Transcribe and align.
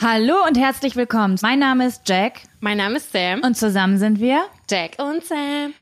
Hallo 0.00 0.34
und 0.46 0.56
herzlich 0.56 0.94
willkommen. 0.96 1.36
Mein 1.42 1.58
Name 1.58 1.86
ist 1.86 2.08
Jack 2.08 2.42
Mein 2.60 2.78
Name 2.78 2.96
ist 2.98 3.12
Sam. 3.12 3.40
und 3.42 3.56
zusammen 3.56 3.98
sind 3.98 4.20
wir. 4.20 4.44
Jack 4.70 4.92
und 4.98 5.24
Sam. 5.24 5.74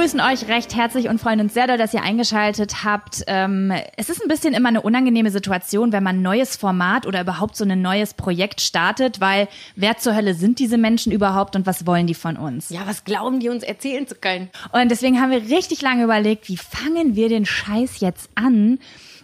Begrüßen 0.00 0.20
euch 0.20 0.48
recht 0.48 0.74
herzlich 0.74 1.10
und 1.10 1.20
freuen 1.20 1.40
uns 1.40 1.52
sehr 1.52 1.66
doll, 1.66 1.76
dass 1.76 1.92
ihr 1.92 2.02
eingeschaltet 2.02 2.84
habt. 2.84 3.22
Ähm, 3.26 3.70
es 3.98 4.08
ist 4.08 4.22
ein 4.22 4.28
bisschen 4.28 4.54
immer 4.54 4.70
eine 4.70 4.80
unangenehme 4.80 5.30
Situation, 5.30 5.92
wenn 5.92 6.02
man 6.02 6.16
ein 6.16 6.22
neues 6.22 6.56
Format 6.56 7.06
oder 7.06 7.20
überhaupt 7.20 7.54
so 7.54 7.66
ein 7.66 7.82
neues 7.82 8.14
Projekt 8.14 8.62
startet, 8.62 9.20
weil 9.20 9.46
wer 9.76 9.98
zur 9.98 10.16
Hölle 10.16 10.32
sind 10.32 10.58
diese 10.58 10.78
Menschen 10.78 11.12
überhaupt 11.12 11.54
und 11.54 11.66
was 11.66 11.86
wollen 11.86 12.06
die 12.06 12.14
von 12.14 12.38
uns? 12.38 12.70
Ja, 12.70 12.86
was 12.86 13.04
glauben 13.04 13.40
die 13.40 13.50
uns 13.50 13.62
erzählen 13.62 14.06
zu 14.06 14.14
können? 14.14 14.48
Und 14.72 14.90
deswegen 14.90 15.20
haben 15.20 15.32
wir 15.32 15.42
richtig 15.42 15.82
lange 15.82 16.04
überlegt, 16.04 16.48
wie 16.48 16.56
fangen 16.56 17.14
wir 17.14 17.28
den 17.28 17.44
Scheiß 17.44 18.00
jetzt 18.00 18.30
an? 18.36 18.78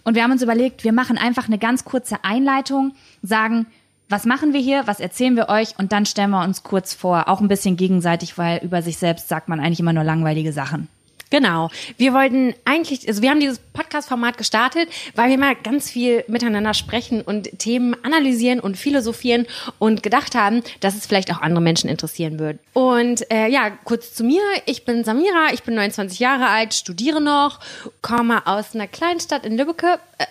Und 0.05 0.15
wir 0.15 0.23
haben 0.23 0.33
uns 0.33 0.43
überlegt, 0.43 0.85
wir 0.85 0.93
machen 0.93 1.17
einfach 1.17 1.47
eine 1.47 1.57
ganz 1.57 1.87
kurze 1.87 2.23
Einleitung, 2.23 2.93
sagen, 3.23 3.67
was 4.09 4.25
machen 4.25 4.53
wir 4.53 4.61
hier, 4.61 4.87
was 4.87 5.01
erzählen 5.01 5.37
wir 5.37 5.49
euch 5.49 5.79
und 5.79 5.93
dann 5.93 6.07
stellen 6.07 6.31
wir 6.31 6.43
uns 6.45 6.63
kurz 6.63 6.95
vor, 6.95 7.29
auch 7.29 7.41
ein 7.41 7.49
bisschen 7.49 7.77
gegenseitig, 7.77 8.39
weil 8.39 8.59
über 8.63 8.83
sich 8.83 8.99
selbst 8.99 9.29
sagt 9.29 9.49
man 9.49 9.61
eigentlich 9.61 9.81
immer 9.81 9.93
nur 9.93 10.05
langweilige 10.05 10.53
Sachen. 10.53 10.89
Genau. 11.31 11.71
Wir 11.97 12.13
wollten 12.13 12.55
eigentlich, 12.65 13.09
also 13.09 13.21
wir 13.21 13.31
haben 13.31 13.41
dieses 13.41 13.59
Podcast-Format 13.59 14.39
gestartet, 14.39 14.89
weil 15.17 15.29
wir 15.29 15.39
mal 15.39 15.57
ganz 15.57 15.91
viel 15.91 16.25
miteinander 16.29 16.73
sprechen 16.73 17.21
und 17.21 17.59
Themen 17.59 17.97
analysieren 18.05 18.61
und 18.61 18.77
philosophieren 18.77 19.47
und 19.79 20.05
gedacht 20.05 20.37
haben, 20.37 20.63
dass 20.81 20.95
es 20.95 21.07
vielleicht 21.07 21.33
auch 21.33 21.41
andere 21.41 21.61
Menschen 21.61 21.91
interessieren 21.91 22.39
wird. 22.39 22.61
Und 22.75 23.29
äh, 23.33 23.49
ja, 23.49 23.71
kurz 23.85 24.15
zu 24.15 24.23
mir. 24.23 24.41
Ich 24.67 24.85
bin 24.85 25.03
Samira, 25.03 25.53
ich 25.53 25.65
bin 25.65 25.75
29 25.75 26.21
Jahre 26.21 26.47
alt, 26.47 26.75
studiere 26.75 27.21
noch, 27.21 27.59
komme 28.03 28.47
aus 28.47 28.75
einer 28.75 28.87
kleinen 28.87 29.19
Stadt 29.19 29.45
in 29.45 29.57
Lübeck, 29.57 29.83
äh, 29.83 30.27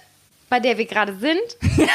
bei 0.49 0.61
der 0.61 0.77
wir 0.77 0.86
gerade 0.86 1.16
sind. 1.17 1.42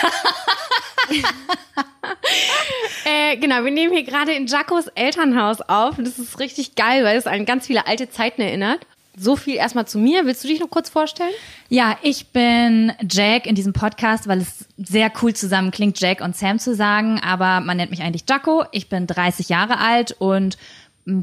äh, 3.05 3.37
genau, 3.37 3.65
wir 3.65 3.71
nehmen 3.71 3.93
hier 3.93 4.05
gerade 4.05 4.33
in 4.33 4.47
Jacos 4.47 4.87
Elternhaus 4.89 5.61
auf. 5.63 5.97
Das 5.99 6.19
ist 6.19 6.39
richtig 6.39 6.75
geil, 6.75 7.05
weil 7.05 7.17
es 7.17 7.27
an 7.27 7.45
ganz 7.45 7.67
viele 7.67 7.87
alte 7.87 8.11
Zeiten 8.11 8.43
erinnert. 8.43 8.87
So 9.17 9.37
viel 9.37 9.57
erstmal 9.57 9.87
zu 9.87 9.99
mir. 9.99 10.25
Willst 10.25 10.45
du 10.45 10.49
dich 10.49 10.61
noch 10.61 10.71
kurz 10.71 10.89
vorstellen? 10.89 11.33
Ja, 11.69 11.99
ich 12.03 12.29
bin 12.29 12.93
Jack 13.09 13.47
in 13.47 13.55
diesem 13.55 13.73
Podcast, 13.73 14.29
weil 14.29 14.41
es 14.41 14.67
sehr 14.79 15.13
cool 15.21 15.35
zusammen 15.35 15.73
klingt, 15.73 16.01
Jack 16.01 16.21
und 16.21 16.37
Sam 16.37 16.59
zu 16.59 16.75
sagen, 16.75 17.21
aber 17.21 17.61
man 17.61 17.77
nennt 17.77 17.91
mich 17.91 18.03
eigentlich 18.03 18.25
Jaco. 18.29 18.65
Ich 18.71 18.89
bin 18.89 19.07
30 19.07 19.49
Jahre 19.49 19.79
alt 19.79 20.13
und 20.13 20.57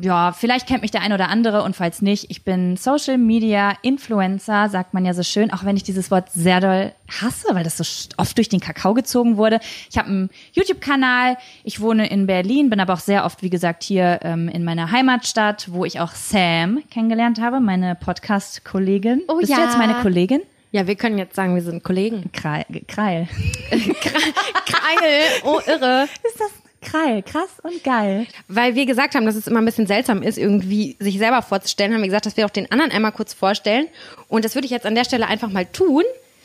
ja, 0.02 0.32
vielleicht 0.32 0.68
kennt 0.68 0.82
mich 0.82 0.92
der 0.92 1.02
ein 1.02 1.14
oder 1.14 1.30
andere 1.30 1.64
und 1.64 1.76
falls 1.76 2.02
nicht, 2.02 2.30
ich 2.30 2.44
bin 2.44 2.78
Social 2.78 3.18
Media 3.18 3.74
Influencer, 3.82 4.70
sagt 4.70 4.94
man 4.94 5.06
ja 5.06 5.14
so 5.14 5.24
schön, 5.24 5.52
auch 5.52 5.64
wenn 5.64 5.78
ich 5.78 5.84
dieses 5.84 6.12
Wort 6.12 6.32
sehr 6.32 6.60
doll 6.60 6.94
hasse, 7.08 7.48
weil 7.54 7.64
das 7.64 7.78
so 7.78 7.84
oft 8.18 8.38
durch 8.38 8.50
den 8.50 8.60
Kakao 8.60 8.94
gezogen 8.94 9.38
wurde. 9.38 9.60
Ich 9.90 9.98
habe 9.98 10.10
einen 10.10 10.30
YouTube-Kanal, 10.54 11.38
ich 11.64 11.80
wohne 11.80 12.10
in 12.10 12.28
Berlin, 12.28 12.70
bin 12.70 12.80
aber 12.80 12.94
auch 12.94 13.00
sehr 13.00 13.26
oft, 13.26 13.42
wie 13.42 13.50
gesagt, 13.50 13.84
hier 13.84 14.20
ähm, 14.24 14.50
in 14.50 14.64
meiner 14.64 14.92
Heimatstadt, 14.92 15.72
wo 15.72 15.86
ich 15.86 16.00
auch 16.00 16.12
Sam 16.12 16.84
kennengelernt 16.92 17.40
habe, 17.40 17.60
meine 17.60 17.96
Podcast-Kollegin. 17.96 19.24
Oh 19.28 19.38
Bist 19.38 19.52
ja. 19.52 19.58
du 19.58 19.64
jetzt 19.64 19.78
meine 19.78 19.96
Kollegin? 20.02 20.42
Ja, 20.72 20.86
wir 20.86 20.96
können 20.96 21.18
jetzt 21.18 21.36
sagen, 21.36 21.56
wir 21.56 21.62
sind 21.62 21.84
Kollegen. 21.84 22.32
Kreil. 22.34 22.66
Kreil. 22.88 23.28
Geil, 23.72 25.24
oh 25.46 25.60
irre. 25.66 26.08
Ist 26.24 26.40
das 26.40 26.67
Kreil? 26.90 27.22
Krass 27.24 27.50
und 27.64 27.84
geil. 27.84 28.26
Weil 28.48 28.76
wir 28.76 28.86
gesagt 28.86 29.16
haben, 29.16 29.26
dass 29.26 29.36
es 29.36 29.48
immer 29.48 29.60
ein 29.62 29.66
bisschen 29.66 29.88
seltsam 29.88 30.24
ist, 30.24 30.38
irgendwie 30.38 30.96
sich 31.00 31.18
selber 31.18 31.42
vorzustellen, 31.42 31.94
haben 31.94 32.02
wir 32.02 32.08
gesagt, 32.08 32.26
dass 32.26 32.38
wir 32.38 32.46
auch 32.46 32.50
den 32.52 32.72
anderen 32.72 32.92
einmal 32.92 33.12
kurz 33.12 33.34
vorstellen. 33.34 33.88
Und 34.28 34.46
das 34.46 34.56
würde 34.56 34.66
ich 34.66 34.72
jetzt 34.72 34.86
an 34.86 34.96
der 34.96 35.04
Stelle 35.04 35.28
einfach 35.28 35.50
mal 35.50 35.66
tun. 35.66 36.04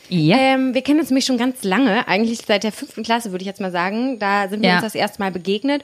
Ja. 0.09 0.37
Ähm, 0.37 0.73
wir 0.73 0.81
kennen 0.81 0.99
uns 0.99 1.09
nämlich 1.09 1.25
schon 1.25 1.37
ganz 1.37 1.63
lange, 1.63 2.07
eigentlich 2.07 2.41
seit 2.45 2.63
der 2.63 2.71
fünften 2.73 3.03
Klasse, 3.03 3.31
würde 3.31 3.41
ich 3.43 3.47
jetzt 3.47 3.61
mal 3.61 3.71
sagen. 3.71 4.19
Da 4.19 4.49
sind 4.49 4.61
wir 4.61 4.69
Ja. 4.69 4.75
uns 4.75 4.83
das 4.83 4.95
erste 4.95 5.21
Mal 5.21 5.31
begegnet. 5.31 5.83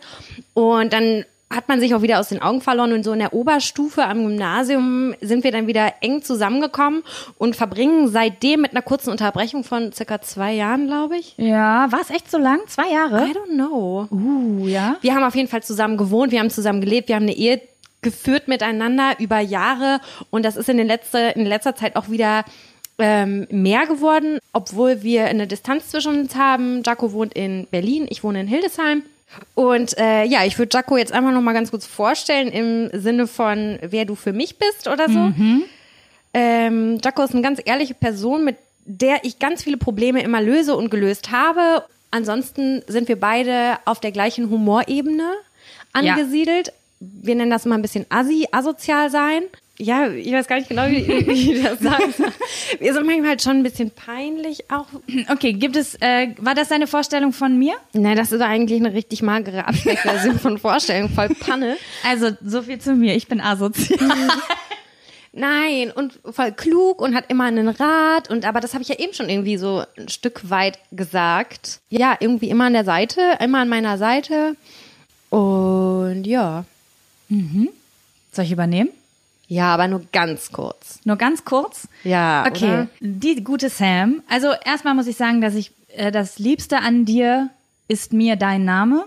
Und 0.53 0.91
dann 0.93 1.23
hat 1.51 1.67
man 1.67 1.79
sich 1.79 1.95
auch 1.95 2.03
wieder 2.03 2.19
aus 2.19 2.29
den 2.29 2.41
Augen 2.41 2.61
verloren 2.61 2.93
und 2.93 3.03
so 3.03 3.11
in 3.11 3.19
der 3.19 3.33
Oberstufe 3.33 4.05
am 4.05 4.23
Gymnasium 4.23 5.15
sind 5.19 5.43
wir 5.43 5.51
dann 5.51 5.65
wieder 5.65 5.93
eng 6.01 6.21
zusammengekommen 6.21 7.03
und 7.39 7.55
verbringen 7.55 8.07
seitdem 8.07 8.61
mit 8.61 8.71
einer 8.71 8.83
kurzen 8.83 9.09
Unterbrechung 9.09 9.63
von 9.63 9.91
circa 9.91 10.21
zwei 10.21 10.53
Jahren, 10.53 10.85
glaube 10.85 11.17
ich. 11.17 11.33
Ja, 11.37 11.91
war 11.91 12.01
es 12.01 12.11
echt 12.11 12.29
so 12.29 12.37
lang? 12.37 12.59
Zwei 12.67 12.91
Jahre? 12.91 13.25
I 13.25 13.31
don't 13.31 13.55
know. 13.55 14.07
Uh, 14.11 14.67
ja. 14.67 14.97
Wir 15.01 15.15
haben 15.15 15.23
auf 15.23 15.35
jeden 15.35 15.49
Fall 15.49 15.63
zusammen 15.63 15.97
gewohnt, 15.97 16.31
wir 16.31 16.39
haben 16.39 16.51
zusammen 16.51 16.81
gelebt, 16.81 17.07
wir 17.07 17.15
haben 17.15 17.23
eine 17.23 17.35
Ehe 17.35 17.61
geführt 18.01 18.47
miteinander 18.47 19.19
über 19.19 19.39
Jahre 19.39 20.01
und 20.29 20.45
das 20.45 20.55
ist 20.55 20.69
in, 20.69 20.77
den 20.77 20.87
letzte, 20.87 21.33
in 21.35 21.45
letzter 21.45 21.75
Zeit 21.75 21.95
auch 21.95 22.09
wieder 22.09 22.45
ähm, 22.99 23.47
mehr 23.49 23.87
geworden, 23.87 24.37
obwohl 24.53 25.01
wir 25.01 25.25
eine 25.25 25.47
Distanz 25.47 25.89
zwischen 25.89 26.19
uns 26.19 26.35
haben. 26.35 26.83
Jaco 26.85 27.11
wohnt 27.11 27.33
in 27.33 27.67
Berlin, 27.71 28.05
ich 28.09 28.23
wohne 28.23 28.41
in 28.41 28.47
Hildesheim. 28.47 29.03
Und 29.55 29.97
äh, 29.97 30.23
ja, 30.25 30.43
ich 30.45 30.57
würde 30.57 30.75
Jaco 30.75 30.97
jetzt 30.97 31.11
einfach 31.11 31.31
noch 31.31 31.41
mal 31.41 31.53
ganz 31.53 31.71
kurz 31.71 31.85
vorstellen 31.85 32.47
im 32.49 32.89
Sinne 32.99 33.27
von, 33.27 33.77
wer 33.81 34.05
du 34.05 34.15
für 34.15 34.33
mich 34.33 34.57
bist 34.57 34.87
oder 34.87 35.07
so. 35.07 35.19
Ähm, 36.33 36.99
Jaco 37.03 37.23
ist 37.23 37.33
eine 37.33 37.41
ganz 37.41 37.61
ehrliche 37.63 37.93
Person, 37.93 38.43
mit 38.43 38.57
der 38.85 39.23
ich 39.23 39.39
ganz 39.39 39.63
viele 39.63 39.77
Probleme 39.77 40.21
immer 40.23 40.41
löse 40.41 40.75
und 40.75 40.89
gelöst 40.89 41.31
habe. 41.31 41.83
Ansonsten 42.11 42.81
sind 42.87 43.07
wir 43.07 43.19
beide 43.19 43.77
auf 43.85 43.99
der 43.99 44.11
gleichen 44.11 44.49
Humorebene 44.49 45.31
angesiedelt. 45.93 46.73
Wir 46.99 47.35
nennen 47.35 47.51
das 47.51 47.65
mal 47.65 47.75
ein 47.75 47.81
bisschen 47.81 48.05
assi, 48.09 48.47
asozial 48.51 49.09
sein. 49.11 49.43
Ja, 49.81 50.09
ich 50.09 50.31
weiß 50.31 50.47
gar 50.47 50.57
nicht 50.57 50.67
genau, 50.67 50.87
wie, 50.87 51.07
wie 51.07 51.53
ich 51.53 51.63
das 51.63 51.79
sagen 51.79 52.13
soll. 52.17 52.33
Wir 52.79 52.93
sind 52.93 53.05
manchmal 53.05 53.29
halt 53.29 53.41
schon 53.41 53.57
ein 53.57 53.63
bisschen 53.63 53.91
peinlich 53.91 54.69
auch. 54.69 54.87
Okay, 55.29 55.53
gibt 55.53 55.77
es, 55.77 55.95
äh, 56.01 56.35
war 56.37 56.53
das 56.53 56.67
deine 56.67 56.85
Vorstellung 56.85 57.31
von 57.31 57.57
mir? 57.57 57.75
Nein, 57.93 58.17
das 58.17 58.33
ist 58.33 58.41
eigentlich 58.41 58.81
eine 58.81 58.93
richtig 58.93 59.21
magere 59.21 59.65
Abspeckversion 59.65 60.37
von 60.37 60.57
Vorstellung, 60.57 61.09
voll 61.09 61.29
Panne. 61.29 61.77
Also, 62.03 62.31
so 62.43 62.61
viel 62.61 62.79
zu 62.79 62.93
mir. 62.93 63.15
Ich 63.15 63.27
bin 63.27 63.39
asozial. 63.39 63.99
Nein, 65.31 65.91
und 65.91 66.19
voll 66.29 66.51
klug 66.51 67.01
und 67.01 67.15
hat 67.15 67.29
immer 67.29 67.45
einen 67.45 67.69
Rat 67.69 68.29
und 68.29 68.45
aber 68.45 68.59
das 68.59 68.73
habe 68.73 68.81
ich 68.81 68.89
ja 68.89 68.97
eben 68.99 69.13
schon 69.13 69.29
irgendwie 69.29 69.57
so 69.57 69.83
ein 69.97 70.09
Stück 70.09 70.49
weit 70.49 70.79
gesagt. 70.91 71.79
Ja, 71.89 72.17
irgendwie 72.19 72.49
immer 72.49 72.65
an 72.65 72.73
der 72.73 72.83
Seite, 72.83 73.21
immer 73.39 73.59
an 73.59 73.69
meiner 73.69 73.97
Seite. 73.97 74.55
Und 75.29 76.25
ja. 76.25 76.65
Soll 78.33 78.45
ich 78.45 78.51
übernehmen? 78.51 78.89
Ja, 79.51 79.73
aber 79.73 79.87
nur 79.87 80.03
ganz 80.13 80.51
kurz. 80.51 80.99
Nur 81.05 81.17
ganz 81.17 81.43
kurz. 81.43 81.87
Ja, 82.03 82.45
Okay, 82.47 82.65
oder? 82.65 82.87
die 83.01 83.43
gute 83.43 83.69
Sam. 83.69 84.21
Also 84.29 84.53
erstmal 84.63 84.93
muss 84.93 85.07
ich 85.07 85.17
sagen, 85.17 85.41
dass 85.41 85.55
ich 85.55 85.71
äh, 85.95 86.11
das 86.11 86.37
Liebste 86.39 86.77
an 86.79 87.03
dir 87.03 87.49
ist 87.87 88.13
mir 88.13 88.35
dein 88.35 88.63
Name, 88.63 89.05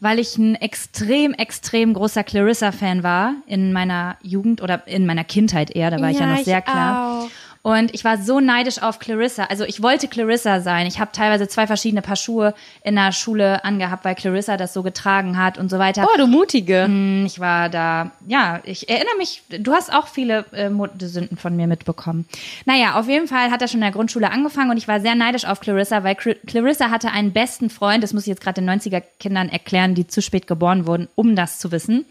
weil 0.00 0.18
ich 0.18 0.36
ein 0.36 0.56
extrem, 0.56 1.32
extrem 1.34 1.94
großer 1.94 2.24
Clarissa-Fan 2.24 3.04
war 3.04 3.34
in 3.46 3.72
meiner 3.72 4.16
Jugend 4.22 4.60
oder 4.60 4.86
in 4.88 5.06
meiner 5.06 5.22
Kindheit 5.24 5.70
eher. 5.70 5.90
Da 5.92 6.00
war 6.00 6.10
ich 6.10 6.18
ja 6.18 6.26
Ja, 6.26 6.34
noch 6.36 6.44
sehr 6.44 6.60
klar. 6.60 7.22
auch. 7.22 7.30
Und 7.66 7.94
ich 7.94 8.04
war 8.04 8.18
so 8.18 8.40
neidisch 8.40 8.82
auf 8.82 8.98
Clarissa. 8.98 9.44
Also 9.44 9.64
ich 9.64 9.80
wollte 9.82 10.06
Clarissa 10.06 10.60
sein. 10.60 10.86
Ich 10.86 11.00
habe 11.00 11.12
teilweise 11.12 11.48
zwei 11.48 11.66
verschiedene 11.66 12.02
Paar 12.02 12.14
Schuhe 12.16 12.52
in 12.82 12.94
der 12.94 13.10
Schule 13.10 13.64
angehabt, 13.64 14.04
weil 14.04 14.14
Clarissa 14.14 14.58
das 14.58 14.74
so 14.74 14.82
getragen 14.82 15.38
hat 15.38 15.56
und 15.56 15.70
so 15.70 15.78
weiter. 15.78 16.06
Oh, 16.06 16.18
du 16.18 16.26
Mutige. 16.26 16.84
Hm, 16.84 17.24
Ich 17.24 17.40
war 17.40 17.70
da, 17.70 18.10
ja, 18.28 18.60
ich 18.64 18.90
erinnere 18.90 19.16
mich, 19.16 19.42
du 19.48 19.72
hast 19.72 19.90
auch 19.94 20.08
viele 20.08 20.44
äh, 20.52 20.68
Sünden 21.06 21.38
von 21.38 21.56
mir 21.56 21.66
mitbekommen. 21.66 22.28
Naja, 22.66 22.96
auf 23.00 23.08
jeden 23.08 23.28
Fall 23.28 23.50
hat 23.50 23.62
er 23.62 23.68
schon 23.68 23.78
in 23.78 23.84
der 23.84 23.92
Grundschule 23.92 24.30
angefangen 24.30 24.70
und 24.70 24.76
ich 24.76 24.86
war 24.86 25.00
sehr 25.00 25.14
neidisch 25.14 25.46
auf 25.46 25.60
Clarissa, 25.60 26.04
weil 26.04 26.16
Cl- 26.16 26.36
Clarissa 26.46 26.90
hatte 26.90 27.12
einen 27.12 27.32
besten 27.32 27.70
Freund, 27.70 28.02
das 28.04 28.12
muss 28.12 28.24
ich 28.24 28.28
jetzt 28.28 28.42
gerade 28.42 28.60
den 28.60 28.68
90er-Kindern 28.68 29.48
erklären, 29.48 29.94
die 29.94 30.06
zu 30.06 30.20
spät 30.20 30.46
geboren 30.46 30.86
wurden, 30.86 31.08
um 31.14 31.34
das 31.34 31.58
zu 31.60 31.72
wissen. 31.72 32.04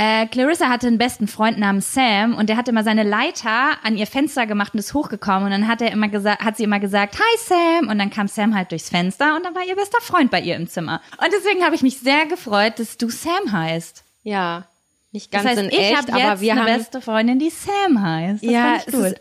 Äh, 0.00 0.28
Clarissa 0.28 0.68
hatte 0.68 0.86
einen 0.86 0.96
besten 0.96 1.26
Freund 1.26 1.58
namens 1.58 1.92
Sam 1.92 2.34
und 2.36 2.48
der 2.48 2.56
hat 2.56 2.68
immer 2.68 2.84
seine 2.84 3.02
Leiter 3.02 3.72
an 3.82 3.96
ihr 3.96 4.06
Fenster 4.06 4.46
gemacht 4.46 4.72
und 4.72 4.78
ist 4.78 4.94
hochgekommen 4.94 5.46
und 5.46 5.50
dann 5.50 5.66
hat 5.66 5.82
er 5.82 5.90
immer 5.90 6.06
gesagt, 6.06 6.44
hat 6.44 6.56
sie 6.56 6.62
immer 6.62 6.78
gesagt, 6.78 7.18
hi 7.18 7.38
Sam 7.38 7.88
und 7.88 7.98
dann 7.98 8.08
kam 8.08 8.28
Sam 8.28 8.54
halt 8.54 8.70
durchs 8.70 8.90
Fenster 8.90 9.34
und 9.34 9.44
dann 9.44 9.56
war 9.56 9.64
ihr 9.66 9.74
bester 9.74 10.00
Freund 10.00 10.30
bei 10.30 10.40
ihr 10.40 10.54
im 10.54 10.68
Zimmer. 10.68 11.00
Und 11.20 11.32
deswegen 11.32 11.64
habe 11.64 11.74
ich 11.74 11.82
mich 11.82 11.98
sehr 11.98 12.26
gefreut, 12.26 12.78
dass 12.78 12.96
du 12.96 13.10
Sam 13.10 13.50
heißt. 13.50 14.04
Ja. 14.22 14.66
Nicht 15.10 15.34
Das 15.34 15.42
ganz 15.42 15.56
heißt, 15.56 15.62
in 15.64 15.70
ich 15.70 15.78
echt, 15.80 15.96
habe 15.96 16.12
aber 16.12 16.40
wir 16.40 16.52
eine 16.52 16.60
haben 16.60 16.78
beste 16.78 17.00
Freundin, 17.00 17.40
die 17.40 17.50
Sam 17.50 18.00
heißt. 18.00 18.44
Das 18.44 18.50
ja, 18.52 18.78
fand 18.78 18.94
cool. 18.94 19.06
ist 19.06 19.20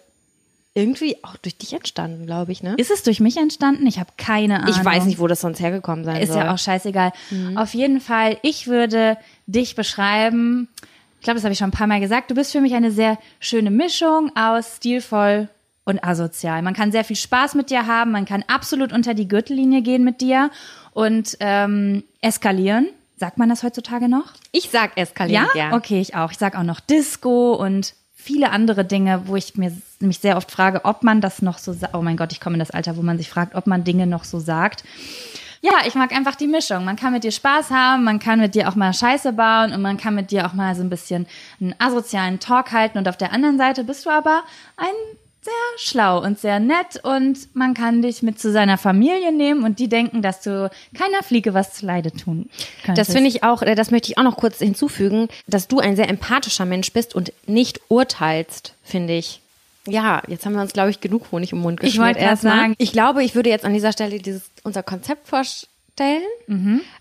irgendwie 0.76 1.24
auch 1.24 1.38
durch 1.38 1.58
dich 1.58 1.74
entstanden, 1.74 2.28
glaube 2.28 2.52
ich, 2.52 2.62
ne? 2.62 2.76
Ist 2.78 2.92
es 2.92 3.02
durch 3.02 3.20
mich 3.20 3.36
entstanden? 3.38 3.88
Ich 3.88 3.98
habe 3.98 4.12
keine 4.16 4.60
Ahnung. 4.60 4.70
Ich 4.70 4.86
weiß 4.86 5.06
nicht, 5.06 5.18
wo 5.18 5.26
das 5.26 5.42
sonst 5.42 5.60
hergekommen 5.60 6.06
sein 6.06 6.22
Ist 6.22 6.34
soll. 6.34 6.38
ja 6.44 6.54
auch 6.54 6.60
scheißegal. 6.60 7.14
Auf 7.56 7.74
jeden 7.74 8.00
Fall, 8.00 8.38
ich 8.44 8.68
würde 8.68 9.18
dich 9.48 9.76
beschreiben. 9.76 10.68
Ich 11.20 11.24
glaube, 11.24 11.36
das 11.36 11.44
habe 11.44 11.54
ich 11.54 11.58
schon 11.60 11.70
ein 11.70 11.72
paar 11.72 11.88
Mal 11.88 12.00
gesagt. 12.00 12.30
Du 12.30 12.36
bist 12.36 12.52
für 12.52 12.62
mich 12.62 12.74
eine 12.76 12.92
sehr 12.92 13.18
schöne 13.40 13.72
Mischung 13.72 14.32
aus 14.36 14.78
stilvoll 14.78 15.50
und 15.84 16.04
asozial. 16.04 16.62
Man 16.62 16.74
kann 16.74 16.92
sehr 16.92 17.04
viel 17.04 17.16
Spaß 17.16 17.56
mit 17.56 17.70
dir 17.70 17.88
haben. 17.88 18.12
Man 18.12 18.26
kann 18.26 18.44
absolut 18.48 18.94
unter 18.94 19.14
die 19.14 19.28
Gürtellinie 19.28 19.82
gehen 19.82 20.04
mit 20.04 20.22
dir 20.22 20.52
und 20.92 21.38
ähm, 21.40 22.04
eskalieren. 22.22 22.90
Sagt 23.18 23.38
man 23.40 23.50
das 23.50 23.64
heutzutage 23.64 24.10
noch? 24.10 24.34
Ich 24.52 24.70
sag 24.70 24.96
eskaliert, 24.98 25.48
Ja? 25.56 25.70
ja. 25.70 25.74
Okay, 25.76 26.00
ich 26.02 26.14
auch. 26.16 26.32
Ich 26.32 26.38
sag 26.38 26.56
auch 26.56 26.64
noch 26.64 26.80
Disco 26.80 27.54
und 27.54 27.96
viele 28.16 28.52
andere 28.52 28.86
Dinge, 28.86 29.24
wo 29.26 29.36
ich 29.38 29.56
mir 29.56 29.72
mich 30.00 30.20
sehr 30.20 30.38
oft 30.38 30.52
frage, 30.52 30.86
ob 30.86 31.02
man 31.04 31.22
das 31.22 31.42
noch 31.42 31.58
so 31.58 31.74
sagt. 31.74 31.96
Oh 31.96 32.02
mein 32.02 32.18
Gott, 32.18 32.32
ich 32.32 32.42
komme 32.42 32.56
in 32.56 32.60
das 32.60 32.70
Alter, 32.72 32.96
wo 32.98 33.02
man 33.02 33.18
sich 33.18 33.30
fragt, 33.30 33.56
ob 33.56 33.66
man 33.66 33.84
Dinge 33.86 34.06
noch 34.06 34.24
so 34.26 34.40
sagt. 34.40 34.84
Ja, 35.62 35.74
ich 35.86 35.96
mag 35.96 36.12
einfach 36.12 36.36
die 36.36 36.48
Mischung. 36.48 36.86
Man 36.86 36.96
kann 36.96 37.14
mit 37.14 37.24
dir 37.24 37.32
Spaß 37.32 37.72
haben, 37.72 38.04
man 38.04 38.20
kann 38.20 38.40
mit 38.40 38.56
dir 38.56 38.70
auch 38.70 38.76
mal 38.76 38.94
Scheiße 38.94 39.34
bauen 39.34 39.74
und 39.74 39.82
man 39.82 39.98
kann 39.98 40.16
mit 40.16 40.32
dir 40.32 40.46
auch 40.46 40.54
mal 40.54 40.76
so 40.76 40.82
ein 40.82 40.90
bisschen 40.90 41.28
einen 41.60 41.76
asozialen 41.80 42.40
Talk 42.40 42.72
halten. 42.72 42.98
Und 42.98 43.08
auf 43.08 43.18
der 43.18 43.34
anderen 43.34 43.58
Seite 43.58 43.84
bist 43.84 44.06
du 44.06 44.10
aber 44.10 44.44
ein 44.78 44.94
sehr 45.48 45.54
schlau 45.78 46.22
und 46.22 46.40
sehr 46.40 46.60
nett 46.60 47.00
und 47.04 47.56
man 47.56 47.74
kann 47.74 48.02
dich 48.02 48.22
mit 48.22 48.38
zu 48.38 48.52
seiner 48.52 48.78
Familie 48.78 49.32
nehmen 49.32 49.64
und 49.64 49.80
die 49.80 49.88
denken, 49.88 50.22
dass 50.22 50.42
du 50.42 50.70
keiner 50.94 51.24
Fliege 51.24 51.54
was 51.54 51.74
zu 51.74 51.86
Leide 51.86 52.12
tun 52.12 52.50
könntest. 52.84 53.08
Das 53.08 53.16
finde 53.16 53.30
ich 53.30 53.44
auch, 53.44 53.62
äh, 53.62 53.76
das 53.76 53.90
möchte 53.90 54.12
ich 54.12 54.18
auch 54.18 54.24
noch 54.24 54.36
kurz 54.36 54.60
hinzufügen, 54.60 55.30
dass 55.48 55.70
du 55.70 55.80
ein 55.80 55.96
sehr 55.96 56.10
empathischer 56.10 56.66
Mensch 56.66 56.92
bist 56.92 57.16
und 57.16 57.32
nicht 57.46 57.80
urteilst, 57.88 58.74
finde 58.84 59.14
ich. 59.14 59.42
Ja, 59.88 60.22
jetzt 60.28 60.46
haben 60.46 60.54
wir 60.54 60.62
uns, 60.62 60.74
glaube 60.74 60.90
ich, 60.90 61.00
genug 61.00 61.32
Honig 61.32 61.52
im 61.54 61.60
Mund 61.60 61.80
Ich 61.82 61.92
geschmiert. 61.92 62.06
wollte 62.08 62.20
grad 62.20 62.30
erstmal. 62.30 62.58
sagen- 62.58 62.76
Ich 62.78 62.92
glaube, 62.92 63.24
ich 63.24 63.36
würde 63.36 63.50
jetzt 63.50 63.66
an 63.66 63.74
dieser 63.74 63.92
Stelle 63.92 64.20
dieses, 64.20 64.44
unser 64.64 64.84
Konzept 64.84 65.28
vorstellen. 65.28 66.22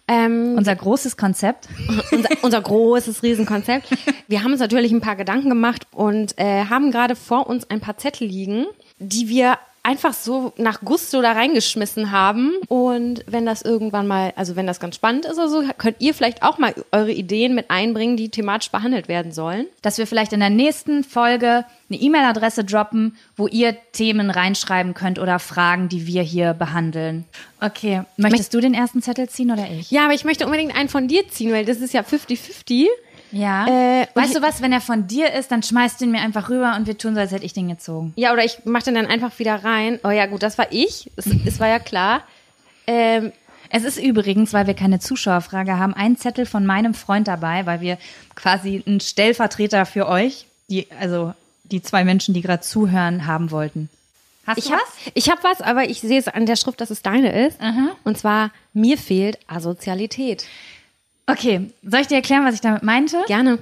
Ähm, 0.09 0.55
unser 0.57 0.75
großes 0.75 1.17
Konzept. 1.17 1.69
unser, 2.13 2.29
unser 2.43 2.61
großes 2.63 3.23
Riesenkonzept. 3.23 3.89
Wir 4.29 4.43
haben 4.43 4.53
uns 4.53 4.61
natürlich 4.61 4.93
ein 4.93 5.01
paar 5.01 5.17
Gedanken 5.17 5.49
gemacht 5.49 5.87
und 5.93 6.39
äh, 6.39 6.65
haben 6.67 6.91
gerade 6.91 7.17
vor 7.17 7.47
uns 7.49 7.69
ein 7.69 7.81
paar 7.81 7.99
Zettel 7.99 8.27
liegen, 8.29 8.67
die 8.99 9.29
wir 9.29 9.59
einfach 9.87 10.13
so 10.13 10.53
nach 10.57 10.81
Gusto 10.81 11.23
da 11.23 11.33
reingeschmissen 11.33 12.11
haben. 12.11 12.53
Und 12.69 13.25
wenn 13.29 13.47
das 13.47 13.63
irgendwann 13.63 14.07
mal, 14.09 14.33
also 14.37 14.57
wenn 14.57 14.67
das 14.67 14.81
ganz 14.81 14.97
spannend 14.97 15.25
ist 15.27 15.39
oder 15.39 15.49
so, 15.49 15.63
könnt 15.79 15.97
ihr 16.01 16.13
vielleicht 16.13 16.43
auch 16.43 16.59
mal 16.59 16.75
eure 16.91 17.13
Ideen 17.13 17.55
mit 17.55 17.71
einbringen, 17.71 18.17
die 18.17 18.29
thematisch 18.29 18.71
behandelt 18.71 19.09
werden 19.09 19.33
sollen. 19.33 19.67
dass 19.83 19.99
wir 19.99 20.07
vielleicht 20.07 20.33
in 20.33 20.41
der 20.41 20.51
nächsten 20.51 21.05
Folge 21.05 21.65
eine 21.89 22.01
E-Mail-Adresse 22.01 22.65
droppen, 22.65 23.17
wo 23.37 23.47
ihr 23.47 23.77
Themen 23.93 24.31
reinschreiben 24.31 24.95
könnt 24.95 25.21
oder 25.21 25.39
Fragen, 25.39 25.89
die 25.89 26.09
wir 26.09 26.23
hier 26.23 26.55
behandeln. 26.55 27.25
Okay, 27.61 28.03
möchtest 28.17 28.53
du 28.53 28.61
den 28.61 28.75
ersten 28.75 29.01
Zettel 29.03 29.29
ziehen 29.29 29.53
oder 29.53 29.67
ich? 29.71 29.91
Ja, 29.93 30.05
aber 30.05 30.15
ich 30.15 30.25
möchte 30.25 30.45
unbedingt 30.45 30.77
einen 30.77 30.89
von 30.89 31.07
dir 31.07 31.29
ziehen, 31.29 31.53
weil 31.53 31.65
das 31.65 31.79
ist 31.79 31.95
ja 31.95 32.01
50-50. 32.03 32.87
Ja. 33.37 33.67
Äh, 33.67 34.07
weißt 34.15 34.35
du 34.37 34.43
was, 34.43 34.63
wenn 34.63 34.73
er 34.73 34.81
von 34.81 35.07
dir 35.07 35.33
ist, 35.33 35.51
dann 35.51 35.63
schmeißt 35.63 36.01
du 36.01 36.05
ihn 36.07 36.11
mir 36.11 36.21
einfach 36.21 36.49
rüber 36.49 36.75
und 36.77 36.87
wir 36.87 36.97
tun 36.97 37.15
so, 37.15 37.21
als 37.21 37.33
hätte 37.33 37.45
ich 37.45 37.53
den 37.53 37.69
gezogen. 37.69 38.13
Ja, 38.17 38.33
oder 38.33 38.45
ich 38.45 38.65
mache 38.65 38.85
den 38.85 38.95
dann 38.95 39.07
einfach 39.07 39.39
wieder 39.39 39.63
rein. 39.65 39.99
Oh 40.05 40.11
ja, 40.11 40.27
gut, 40.27 40.43
das 40.43 40.59
war 40.59 40.67
ich. 40.71 41.11
Es, 41.17 41.27
es 41.27 41.61
war 41.61 41.69
ja 41.69 41.79
klar. 41.79 42.23
Ähm, 42.87 43.33
Es 43.71 43.83
ist 43.85 43.99
übrigens, 43.99 44.53
weil 44.53 44.67
wir 44.69 44.75
keine 44.75 45.01
Zuschauerfrage 45.01 45.77
haben, 45.77 45.93
ein 45.93 46.17
Zettel 46.17 46.47
von 46.47 46.65
meinem 46.65 46.95
Freund 46.95 47.27
dabei, 47.27 47.67
weil 47.67 47.81
wir 47.81 47.99
quasi 48.37 48.83
einen 48.87 49.01
Stellvertreter 49.01 49.87
für 49.87 50.09
euch, 50.09 50.47
die, 50.69 50.87
also 51.01 51.35
die 51.65 51.83
zwei 51.83 52.05
Menschen, 52.05 52.33
die 52.33 52.43
gerade 52.43 52.63
zuhören, 52.63 53.27
haben 53.27 53.51
wollten. 53.51 53.89
Hast 54.47 54.59
Ich 54.59 54.67
du 54.67 54.71
habe 54.73 54.83
was? 54.83 55.13
ich 55.15 55.29
hab 55.31 55.43
was, 55.43 55.61
aber 55.61 55.89
ich 55.91 56.01
sehe 56.01 56.21
es 56.21 56.29
an 56.29 56.47
der 56.47 56.55
Schrift, 56.55 56.81
dass 56.81 56.91
es 56.91 57.03
deine 57.03 57.47
ist. 57.49 57.59
Und 58.05 58.17
zwar, 58.17 58.53
mir 58.73 58.97
fehlt 58.97 59.41
Asozialität. 59.49 60.45
Okay, 61.29 61.73
soll 61.83 62.01
ich 62.01 62.07
dir 62.07 62.15
erklären, 62.15 62.45
was 62.45 62.55
ich 62.55 62.61
damit 62.61 62.85
meinte? 62.85 63.25
Gerne. 63.27 63.59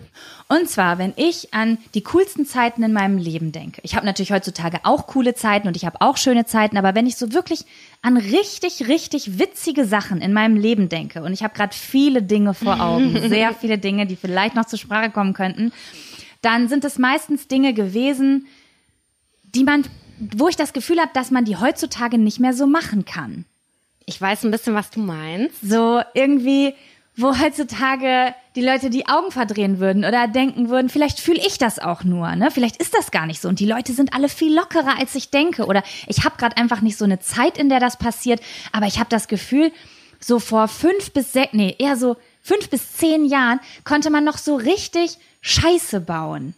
Und 0.49 0.69
zwar, 0.69 0.99
wenn 0.99 1.15
ich 1.17 1.55
an 1.55 1.79
die 1.95 2.03
coolsten 2.03 2.45
Zeiten 2.45 2.83
in 2.83 2.93
meinem 2.93 3.17
Leben 3.17 3.53
denke. 3.53 3.81
Ich 3.83 3.97
habe 3.97 4.05
natürlich 4.05 4.33
heutzutage 4.33 4.81
auch 4.83 5.07
coole 5.07 5.35
Zeiten 5.35 5.67
und 5.67 5.75
ich 5.75 5.87
habe 5.87 6.03
auch 6.03 6.19
schöne 6.19 6.45
Zeiten, 6.45 6.77
aber 6.77 6.95
wenn 6.95 7.07
ich 7.07 7.17
so 7.17 7.33
wirklich 7.33 7.65
an 8.03 8.19
richtig, 8.19 8.87
richtig 8.87 9.39
witzige 9.39 9.87
Sachen 9.87 10.21
in 10.21 10.35
meinem 10.35 10.57
Leben 10.57 10.91
denke, 10.91 11.23
und 11.23 11.33
ich 11.33 11.43
habe 11.43 11.55
gerade 11.55 11.75
viele 11.75 12.23
Dinge 12.23 12.53
vor 12.53 12.81
Augen, 12.81 13.19
sehr 13.29 13.55
viele 13.55 13.79
Dinge, 13.79 14.07
die 14.07 14.17
vielleicht 14.17 14.55
noch 14.55 14.67
zur 14.67 14.79
Sprache 14.79 15.11
kommen 15.11 15.33
könnten, 15.33 15.73
dann 16.43 16.69
sind 16.69 16.85
es 16.85 16.99
meistens 16.99 17.49
Dinge 17.49 17.73
gewesen, 17.73 18.47
die 19.43 19.65
man, 19.65 19.85
wo 20.19 20.49
ich 20.49 20.57
das 20.57 20.75
Gefühl 20.75 21.01
habe, 21.01 21.11
dass 21.15 21.31
man 21.31 21.47
die 21.47 21.57
heutzutage 21.57 22.19
nicht 22.19 22.41
mehr 22.41 22.53
so 22.53 22.67
machen 22.67 23.07
kann. 23.07 23.47
Ich 24.05 24.21
weiß 24.21 24.45
ein 24.45 24.51
bisschen, 24.51 24.75
was 24.75 24.91
du 24.91 25.01
meinst. 25.01 25.63
So 25.63 26.03
irgendwie, 26.13 26.75
wo 27.17 27.39
heutzutage 27.39 28.35
die 28.57 28.63
Leute 28.63 28.91
die 28.91 29.07
Augen 29.07 29.31
verdrehen 29.31 29.79
würden 29.79 30.05
oder 30.05 30.27
denken 30.27 30.69
würden, 30.69 30.89
vielleicht 30.89 31.21
fühle 31.21 31.41
ich 31.47 31.59
das 31.59 31.79
auch 31.79 32.03
nur, 32.03 32.35
ne? 32.35 32.51
Vielleicht 32.51 32.77
ist 32.77 32.95
das 32.95 33.11
gar 33.11 33.27
nicht 33.27 33.41
so 33.41 33.49
und 33.49 33.61
die 33.61 33.67
Leute 33.67 33.93
sind 33.93 34.15
alle 34.15 34.29
viel 34.29 34.55
lockerer 34.55 34.99
als 34.99 35.15
ich 35.15 35.31
denke 35.31 35.67
oder 35.67 35.83
ich 36.07 36.25
habe 36.25 36.37
gerade 36.37 36.57
einfach 36.57 36.81
nicht 36.81 36.99
so 36.99 37.05
eine 37.05 37.21
Zeit, 37.21 37.57
in 37.57 37.69
der 37.69 37.81
das 37.81 37.99
passiert, 37.99 38.41
aber 38.73 38.87
ich 38.87 38.99
habe 38.99 39.11
das 39.11 39.29
Gefühl, 39.29 39.71
so 40.19 40.39
vor 40.39 40.69
fünf 40.69 41.13
bis 41.13 41.33
sechs, 41.33 41.53
nee, 41.53 41.77
eher 41.79 41.97
so 41.97 42.17
fünf 42.43 42.69
bis 42.71 42.95
zehn 42.95 43.25
Jahren 43.27 43.61
konnte 43.85 44.11
man 44.11 44.25
noch 44.25 44.39
so 44.39 44.57
richtig 44.57 45.19
Scheiße 45.41 46.01
bauen. 46.01 46.55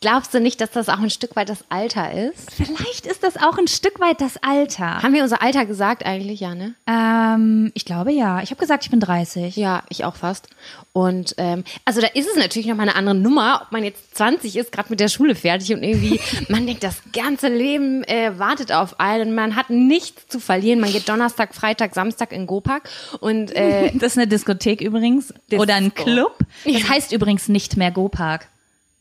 Glaubst 0.00 0.32
du 0.32 0.38
nicht, 0.38 0.60
dass 0.60 0.70
das 0.70 0.88
auch 0.88 1.00
ein 1.00 1.10
Stück 1.10 1.34
weit 1.34 1.48
das 1.48 1.64
Alter 1.70 2.12
ist? 2.12 2.52
Vielleicht 2.52 3.04
ist 3.04 3.24
das 3.24 3.36
auch 3.36 3.58
ein 3.58 3.66
Stück 3.66 3.98
weit 3.98 4.20
das 4.20 4.36
Alter. 4.44 5.02
Haben 5.02 5.12
wir 5.12 5.24
unser 5.24 5.42
Alter 5.42 5.66
gesagt 5.66 6.06
eigentlich, 6.06 6.38
ja, 6.38 6.54
ne? 6.54 6.74
Ähm, 6.86 7.72
ich 7.74 7.84
glaube 7.84 8.12
ja. 8.12 8.40
Ich 8.40 8.50
habe 8.50 8.60
gesagt, 8.60 8.84
ich 8.84 8.90
bin 8.90 9.00
30. 9.00 9.56
Ja, 9.56 9.82
ich 9.88 10.04
auch 10.04 10.14
fast. 10.14 10.46
Und 10.92 11.34
ähm, 11.38 11.64
also 11.84 12.00
da 12.00 12.06
ist 12.06 12.28
es 12.28 12.36
natürlich 12.36 12.68
nochmal 12.68 12.88
eine 12.88 12.96
andere 12.96 13.16
Nummer, 13.16 13.62
ob 13.64 13.72
man 13.72 13.82
jetzt 13.82 14.16
20 14.16 14.54
ist, 14.54 14.70
gerade 14.70 14.88
mit 14.90 15.00
der 15.00 15.08
Schule 15.08 15.34
fertig 15.34 15.74
und 15.74 15.82
irgendwie, 15.82 16.20
man 16.48 16.64
denkt, 16.64 16.84
das 16.84 17.02
ganze 17.12 17.48
Leben 17.48 18.04
äh, 18.04 18.38
wartet 18.38 18.70
auf 18.70 19.00
einen, 19.00 19.34
man 19.34 19.56
hat 19.56 19.68
nichts 19.68 20.28
zu 20.28 20.38
verlieren. 20.38 20.78
Man 20.78 20.92
geht 20.92 21.08
Donnerstag, 21.08 21.56
Freitag, 21.56 21.94
Samstag 21.96 22.30
in 22.32 22.46
Gopak 22.46 22.88
und 23.18 23.50
äh, 23.56 23.90
Das 23.98 24.12
ist 24.12 24.18
eine 24.18 24.28
Diskothek 24.28 24.80
übrigens. 24.80 25.34
Disco. 25.50 25.60
Oder 25.62 25.74
ein 25.74 25.92
Club. 25.92 26.38
Das 26.64 26.88
heißt 26.88 27.10
übrigens 27.10 27.48
nicht 27.48 27.76
mehr 27.76 27.90
Go-Park. 27.90 28.46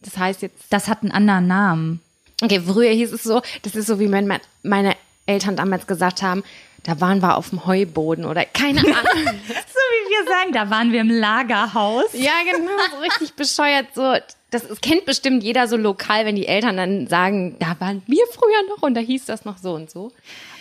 Das 0.01 0.17
heißt 0.17 0.41
jetzt, 0.41 0.55
Das 0.69 0.87
hat 0.87 1.01
einen 1.03 1.11
anderen 1.11 1.47
Namen. 1.47 2.01
okay, 2.43 2.61
früher 2.65 2.91
hieß 2.91 3.11
es 3.13 3.23
so, 3.23 3.41
das 3.63 3.75
ist 3.75 3.87
so, 3.87 3.99
wie 3.99 4.07
mein, 4.07 4.39
meine 4.63 4.95
Eltern 5.25 5.55
damals 5.55 5.87
gesagt 5.87 6.21
haben, 6.21 6.43
da 6.83 7.01
waren 7.01 7.21
wir 7.21 7.35
auf 7.35 7.49
dem 7.49 7.65
Heuboden 7.65 8.23
oder 8.25 8.45
keine 8.45 8.79
Ahnung. 8.81 8.93
So 8.93 9.83
wie 9.83 10.09
wir 10.09 10.27
sagen, 10.31 10.53
da 10.53 10.69
waren 10.69 10.91
wir 10.91 11.01
im 11.01 11.09
Lagerhaus. 11.09 12.05
Ja, 12.13 12.31
genau, 12.49 12.71
so 12.91 12.97
richtig 13.01 13.33
bescheuert. 13.33 13.87
So, 13.93 14.13
das 14.51 14.63
ist, 14.63 14.81
kennt 14.81 15.05
bestimmt 15.05 15.43
jeder 15.43 15.67
so 15.67 15.75
lokal, 15.75 16.25
wenn 16.25 16.35
die 16.37 16.47
Eltern 16.47 16.77
dann 16.77 17.07
sagen, 17.07 17.57
da 17.59 17.75
waren 17.79 18.01
wir 18.07 18.23
früher 18.31 18.69
noch 18.69 18.83
und 18.83 18.93
da 18.93 19.01
hieß 19.01 19.25
das 19.25 19.43
noch 19.43 19.57
so 19.57 19.73
und 19.73 19.89
so. 19.91 20.13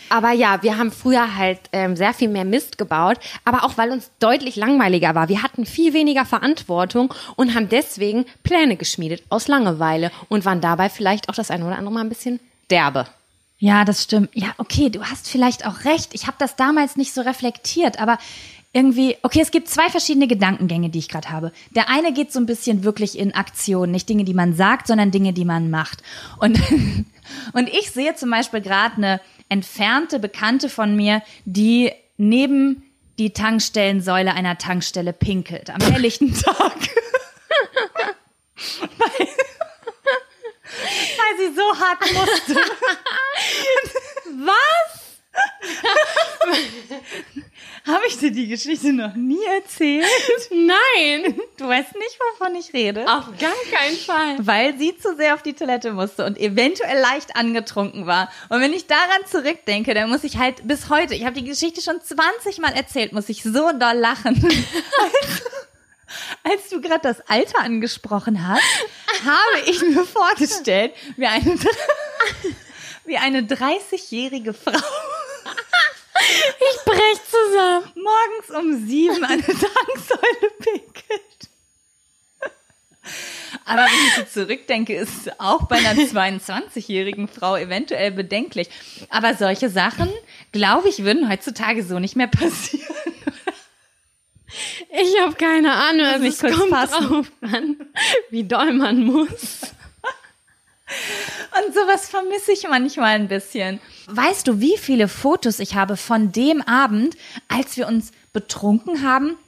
Aber 0.08 0.32
ja, 0.32 0.62
wir 0.62 0.78
haben 0.78 0.92
früher 0.92 1.36
halt 1.36 1.60
ähm, 1.72 1.96
sehr 1.96 2.14
viel 2.14 2.28
mehr 2.28 2.44
Mist 2.44 2.78
gebaut, 2.78 3.18
aber 3.44 3.64
auch 3.64 3.76
weil 3.76 3.90
uns 3.90 4.10
deutlich 4.18 4.56
langweiliger 4.56 5.14
war. 5.14 5.28
Wir 5.28 5.42
hatten 5.42 5.66
viel 5.66 5.92
weniger 5.92 6.24
Verantwortung 6.24 7.12
und 7.36 7.54
haben 7.54 7.68
deswegen 7.68 8.26
Pläne 8.42 8.76
geschmiedet 8.76 9.22
aus 9.28 9.48
Langeweile 9.48 10.10
und 10.28 10.44
waren 10.44 10.60
dabei 10.60 10.88
vielleicht 10.88 11.28
auch 11.28 11.34
das 11.34 11.50
eine 11.50 11.66
oder 11.66 11.76
andere 11.76 11.94
Mal 11.94 12.00
ein 12.00 12.08
bisschen 12.08 12.40
derbe. 12.70 13.06
Ja, 13.58 13.84
das 13.84 14.02
stimmt. 14.04 14.30
Ja, 14.34 14.48
okay, 14.58 14.90
du 14.90 15.02
hast 15.02 15.28
vielleicht 15.28 15.66
auch 15.66 15.84
recht. 15.84 16.10
Ich 16.12 16.26
habe 16.26 16.36
das 16.38 16.56
damals 16.56 16.96
nicht 16.96 17.14
so 17.14 17.22
reflektiert, 17.22 17.98
aber 17.98 18.18
irgendwie, 18.76 19.16
okay, 19.22 19.40
es 19.40 19.50
gibt 19.50 19.70
zwei 19.70 19.88
verschiedene 19.88 20.26
Gedankengänge, 20.26 20.90
die 20.90 20.98
ich 20.98 21.08
gerade 21.08 21.30
habe. 21.30 21.52
Der 21.70 21.88
eine 21.88 22.12
geht 22.12 22.30
so 22.30 22.38
ein 22.38 22.44
bisschen 22.44 22.84
wirklich 22.84 23.18
in 23.18 23.34
Aktion, 23.34 23.90
nicht 23.90 24.06
Dinge, 24.06 24.24
die 24.24 24.34
man 24.34 24.54
sagt, 24.54 24.86
sondern 24.86 25.10
Dinge, 25.10 25.32
die 25.32 25.46
man 25.46 25.70
macht. 25.70 26.02
Und, 26.38 26.60
und 27.54 27.68
ich 27.70 27.90
sehe 27.90 28.14
zum 28.16 28.30
Beispiel 28.30 28.60
gerade 28.60 28.96
eine 28.96 29.20
entfernte 29.48 30.18
Bekannte 30.18 30.68
von 30.68 30.96
mir, 30.96 31.22
die 31.44 31.92
neben 32.16 32.82
die 33.18 33.32
Tankstellensäule 33.32 34.34
einer 34.34 34.58
Tankstelle 34.58 35.12
pinkelt 35.12 35.70
am 35.70 35.80
helllichten 35.80 36.34
Tag. 36.42 36.76
weil, 38.98 39.28
weil 41.16 41.36
sie 41.38 41.54
so 41.54 41.78
hart 41.80 42.12
musste. 42.12 42.54
Was? 44.46 45.02
Habe 47.86 48.02
ich 48.08 48.18
dir 48.18 48.32
die 48.32 48.48
Geschichte 48.48 48.92
noch 48.92 49.14
nie 49.14 49.44
erzählt? 49.56 50.04
Nein, 50.50 51.40
Du 51.56 51.68
weißt 51.68 51.94
nicht, 51.94 52.18
wovon 52.18 52.54
ich 52.56 52.72
rede. 52.72 53.02
auf 53.02 53.26
gar 53.38 53.54
keinen 53.70 53.96
Fall. 53.96 54.36
Weil 54.38 54.76
sie 54.76 54.96
zu 54.98 55.14
sehr 55.16 55.34
auf 55.34 55.42
die 55.42 55.52
Toilette 55.54 55.92
musste 55.92 56.24
und 56.26 56.36
eventuell 56.38 56.98
leicht 57.00 57.36
angetrunken 57.36 58.06
war. 58.06 58.30
Und 58.48 58.60
wenn 58.60 58.72
ich 58.72 58.86
daran 58.86 59.24
zurückdenke, 59.30 59.94
dann 59.94 60.10
muss 60.10 60.24
ich 60.24 60.36
halt 60.38 60.66
bis 60.66 60.88
heute, 60.90 61.14
ich 61.14 61.24
habe 61.24 61.40
die 61.40 61.44
Geschichte 61.48 61.80
schon 61.80 62.00
20 62.02 62.58
Mal 62.58 62.72
erzählt, 62.74 63.12
muss 63.12 63.28
ich 63.28 63.42
so 63.44 63.70
doll 63.72 63.96
lachen. 63.96 64.34
als, 66.42 66.68
du 66.70 66.80
gerade 66.80 67.00
das 67.02 67.20
Alter 67.28 67.60
angesprochen 67.60 68.46
hast, 68.46 68.62
habe 69.24 69.70
ich 69.70 69.80
mir 69.82 70.04
vorgestellt, 70.04 70.92
wie 71.16 71.26
eine, 71.26 71.56
wie 73.04 73.16
eine 73.16 73.40
30-jährige 73.42 74.52
Frau 74.54 74.72
Ich 76.58 76.84
brech 76.84 77.20
zusammen. 77.30 77.92
morgens 77.94 78.45
um 78.58 78.86
sieben 78.86 79.24
an 79.24 79.40
der 79.46 79.54
Tanksäule 79.54 80.50
pinkelt. 80.58 81.50
Aber 83.64 83.82
wenn 83.82 84.06
ich 84.08 84.14
so 84.32 84.42
zurückdenke, 84.42 84.94
ist 84.94 85.26
es 85.26 85.40
auch 85.40 85.64
bei 85.64 85.76
einer 85.76 85.92
22-jährigen 86.02 87.28
Frau 87.28 87.56
eventuell 87.56 88.12
bedenklich. 88.12 88.68
Aber 89.10 89.34
solche 89.34 89.68
Sachen, 89.70 90.08
glaube 90.52 90.88
ich, 90.88 91.04
würden 91.04 91.28
heutzutage 91.28 91.82
so 91.82 91.98
nicht 91.98 92.16
mehr 92.16 92.28
passieren. 92.28 92.86
Ich 94.90 95.20
habe 95.20 95.34
keine 95.34 95.72
Ahnung, 95.72 96.06
also 96.06 96.26
es 96.26 96.38
kommt 96.40 96.70
fassen. 96.70 97.06
drauf 97.06 97.32
an, 97.42 97.76
wie 98.30 98.44
doll 98.44 98.72
man 98.72 99.04
muss. 99.04 99.60
Und 101.58 101.74
sowas 101.74 102.08
vermisse 102.08 102.52
ich 102.52 102.66
manchmal 102.68 103.16
ein 103.16 103.28
bisschen. 103.28 103.80
Weißt 104.06 104.46
du, 104.46 104.60
wie 104.60 104.78
viele 104.78 105.08
Fotos 105.08 105.58
ich 105.58 105.74
habe 105.74 105.96
von 105.96 106.30
dem 106.30 106.62
Abend, 106.62 107.16
als 107.48 107.76
wir 107.76 107.88
uns 107.88 108.12
betrunken 108.36 109.02
haben 109.02 109.38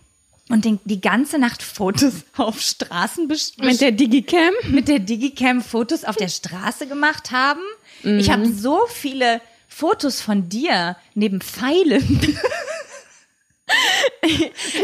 und 0.49 0.65
den, 0.65 0.81
die 0.87 1.03
ganze 1.03 1.39
Nacht 1.39 1.63
Fotos 1.63 2.15
auf 2.39 2.59
Straßen 2.59 3.29
Mit 3.59 3.81
der 3.83 3.93
Digicam? 3.93 4.55
mit 4.71 4.89
der 4.89 4.99
Digicam 4.99 5.61
Fotos 5.61 6.05
auf 6.05 6.17
der 6.17 6.29
Straße 6.29 6.87
gemacht 6.87 7.31
haben? 7.31 7.61
Ich 8.03 8.31
habe 8.31 8.47
so 8.51 8.87
viele 8.89 9.43
Fotos 9.69 10.23
von 10.23 10.49
dir 10.49 10.97
neben 11.15 11.41
Pfeilen. 11.41 12.21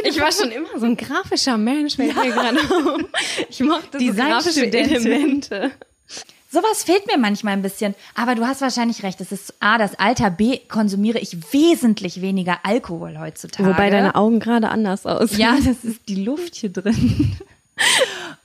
Ich 0.04 0.20
war 0.20 0.30
schon 0.30 0.50
immer 0.50 0.78
so 0.78 0.84
ein 0.84 0.94
grafischer 0.94 1.56
Mensch, 1.56 1.96
fällt 1.96 2.14
mir 2.14 2.32
gerade 2.32 2.58
auf. 2.58 3.00
Ich 3.48 3.60
mochte 3.60 3.98
so 3.98 4.12
grafische. 4.12 4.66
Elemente. 4.66 5.72
Sowas 6.54 6.84
fehlt 6.84 7.08
mir 7.08 7.18
manchmal 7.18 7.54
ein 7.54 7.62
bisschen. 7.62 7.96
Aber 8.14 8.36
du 8.36 8.46
hast 8.46 8.60
wahrscheinlich 8.60 9.02
recht. 9.02 9.20
Es 9.20 9.32
ist 9.32 9.54
A, 9.58 9.76
das 9.76 9.98
Alter, 9.98 10.30
B, 10.30 10.58
konsumiere 10.68 11.18
ich 11.18 11.52
wesentlich 11.52 12.20
weniger 12.20 12.60
Alkohol 12.62 13.18
heutzutage. 13.18 13.68
Wobei 13.68 13.90
deine 13.90 14.14
Augen 14.14 14.38
gerade 14.38 14.68
anders 14.68 15.04
aussehen. 15.04 15.40
Ja, 15.40 15.56
das 15.56 15.84
ist 15.84 16.08
die 16.08 16.22
Luft 16.22 16.54
hier 16.54 16.70
drin. 16.70 17.36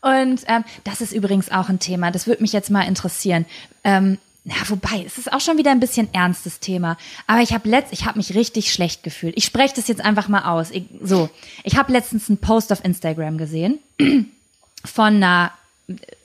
Und 0.01 0.41
ähm, 0.47 0.63
das 0.85 1.01
ist 1.01 1.11
übrigens 1.11 1.51
auch 1.51 1.69
ein 1.69 1.77
Thema. 1.77 2.09
Das 2.09 2.25
würde 2.25 2.41
mich 2.41 2.51
jetzt 2.51 2.71
mal 2.71 2.81
interessieren. 2.81 3.45
Ähm, 3.83 4.17
na, 4.43 4.55
wobei, 4.65 5.03
es 5.05 5.19
ist 5.19 5.31
auch 5.31 5.41
schon 5.41 5.59
wieder 5.59 5.69
ein 5.69 5.79
bisschen 5.79 6.11
ernstes 6.11 6.59
Thema. 6.59 6.97
Aber 7.27 7.41
ich 7.41 7.53
habe 7.53 7.69
letzt, 7.69 7.93
ich 7.93 8.05
habe 8.05 8.17
mich 8.17 8.33
richtig 8.33 8.73
schlecht 8.73 9.03
gefühlt. 9.03 9.35
Ich 9.37 9.45
spreche 9.45 9.75
das 9.75 9.87
jetzt 9.87 10.03
einfach 10.03 10.29
mal 10.29 10.45
aus. 10.45 10.71
Ich, 10.71 10.85
so, 11.03 11.29
ich 11.63 11.77
habe 11.77 11.91
letztens 11.91 12.27
einen 12.27 12.39
Post 12.39 12.71
auf 12.71 12.83
Instagram 12.83 13.37
gesehen 13.37 13.77
von 14.83 15.17
einer 15.17 15.51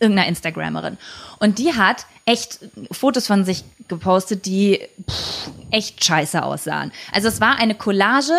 irgendeiner 0.00 0.28
Instagrammerin. 0.28 0.98
Und 1.38 1.58
die 1.58 1.74
hat 1.74 2.06
echt 2.24 2.60
Fotos 2.90 3.26
von 3.26 3.44
sich 3.44 3.64
gepostet, 3.88 4.46
die 4.46 4.80
pff, 5.08 5.50
echt 5.70 6.04
scheiße 6.04 6.42
aussahen. 6.42 6.92
Also 7.12 7.28
es 7.28 7.40
war 7.40 7.56
eine 7.56 7.74
Collage 7.74 8.34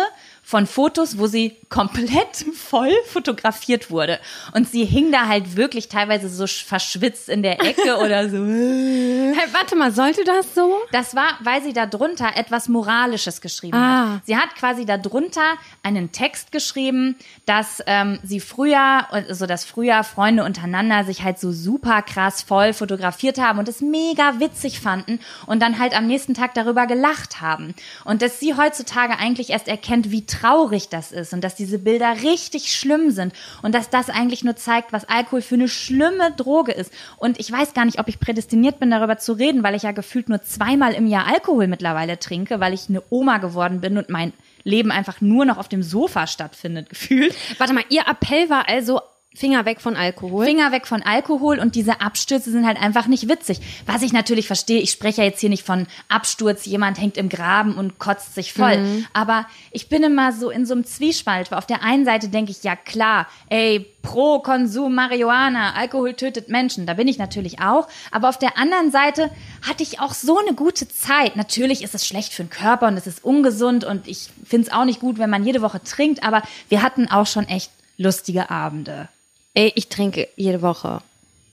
von 0.48 0.68
Fotos, 0.68 1.18
wo 1.18 1.26
sie 1.26 1.56
komplett 1.70 2.36
voll 2.54 2.92
fotografiert 3.06 3.90
wurde. 3.90 4.20
Und 4.54 4.68
sie 4.70 4.84
hing 4.84 5.10
da 5.10 5.26
halt 5.26 5.56
wirklich 5.56 5.88
teilweise 5.88 6.28
so 6.28 6.44
sch- 6.44 6.64
verschwitzt 6.64 7.28
in 7.28 7.42
der 7.42 7.60
Ecke 7.64 7.96
oder 8.04 8.28
so. 8.30 8.36
Hey, 8.36 9.48
warte 9.52 9.74
mal, 9.74 9.90
sollte 9.90 10.22
das 10.22 10.54
so? 10.54 10.72
Das 10.92 11.16
war, 11.16 11.36
weil 11.42 11.64
sie 11.64 11.72
da 11.72 11.84
drunter 11.86 12.30
etwas 12.36 12.68
Moralisches 12.68 13.40
geschrieben 13.40 13.76
Ah. 13.76 14.14
hat. 14.14 14.20
Sie 14.26 14.36
hat 14.36 14.54
quasi 14.54 14.86
da 14.86 14.98
drunter 14.98 15.54
einen 15.82 16.12
Text 16.12 16.52
geschrieben, 16.52 17.16
dass 17.44 17.82
ähm, 17.88 18.20
sie 18.22 18.38
früher, 18.38 19.12
also 19.12 19.46
dass 19.46 19.64
früher 19.64 20.04
Freunde 20.04 20.44
untereinander 20.44 21.02
sich 21.02 21.24
halt 21.24 21.40
so 21.40 21.50
super 21.50 22.02
krass 22.02 22.42
voll 22.42 22.72
fotografiert 22.72 23.38
haben 23.38 23.58
und 23.58 23.68
es 23.68 23.80
mega 23.80 24.38
witzig 24.38 24.78
fanden 24.78 25.18
und 25.46 25.60
dann 25.60 25.80
halt 25.80 25.96
am 25.96 26.06
nächsten 26.06 26.34
Tag 26.34 26.54
darüber 26.54 26.86
gelacht 26.86 27.40
haben. 27.40 27.74
Und 28.04 28.22
dass 28.22 28.38
sie 28.38 28.54
heutzutage 28.54 29.18
eigentlich 29.18 29.50
erst 29.50 29.66
erkennt, 29.66 30.12
wie 30.12 30.24
traurig 30.40 30.88
das 30.88 31.12
ist 31.12 31.32
und 31.32 31.42
dass 31.42 31.54
diese 31.54 31.78
Bilder 31.78 32.22
richtig 32.22 32.74
schlimm 32.74 33.10
sind 33.10 33.32
und 33.62 33.74
dass 33.74 33.90
das 33.90 34.10
eigentlich 34.10 34.44
nur 34.44 34.56
zeigt, 34.56 34.92
was 34.92 35.08
Alkohol 35.08 35.42
für 35.42 35.54
eine 35.54 35.68
schlimme 35.68 36.32
Droge 36.36 36.72
ist. 36.72 36.92
Und 37.16 37.38
ich 37.40 37.50
weiß 37.50 37.74
gar 37.74 37.84
nicht, 37.84 37.98
ob 37.98 38.08
ich 38.08 38.20
prädestiniert 38.20 38.78
bin, 38.78 38.90
darüber 38.90 39.18
zu 39.18 39.32
reden, 39.32 39.62
weil 39.62 39.74
ich 39.74 39.82
ja 39.82 39.92
gefühlt 39.92 40.28
nur 40.28 40.42
zweimal 40.42 40.92
im 40.94 41.06
Jahr 41.06 41.26
Alkohol 41.26 41.66
mittlerweile 41.66 42.18
trinke, 42.18 42.60
weil 42.60 42.74
ich 42.74 42.88
eine 42.88 43.02
Oma 43.10 43.38
geworden 43.38 43.80
bin 43.80 43.98
und 43.98 44.08
mein 44.08 44.32
Leben 44.64 44.90
einfach 44.90 45.20
nur 45.20 45.44
noch 45.44 45.58
auf 45.58 45.68
dem 45.68 45.82
Sofa 45.82 46.26
stattfindet, 46.26 46.88
gefühlt. 46.90 47.34
Warte 47.58 47.72
mal, 47.72 47.84
ihr 47.88 48.06
Appell 48.06 48.50
war 48.50 48.68
also 48.68 49.00
Finger 49.36 49.66
weg 49.66 49.82
von 49.82 49.96
Alkohol. 49.96 50.46
Finger 50.46 50.72
weg 50.72 50.86
von 50.86 51.02
Alkohol 51.02 51.58
und 51.58 51.74
diese 51.74 52.00
Abstürze 52.00 52.50
sind 52.50 52.66
halt 52.66 52.80
einfach 52.80 53.06
nicht 53.06 53.28
witzig. 53.28 53.60
Was 53.84 54.00
ich 54.00 54.14
natürlich 54.14 54.46
verstehe, 54.46 54.80
ich 54.80 54.90
spreche 54.90 55.20
ja 55.20 55.28
jetzt 55.28 55.40
hier 55.40 55.50
nicht 55.50 55.66
von 55.66 55.86
Absturz, 56.08 56.64
jemand 56.64 56.98
hängt 56.98 57.18
im 57.18 57.28
Graben 57.28 57.74
und 57.74 57.98
kotzt 57.98 58.34
sich 58.34 58.54
voll. 58.54 59.04
Aber 59.12 59.46
ich 59.72 59.90
bin 59.90 60.02
immer 60.02 60.32
so 60.32 60.48
in 60.48 60.64
so 60.64 60.72
einem 60.72 60.86
Zwiespalt, 60.86 61.50
weil 61.50 61.58
auf 61.58 61.66
der 61.66 61.82
einen 61.82 62.06
Seite 62.06 62.28
denke 62.28 62.50
ich, 62.50 62.62
ja 62.62 62.76
klar, 62.76 63.26
ey, 63.50 63.86
pro 64.00 64.38
Konsum 64.38 64.94
Marihuana, 64.94 65.74
Alkohol 65.74 66.14
tötet 66.14 66.48
Menschen, 66.48 66.86
da 66.86 66.94
bin 66.94 67.06
ich 67.06 67.18
natürlich 67.18 67.60
auch. 67.60 67.88
Aber 68.12 68.30
auf 68.30 68.38
der 68.38 68.56
anderen 68.56 68.90
Seite 68.90 69.30
hatte 69.68 69.82
ich 69.82 70.00
auch 70.00 70.14
so 70.14 70.38
eine 70.38 70.54
gute 70.54 70.88
Zeit. 70.88 71.36
Natürlich 71.36 71.82
ist 71.82 71.94
es 71.94 72.06
schlecht 72.06 72.32
für 72.32 72.44
den 72.44 72.50
Körper 72.50 72.86
und 72.86 72.96
es 72.96 73.06
ist 73.06 73.22
ungesund 73.22 73.84
und 73.84 74.08
ich 74.08 74.30
finde 74.44 74.68
es 74.68 74.72
auch 74.72 74.86
nicht 74.86 75.00
gut, 75.00 75.18
wenn 75.18 75.28
man 75.28 75.44
jede 75.44 75.60
Woche 75.60 75.82
trinkt, 75.82 76.22
aber 76.22 76.42
wir 76.70 76.82
hatten 76.82 77.10
auch 77.10 77.26
schon 77.26 77.46
echt 77.48 77.70
lustige 77.98 78.48
Abende. 78.48 79.08
Ey, 79.56 79.72
ich 79.74 79.88
trinke 79.88 80.28
jede 80.36 80.60
Woche. 80.60 81.00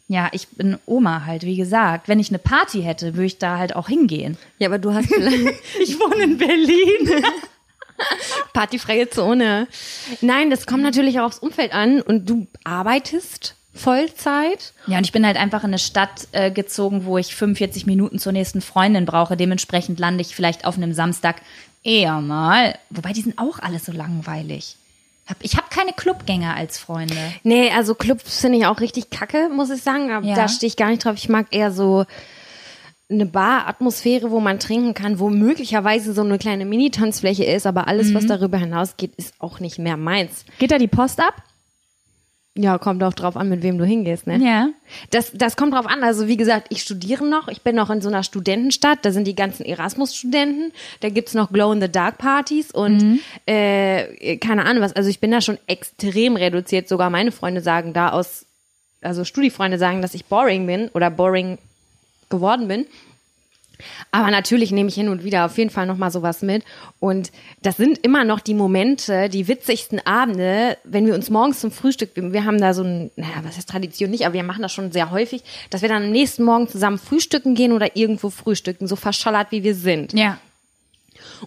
Ja, 0.09 0.27
ich 0.33 0.49
bin 0.49 0.77
Oma 0.85 1.23
halt, 1.25 1.43
wie 1.43 1.55
gesagt. 1.55 2.09
Wenn 2.09 2.19
ich 2.19 2.29
eine 2.29 2.37
Party 2.37 2.81
hätte, 2.83 3.15
würde 3.15 3.27
ich 3.27 3.37
da 3.37 3.57
halt 3.57 3.77
auch 3.77 3.87
hingehen. 3.87 4.37
Ja, 4.59 4.67
aber 4.67 4.77
du 4.77 4.93
hast 4.93 5.07
vielleicht 5.13 5.55
Ich 5.79 5.97
wohne 5.97 6.23
in 6.23 6.37
Berlin. 6.37 7.23
partyfreie 8.53 9.09
Zone. 9.09 9.67
Nein, 10.19 10.49
das 10.49 10.65
kommt 10.65 10.83
natürlich 10.83 11.21
auch 11.21 11.27
aufs 11.27 11.39
Umfeld 11.39 11.73
an 11.73 12.01
und 12.01 12.29
du 12.29 12.45
arbeitest 12.65 13.55
Vollzeit. 13.73 14.73
Ja, 14.85 14.97
und 14.97 15.05
ich 15.05 15.13
bin 15.13 15.25
halt 15.25 15.37
einfach 15.37 15.63
in 15.63 15.69
eine 15.69 15.79
Stadt 15.79 16.27
äh, 16.33 16.51
gezogen, 16.51 17.05
wo 17.05 17.17
ich 17.17 17.33
45 17.33 17.85
Minuten 17.85 18.19
zur 18.19 18.33
nächsten 18.33 18.59
Freundin 18.59 19.05
brauche. 19.05 19.37
Dementsprechend 19.37 19.97
lande 19.97 20.23
ich 20.23 20.35
vielleicht 20.35 20.65
auf 20.65 20.75
einem 20.75 20.93
Samstag 20.93 21.41
eher 21.83 22.19
mal. 22.19 22.77
Wobei 22.89 23.13
die 23.13 23.21
sind 23.21 23.39
auch 23.39 23.59
alle 23.59 23.79
so 23.79 23.93
langweilig. 23.93 24.75
Hab, 25.25 25.37
ich 25.41 25.55
habe 25.55 25.62
keine 25.73 25.93
Clubgänger 25.93 26.55
als 26.55 26.77
Freunde. 26.77 27.15
Nee, 27.43 27.71
also 27.71 27.95
Clubs 27.95 28.39
finde 28.39 28.59
ich 28.59 28.65
auch 28.65 28.79
richtig 28.79 29.09
kacke, 29.09 29.49
muss 29.49 29.69
ich 29.69 29.81
sagen. 29.81 30.11
Aber 30.11 30.25
Ja. 30.25 30.35
da 30.35 30.47
stehe 30.47 30.67
ich 30.67 30.77
gar 30.77 30.87
nicht 30.89 31.03
drauf. 31.03 31.15
Ich 31.15 31.29
mag 31.29 31.47
eher 31.51 31.71
so 31.71 32.05
eine 33.09 33.25
Bar-Atmosphäre, 33.25 34.31
wo 34.31 34.39
man 34.39 34.59
trinken 34.59 34.93
kann, 34.93 35.19
wo 35.19 35.29
möglicherweise 35.29 36.13
so 36.13 36.21
eine 36.21 36.37
kleine 36.37 36.65
Mini-Tanzfläche 36.65 37.43
ist, 37.43 37.67
aber 37.67 37.87
alles, 37.87 38.13
was 38.13 38.25
darüber 38.25 38.57
hinausgeht, 38.57 39.13
ist 39.17 39.33
auch 39.39 39.59
nicht 39.59 39.77
mehr 39.77 39.97
meins. 39.97 40.45
Geht 40.57 40.71
da 40.71 40.77
die 40.77 40.87
Post 40.87 41.19
ab? 41.19 41.33
Ja, 42.55 42.77
kommt 42.77 43.03
auch 43.03 43.13
drauf 43.13 43.35
an, 43.35 43.49
mit 43.49 43.63
wem 43.63 43.79
du 43.79 43.85
hingehst, 43.85 44.27
ne? 44.27 44.37
Ja. 44.37 44.69
Das, 45.09 45.31
das 45.33 45.57
kommt 45.57 45.73
drauf 45.73 45.87
an. 45.87 46.03
Also 46.03 46.27
wie 46.27 46.37
gesagt, 46.37 46.67
ich 46.69 46.83
studiere 46.83 47.25
noch. 47.25 47.47
Ich 47.47 47.63
bin 47.63 47.75
noch 47.75 47.89
in 47.89 47.99
so 47.99 48.09
einer 48.09 48.21
Studentenstadt. 48.21 48.99
Da 49.01 49.11
sind 49.11 49.25
die 49.25 49.33
ganzen 49.33 49.65
Erasmus-Studenten. 49.65 50.71
Da 50.99 51.09
gibt's 51.09 51.33
noch 51.33 51.51
Glow-in-the-Dark-Partys 51.51 52.69
und 52.69 53.21
äh, 53.47 54.37
keine 54.37 54.65
Ahnung 54.65 54.83
was. 54.83 54.93
Also 54.93 55.09
ich 55.09 55.19
bin 55.19 55.31
da 55.31 55.41
schon 55.41 55.57
extrem 55.65 56.35
reduziert. 56.35 56.87
Sogar 56.87 57.09
meine 57.09 57.31
Freunde 57.31 57.61
sagen 57.61 57.93
da 57.93 58.09
aus, 58.09 58.45
also 59.01 59.25
Studiefreunde 59.25 59.79
sagen, 59.79 60.03
dass 60.03 60.13
ich 60.13 60.25
boring 60.25 60.67
bin 60.67 60.89
oder 60.89 61.09
boring 61.09 61.57
geworden 62.29 62.67
bin. 62.67 62.85
Aber 64.11 64.31
natürlich 64.31 64.71
nehme 64.71 64.89
ich 64.89 64.95
hin 64.95 65.09
und 65.09 65.23
wieder 65.23 65.45
auf 65.45 65.57
jeden 65.57 65.69
Fall 65.69 65.85
noch 65.85 65.97
mal 65.97 66.11
sowas 66.11 66.41
mit. 66.41 66.63
Und 66.99 67.31
das 67.61 67.77
sind 67.77 67.97
immer 67.99 68.23
noch 68.23 68.39
die 68.39 68.53
Momente, 68.53 69.29
die 69.29 69.47
witzigsten 69.47 69.99
Abende, 70.05 70.77
wenn 70.83 71.05
wir 71.05 71.15
uns 71.15 71.29
morgens 71.29 71.59
zum 71.59 71.71
Frühstück, 71.71 72.11
wir 72.15 72.45
haben 72.45 72.59
da 72.59 72.73
so 72.73 72.83
ein, 72.83 73.11
naja, 73.15 73.41
was 73.43 73.57
ist 73.57 73.69
Tradition 73.69 74.11
nicht, 74.11 74.25
aber 74.25 74.33
wir 74.33 74.43
machen 74.43 74.61
das 74.61 74.71
schon 74.71 74.91
sehr 74.91 75.11
häufig, 75.11 75.43
dass 75.69 75.81
wir 75.81 75.89
dann 75.89 76.03
am 76.03 76.11
nächsten 76.11 76.43
Morgen 76.43 76.67
zusammen 76.67 76.97
frühstücken 76.97 77.55
gehen 77.55 77.71
oder 77.71 77.95
irgendwo 77.95 78.29
frühstücken, 78.29 78.87
so 78.87 78.95
verschallert 78.95 79.51
wie 79.51 79.63
wir 79.63 79.75
sind. 79.75 80.13
Ja. 80.13 80.37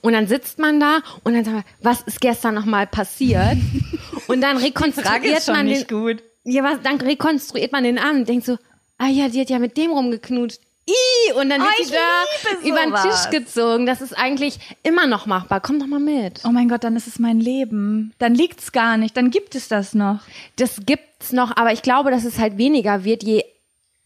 Und 0.02 0.12
dann 0.12 0.26
sitzt 0.26 0.59
man 0.59 0.80
da 0.80 1.00
und 1.25 1.35
dann 1.35 1.45
sagt 1.45 1.56
man, 1.56 1.64
was 1.80 2.02
ist 2.02 2.21
gestern 2.21 2.54
noch 2.54 2.64
mal 2.64 2.87
passiert? 2.87 3.56
Und 4.28 4.40
dann 4.40 4.56
rekonstruiert 4.56 5.47
man 5.47 5.66
den, 5.66 5.87
gut. 5.87 6.23
ja, 6.42 6.64
was, 6.64 6.83
dann 6.83 7.00
rekonstruiert 7.00 7.71
man 7.71 7.85
den 7.85 7.97
Abend 7.97 8.21
und 8.21 8.28
denkt 8.28 8.45
so, 8.45 8.59
ah 8.99 9.06
ja, 9.06 9.28
die 9.28 9.40
hat 9.40 9.50
ja 9.50 9.61
mit 9.61 9.76
dem 9.76 9.92
rumgeknutscht. 9.92 10.61
Ih, 10.88 11.32
und 11.32 11.50
dann 11.50 11.60
Oh, 11.60 11.64
wird 11.64 11.86
sie 11.88 11.92
da 11.92 12.68
über 12.68 12.78
den. 12.78 12.94
Tisch 13.10 13.30
gezogen. 13.30 13.86
Das 13.86 14.00
ist 14.00 14.16
eigentlich 14.16 14.58
immer 14.84 15.06
noch 15.06 15.26
machbar. 15.26 15.60
Komm 15.60 15.80
doch 15.80 15.86
mal 15.86 15.98
mit. 15.98 16.42
Oh 16.44 16.50
mein 16.50 16.68
Gott, 16.68 16.84
dann 16.84 16.94
ist 16.94 17.08
es 17.08 17.18
mein 17.18 17.40
Leben. 17.40 18.14
Dann 18.18 18.34
liegt's 18.34 18.70
gar 18.70 18.96
nicht. 18.96 19.16
Dann 19.16 19.30
gibt 19.30 19.54
es 19.56 19.66
das 19.68 19.94
noch. 19.94 20.20
Das 20.56 20.80
gibt's 20.86 21.32
noch, 21.32 21.56
aber 21.56 21.72
ich 21.72 21.82
glaube, 21.82 22.10
dass 22.12 22.24
es 22.24 22.38
halt 22.38 22.56
weniger 22.56 23.02
wird, 23.02 23.24
je 23.24 23.44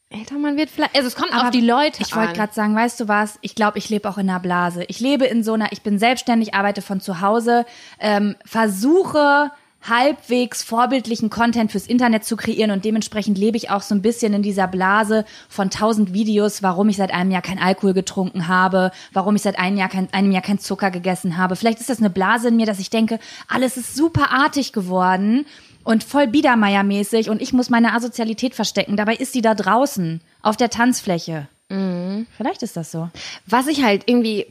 älter 0.08 0.38
man 0.38 0.56
wird 0.56 0.70
vielleicht. 0.70 0.96
Also 0.96 1.06
es 1.06 1.14
kommt 1.14 1.32
Aber 1.32 1.44
auf 1.44 1.50
die 1.50 1.60
Leute 1.60 2.02
Ich 2.02 2.16
wollte 2.16 2.32
gerade 2.32 2.52
sagen, 2.52 2.74
weißt 2.74 2.98
du 2.98 3.08
was? 3.08 3.38
Ich 3.42 3.54
glaube, 3.54 3.78
ich 3.78 3.90
lebe 3.90 4.08
auch 4.08 4.18
in 4.18 4.28
einer 4.28 4.40
Blase. 4.40 4.84
Ich 4.88 4.98
lebe 5.00 5.24
in 5.26 5.44
so 5.44 5.52
einer, 5.52 5.70
ich 5.72 5.82
bin 5.82 5.98
selbstständig, 6.00 6.54
arbeite 6.54 6.82
von 6.82 7.00
zu 7.00 7.20
Hause, 7.20 7.64
ähm, 8.00 8.34
versuche 8.44 9.52
halbwegs 9.82 10.62
vorbildlichen 10.62 11.30
Content 11.30 11.72
fürs 11.72 11.86
Internet 11.86 12.24
zu 12.24 12.36
kreieren 12.36 12.70
und 12.70 12.84
dementsprechend 12.84 13.38
lebe 13.38 13.56
ich 13.56 13.70
auch 13.70 13.82
so 13.82 13.94
ein 13.94 14.02
bisschen 14.02 14.34
in 14.34 14.42
dieser 14.42 14.66
Blase 14.66 15.24
von 15.48 15.70
tausend 15.70 16.12
Videos, 16.12 16.62
warum 16.62 16.88
ich 16.90 16.96
seit 16.96 17.14
einem 17.14 17.30
Jahr 17.30 17.42
kein 17.42 17.58
Alkohol 17.58 17.94
getrunken 17.94 18.46
habe, 18.46 18.90
warum 19.12 19.36
ich 19.36 19.42
seit 19.42 19.58
einem 19.58 19.78
Jahr 19.78 19.88
kein, 19.88 20.12
einem 20.12 20.32
Jahr 20.32 20.42
kein 20.42 20.58
Zucker 20.58 20.90
gegessen 20.90 21.38
habe. 21.38 21.56
Vielleicht 21.56 21.80
ist 21.80 21.88
das 21.88 21.98
eine 21.98 22.10
Blase 22.10 22.48
in 22.48 22.56
mir, 22.56 22.66
dass 22.66 22.78
ich 22.78 22.90
denke, 22.90 23.18
alles 23.48 23.76
ist 23.76 23.96
super 23.96 24.30
artig 24.30 24.72
geworden 24.72 25.46
und 25.82 26.04
voll 26.04 26.26
Biedermeier-mäßig 26.26 27.30
und 27.30 27.40
ich 27.40 27.54
muss 27.54 27.70
meine 27.70 27.94
Asozialität 27.94 28.54
verstecken. 28.54 28.96
Dabei 28.96 29.16
ist 29.16 29.32
sie 29.32 29.42
da 29.42 29.54
draußen 29.54 30.20
auf 30.42 30.56
der 30.56 30.68
Tanzfläche. 30.68 31.48
Vielleicht 32.36 32.62
ist 32.62 32.76
das 32.76 32.90
so. 32.90 33.08
Was 33.46 33.66
ich 33.66 33.82
halt 33.82 34.02
irgendwie, 34.06 34.46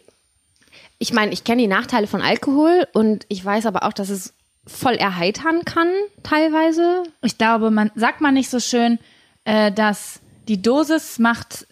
ich 0.98 1.14
meine, 1.14 1.32
ich 1.34 1.44
kenne 1.44 1.62
die 1.62 1.68
Nachteile 1.68 2.08
von 2.08 2.22
Alkohol 2.22 2.88
und 2.94 3.26
ich 3.30 3.46
weiß 3.46 3.68
aber 3.68 3.84
auch, 3.84 3.94
dass 3.94 4.10
es 4.10 4.34
voll 4.68 4.96
erheitern 4.96 5.66
kann, 5.66 5.88
teilweise. 6.24 7.04
Ich 7.24 7.38
glaube, 7.38 7.72
man 7.72 7.92
sagt 7.96 8.22
man 8.22 8.34
nicht 8.34 8.50
so 8.50 8.60
schön, 8.60 9.00
äh, 9.46 9.72
dass 9.72 10.20
die 10.48 10.62
Dosis 10.62 11.20
macht, 11.20 11.66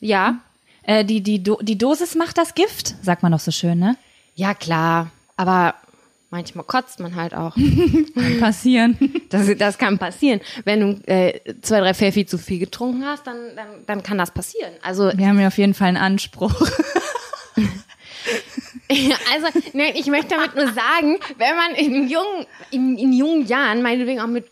Ja. 0.00 0.40
äh, 0.82 1.04
die, 1.04 1.22
die, 1.22 1.42
Do 1.42 1.58
die 1.62 1.78
Dosis 1.78 2.14
macht 2.14 2.38
das 2.38 2.54
Gift, 2.54 2.94
sagt 3.02 3.22
man 3.22 3.32
doch 3.32 3.40
so 3.40 3.50
schön, 3.50 3.78
ne? 3.78 3.96
Ja, 4.34 4.54
klar. 4.54 5.10
Aber 5.36 5.74
manchmal 6.30 6.64
kotzt 6.64 7.00
man 7.00 7.14
halt 7.16 7.34
auch. 7.34 7.54
Kann 8.14 8.40
passieren. 8.40 8.98
Das, 9.30 9.48
das 9.58 9.78
kann 9.78 9.98
passieren. 9.98 10.40
Wenn 10.64 10.80
du 10.80 10.86
äh, 11.08 11.40
zwei, 11.62 11.80
drei 11.80 11.94
Pfeffi 11.94 12.26
zu 12.26 12.36
viel 12.38 12.58
getrunken 12.58 13.04
hast, 13.04 13.26
dann, 13.26 13.36
dann, 13.56 13.68
dann 13.86 14.02
kann 14.02 14.18
das 14.18 14.30
passieren. 14.32 14.72
Also, 14.82 15.10
Wir 15.16 15.28
haben 15.28 15.40
ja 15.40 15.48
auf 15.48 15.58
jeden 15.58 15.74
Fall 15.74 15.88
einen 15.88 15.96
Anspruch. 15.96 16.54
also 19.32 19.46
nein, 19.72 19.92
ich 19.94 20.06
möchte 20.06 20.34
damit 20.34 20.54
nur 20.54 20.66
sagen, 20.72 21.18
wenn 21.38 21.56
man 21.56 21.74
in 21.74 22.08
jungen, 22.08 22.46
in, 22.70 22.98
in 22.98 23.12
jungen 23.12 23.46
Jahren, 23.46 23.82
meinetwegen 23.82 24.20
auch 24.20 24.26
mit 24.26 24.46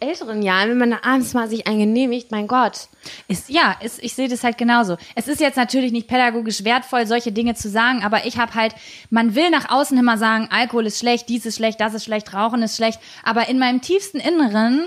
älteren 0.00 0.42
Jahren, 0.42 0.70
wenn 0.70 0.78
man 0.78 0.92
abends 0.94 1.32
mal 1.32 1.48
sich 1.48 1.66
eingenehmigt, 1.66 2.32
mein 2.32 2.48
Gott. 2.48 2.88
Ist, 3.28 3.48
ja, 3.48 3.76
ist, 3.80 4.02
ich 4.02 4.14
sehe 4.14 4.28
das 4.28 4.42
halt 4.42 4.58
genauso. 4.58 4.96
Es 5.14 5.28
ist 5.28 5.40
jetzt 5.40 5.56
natürlich 5.56 5.92
nicht 5.92 6.08
pädagogisch 6.08 6.64
wertvoll, 6.64 7.06
solche 7.06 7.30
Dinge 7.30 7.54
zu 7.54 7.68
sagen, 7.68 8.02
aber 8.02 8.26
ich 8.26 8.36
habe 8.36 8.54
halt, 8.54 8.74
man 9.10 9.34
will 9.34 9.50
nach 9.50 9.70
außen 9.70 9.96
immer 9.96 10.18
sagen, 10.18 10.48
Alkohol 10.50 10.86
ist 10.86 10.98
schlecht, 10.98 11.28
dies 11.28 11.46
ist 11.46 11.56
schlecht, 11.56 11.80
das 11.80 11.94
ist 11.94 12.04
schlecht, 12.04 12.34
Rauchen 12.34 12.62
ist 12.62 12.76
schlecht, 12.76 13.00
aber 13.22 13.48
in 13.48 13.58
meinem 13.58 13.80
tiefsten 13.80 14.18
Inneren 14.18 14.86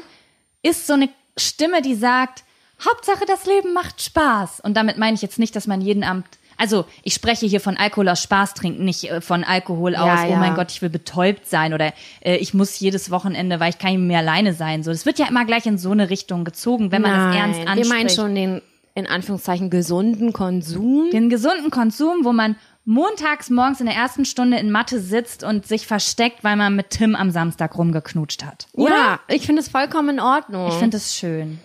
ist 0.62 0.86
so 0.86 0.94
eine 0.94 1.10
Stimme, 1.38 1.82
die 1.82 1.96
sagt, 1.96 2.44
Hauptsache 2.84 3.26
das 3.26 3.46
Leben 3.46 3.74
macht 3.74 4.02
Spaß. 4.02 4.60
Und 4.60 4.76
damit 4.76 4.98
meine 4.98 5.16
ich 5.16 5.22
jetzt 5.22 5.40
nicht, 5.40 5.56
dass 5.56 5.68
man 5.68 5.80
jeden 5.80 6.04
Abend 6.04 6.26
also 6.58 6.86
ich 7.04 7.14
spreche 7.14 7.46
hier 7.46 7.60
von 7.60 7.78
Alkohol 7.78 8.10
aus 8.10 8.22
Spaß 8.22 8.54
trinken, 8.54 8.86
nicht 8.86 9.10
äh, 9.10 9.22
von 9.22 9.44
Alkohol 9.44 9.96
aus, 9.96 10.06
Ja, 10.06 10.26
oh 10.28 10.32
ja. 10.32 10.38
mein 10.38 10.56
Gott, 10.56 10.72
ich 10.72 10.82
will 10.82 10.90
betäubt 10.90 11.48
sein 11.48 11.74
oder 11.74 11.94
äh, 12.22 12.38
ich 12.38 12.54
muss 12.54 12.80
jedes 12.80 13.12
Wochenende, 13.12 13.60
weil 13.60 13.70
ich 13.70 13.78
kann 13.80 13.92
nicht 13.92 14.00
mehr 14.00 14.20
alleine 14.20 14.54
sein. 14.54 14.84
So, 14.84 14.92
das 14.92 15.06
wird 15.06 15.20
ja 15.20 15.28
immer 15.28 15.46
gleich 15.46 15.66
in 15.66 15.78
so 15.78 15.92
eine 15.92 16.10
Richtung 16.10 16.44
gezogen, 16.46 16.92
wenn 16.92 17.02
man 17.02 17.12
das 17.12 17.36
ernst 17.36 17.60
Nein, 17.60 17.68
anspricht. 17.68 17.92
Wir 17.92 17.98
meinen 17.98 18.10
schon 18.10 18.36
den, 18.36 18.62
in 18.94 19.08
Anführungszeichen, 19.08 19.70
gesunden 19.70 20.34
Konsum. 20.34 21.10
Den 21.12 21.30
gesunden 21.30 21.72
Konsum, 21.72 22.24
wo 22.24 22.34
man 22.34 22.56
montags 22.86 23.50
morgens 23.50 23.80
in 23.80 23.88
der 23.88 23.96
ersten 23.96 24.26
Stunde 24.26 24.58
in 24.58 24.72
Mathe 24.72 25.00
sitzt 25.00 25.44
und 25.44 25.66
sich 25.66 25.88
versteckt, 25.88 26.44
weil 26.44 26.56
man 26.56 26.76
mit 26.76 26.92
Tim 26.92 27.16
am 27.16 27.32
Samstag 27.32 27.78
rumgeknutscht 27.78 28.46
hat. 28.46 28.68
Oder? 28.74 28.92
Ja, 28.92 29.20
ich 29.28 29.46
finde 29.46 29.62
es 29.62 29.68
vollkommen 29.68 30.10
in 30.10 30.20
Ordnung. 30.20 30.68
Ich 30.68 30.76
finde 30.76 30.98
das 30.98 31.16
schön. 31.16 31.60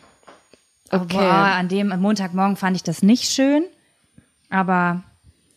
Okay. 0.90 1.16
Boah, 1.18 1.52
an 1.56 1.68
dem 1.68 1.92
am 1.92 2.00
Montagmorgen 2.00 2.56
fand 2.56 2.74
ich 2.76 2.82
das 2.82 3.02
nicht 3.02 3.30
schön. 3.30 3.64
Aber 4.50 5.02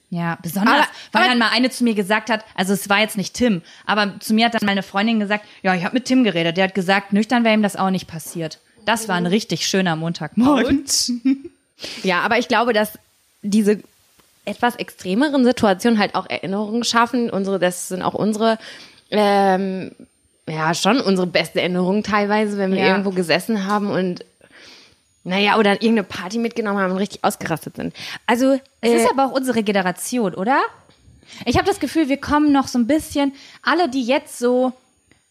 ja, 0.10 0.38
besonders, 0.42 0.74
Aber- 0.76 0.88
weil 1.12 1.22
aber- 1.24 1.30
dann 1.32 1.40
mal 1.40 1.50
eine 1.52 1.70
zu 1.72 1.84
mir 1.84 1.96
gesagt 1.96 2.30
hat, 2.30 2.46
also 2.56 2.74
es 2.74 2.88
war 2.88 3.00
jetzt 3.00 3.18
nicht 3.18 3.34
Tim, 3.34 3.62
aber 3.86 4.20
zu 4.20 4.34
mir 4.34 4.46
hat 4.46 4.54
dann 4.54 4.66
meine 4.66 4.84
Freundin 4.84 5.20
gesagt, 5.20 5.44
ja, 5.64 5.74
ich 5.76 5.84
habe 5.84 5.96
mit 5.96 6.06
Tim 6.06 6.24
geredet. 6.24 6.56
Der 6.58 6.66
hat 6.66 6.76
gesagt, 6.76 7.12
nüchtern 7.14 7.44
wäre 7.44 7.56
ihm 7.56 7.64
das 7.64 7.76
auch 7.76 7.90
nicht 7.90 8.08
passiert. 8.08 8.60
Das 8.86 9.08
war 9.08 9.16
ein 9.16 9.26
richtig 9.26 9.66
schöner 9.68 9.96
Montagmorgen. 9.96 10.86
Ja, 12.04 12.22
aber 12.22 12.38
ich 12.38 12.48
glaube, 12.48 12.72
dass 12.72 12.94
diese 13.42 13.80
etwas 14.46 14.76
extremeren 14.78 15.44
Situationen 15.44 16.00
halt 16.00 16.16
auch 16.16 16.30
Erinnerungen 16.30 16.84
schaffen. 16.86 17.30
Unsere, 17.30 17.60
das 17.60 17.90
sind 17.90 18.02
auch 18.04 18.14
unsere, 18.14 18.58
ähm, 19.12 19.92
ja, 20.48 20.74
schon 20.76 21.02
unsere 21.02 21.28
beste 21.28 21.60
Erinnerung 21.60 22.04
teilweise, 22.04 22.58
wenn 22.58 22.72
wir 22.72 22.80
Ja. 22.80 22.88
irgendwo 22.90 23.10
gesessen 23.10 23.66
haben 23.66 23.90
und 23.90 24.24
naja, 25.24 25.58
oder 25.58 25.74
irgendeine 25.74 26.04
Party 26.04 26.38
mitgenommen 26.38 26.80
haben 26.80 26.92
und 26.92 26.98
richtig 26.98 27.24
ausgerastet 27.24 27.76
sind. 27.76 27.94
Also, 28.28 28.60
Es 28.82 28.92
äh, 28.92 28.96
ist 28.98 29.10
aber 29.10 29.26
auch 29.26 29.32
unsere 29.32 29.64
Generation, 29.64 30.34
oder? 30.34 30.62
Ich 31.46 31.58
habe 31.58 31.66
das 31.66 31.80
Gefühl, 31.80 32.10
wir 32.10 32.18
kommen 32.18 32.52
noch 32.52 32.68
so 32.68 32.78
ein 32.78 32.88
bisschen, 32.88 33.34
alle, 33.62 33.90
die 33.90 34.04
jetzt 34.04 34.38
so 34.38 34.74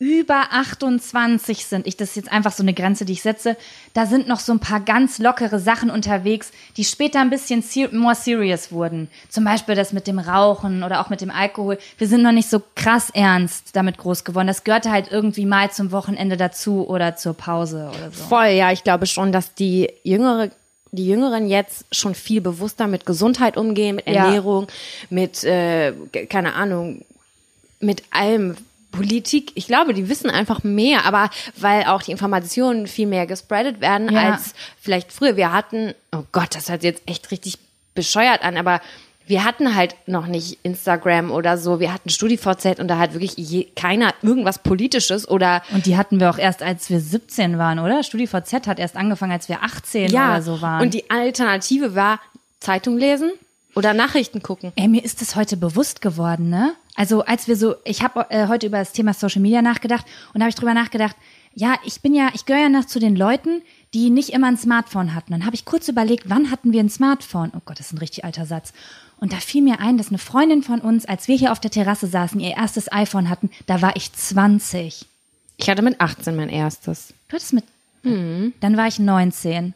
über 0.02 0.48
28 0.50 1.64
sind, 1.64 1.86
ich 1.86 1.96
das 1.96 2.08
ist 2.10 2.16
jetzt 2.16 2.32
einfach 2.32 2.50
so 2.50 2.64
eine 2.64 2.74
Grenze, 2.74 3.04
die 3.04 3.12
ich 3.12 3.22
setze, 3.22 3.56
da 3.94 4.04
sind 4.04 4.26
noch 4.26 4.40
so 4.40 4.50
ein 4.52 4.58
paar 4.58 4.80
ganz 4.80 5.20
lockere 5.20 5.60
Sachen 5.60 5.90
unterwegs, 5.90 6.50
die 6.76 6.84
später 6.84 7.20
ein 7.20 7.30
bisschen 7.30 7.62
more 7.92 8.16
serious 8.16 8.72
wurden. 8.72 9.08
Zum 9.28 9.44
Beispiel 9.44 9.76
das 9.76 9.92
mit 9.92 10.08
dem 10.08 10.18
Rauchen 10.18 10.82
oder 10.82 11.00
auch 11.00 11.08
mit 11.08 11.20
dem 11.20 11.30
Alkohol. 11.30 11.78
Wir 11.98 12.08
sind 12.08 12.22
noch 12.24 12.32
nicht 12.32 12.50
so 12.50 12.60
krass 12.74 13.10
ernst 13.14 13.76
damit 13.76 13.96
groß 13.96 14.24
geworden. 14.24 14.48
Das 14.48 14.64
gehörte 14.64 14.90
halt 14.90 15.12
irgendwie 15.12 15.46
mal 15.46 15.70
zum 15.70 15.92
Wochenende 15.92 16.36
dazu 16.36 16.84
oder 16.88 17.14
zur 17.14 17.34
Pause 17.34 17.88
oder 17.96 18.10
so. 18.10 18.24
Voll, 18.24 18.48
ja, 18.48 18.72
ich 18.72 18.82
glaube 18.82 19.06
schon, 19.06 19.30
dass 19.30 19.54
die 19.54 19.88
jüngere 20.02 20.50
die 20.90 21.06
Jüngeren 21.06 21.48
jetzt 21.48 21.86
schon 21.92 22.14
viel 22.16 22.40
bewusster 22.40 22.86
mit 22.88 23.06
Gesundheit 23.06 23.56
umgehen, 23.56 23.96
mit 23.96 24.08
Ja. 24.08 24.24
Ernährung, 24.24 24.66
mit 25.10 25.44
äh, 25.44 25.92
keine 26.28 26.54
Ahnung, 26.54 27.02
mit 27.80 28.02
allem 28.10 28.56
Politik. 28.92 29.50
Ich 29.56 29.66
glaube, 29.66 29.92
die 29.94 30.08
wissen 30.08 30.30
einfach 30.30 30.62
mehr, 30.62 31.04
aber 31.04 31.30
weil 31.56 31.84
auch 31.84 32.02
die 32.02 32.12
Informationen 32.12 32.86
viel 32.86 33.08
mehr 33.08 33.26
gespreadet 33.26 33.80
werden 33.80 34.12
Ja. 34.12 34.32
als 34.32 34.54
vielleicht 34.80 35.12
früher. 35.12 35.36
Wir 35.36 35.52
hatten, 35.52 35.94
oh 36.12 36.22
Gott, 36.30 36.54
das 36.54 36.68
hört 36.70 36.82
sich 36.82 36.90
jetzt 36.92 37.02
echt 37.06 37.32
richtig 37.32 37.58
bescheuert 37.94 38.42
an, 38.42 38.56
aber 38.56 38.80
wir 39.26 39.44
hatten 39.44 39.74
halt 39.76 39.94
noch 40.06 40.26
nicht 40.26 40.58
Instagram 40.62 41.30
oder 41.30 41.56
so. 41.56 41.78
Wir 41.80 41.92
hatten 41.92 42.10
StudiVZ 42.10 42.80
und 42.80 42.88
da 42.88 42.98
hat 42.98 43.12
wirklich 43.14 43.34
je, 43.36 43.64
keiner 43.76 44.12
irgendwas 44.22 44.58
Politisches 44.58 45.28
oder 45.28 45.62
Und 45.72 45.86
die 45.86 45.96
hatten 45.96 46.20
wir 46.20 46.28
auch 46.30 46.38
erst, 46.38 46.62
als 46.62 46.90
wir 46.90 47.00
17 47.00 47.56
waren, 47.56 47.78
oder? 47.78 48.02
StudiVZ 48.02 48.66
hat 48.66 48.78
erst 48.78 48.96
angefangen, 48.96 49.32
als 49.32 49.48
wir 49.48 49.62
18 49.62 50.10
oder 50.10 50.42
so 50.42 50.60
waren. 50.60 50.82
Und 50.82 50.94
die 50.94 51.08
Alternative 51.10 51.94
war 51.94 52.20
Zeitung 52.60 52.98
lesen 52.98 53.30
oder 53.74 53.94
Nachrichten 53.94 54.42
gucken. 54.42 54.72
Ey, 54.76 54.88
mir 54.88 55.04
ist 55.04 55.20
das 55.22 55.36
heute 55.36 55.56
bewusst 55.56 56.02
geworden, 56.02 56.50
ne? 56.50 56.74
Also 56.94 57.22
als 57.24 57.48
wir 57.48 57.56
so, 57.56 57.76
ich 57.84 58.02
habe 58.02 58.26
äh, 58.30 58.48
heute 58.48 58.66
über 58.66 58.78
das 58.78 58.92
Thema 58.92 59.14
Social 59.14 59.40
Media 59.40 59.62
nachgedacht 59.62 60.06
und 60.34 60.40
da 60.40 60.44
habe 60.44 60.50
ich 60.50 60.56
drüber 60.56 60.74
nachgedacht, 60.74 61.16
ja, 61.54 61.76
ich 61.84 62.00
bin 62.00 62.14
ja, 62.14 62.30
ich 62.34 62.46
gehöre 62.46 62.62
ja 62.62 62.68
noch 62.68 62.86
zu 62.86 62.98
den 62.98 63.16
Leuten, 63.16 63.62
die 63.94 64.10
nicht 64.10 64.30
immer 64.30 64.46
ein 64.46 64.56
Smartphone 64.56 65.14
hatten. 65.14 65.32
Dann 65.32 65.44
habe 65.44 65.54
ich 65.54 65.64
kurz 65.64 65.88
überlegt, 65.88 66.30
wann 66.30 66.50
hatten 66.50 66.72
wir 66.72 66.80
ein 66.80 66.88
Smartphone? 66.88 67.52
Oh 67.54 67.60
Gott, 67.64 67.78
das 67.78 67.86
ist 67.86 67.92
ein 67.92 67.98
richtig 67.98 68.24
alter 68.24 68.46
Satz. 68.46 68.72
Und 69.18 69.32
da 69.32 69.36
fiel 69.36 69.62
mir 69.62 69.80
ein, 69.80 69.98
dass 69.98 70.08
eine 70.08 70.18
Freundin 70.18 70.62
von 70.62 70.80
uns, 70.80 71.04
als 71.04 71.28
wir 71.28 71.36
hier 71.36 71.52
auf 71.52 71.60
der 71.60 71.70
Terrasse 71.70 72.06
saßen, 72.06 72.40
ihr 72.40 72.56
erstes 72.56 72.90
iPhone 72.90 73.28
hatten, 73.28 73.50
da 73.66 73.82
war 73.82 73.94
ich 73.96 74.12
20. 74.12 75.06
Ich 75.58 75.70
hatte 75.70 75.82
mit 75.82 76.00
18 76.00 76.34
mein 76.34 76.48
erstes. 76.48 77.14
Du 77.28 77.34
hattest 77.36 77.52
mit. 77.52 77.64
Dann 78.60 78.76
war 78.76 78.88
ich 78.88 78.98
19. 78.98 79.74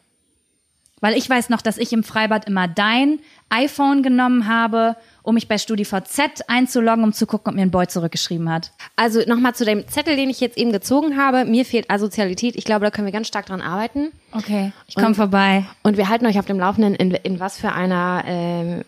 Weil 1.00 1.16
ich 1.16 1.28
weiß 1.28 1.50
noch, 1.50 1.60
dass 1.62 1.78
ich 1.78 1.92
im 1.92 2.02
Freibad 2.02 2.46
immer 2.46 2.66
dein 2.66 3.20
iPhone 3.50 4.02
genommen 4.02 4.48
habe, 4.48 4.96
um 5.26 5.34
mich 5.34 5.48
bei 5.48 5.58
StudiVZ 5.58 6.42
einzuloggen, 6.48 7.04
um 7.04 7.12
zu 7.12 7.26
gucken, 7.26 7.50
ob 7.50 7.56
mir 7.56 7.62
ein 7.62 7.70
Boy 7.70 7.86
zurückgeschrieben 7.88 8.48
hat. 8.50 8.70
Also 8.94 9.20
nochmal 9.26 9.54
zu 9.54 9.64
dem 9.64 9.86
Zettel, 9.88 10.16
den 10.16 10.30
ich 10.30 10.40
jetzt 10.40 10.56
eben 10.56 10.72
gezogen 10.72 11.16
habe. 11.16 11.44
Mir 11.44 11.64
fehlt 11.64 11.90
Asozialität. 11.90 12.56
Ich 12.56 12.64
glaube, 12.64 12.84
da 12.84 12.90
können 12.90 13.06
wir 13.06 13.12
ganz 13.12 13.26
stark 13.26 13.46
dran 13.46 13.60
arbeiten. 13.60 14.12
Okay, 14.32 14.72
ich 14.86 14.94
komme 14.94 15.14
vorbei. 15.14 15.64
Und 15.82 15.96
wir 15.96 16.08
halten 16.08 16.26
euch 16.26 16.38
auf 16.38 16.46
dem 16.46 16.58
Laufenden, 16.58 16.94
in, 16.94 17.10
in 17.10 17.40
was 17.40 17.58
für 17.58 17.72
einer, 17.72 18.22
ähm, 18.26 18.84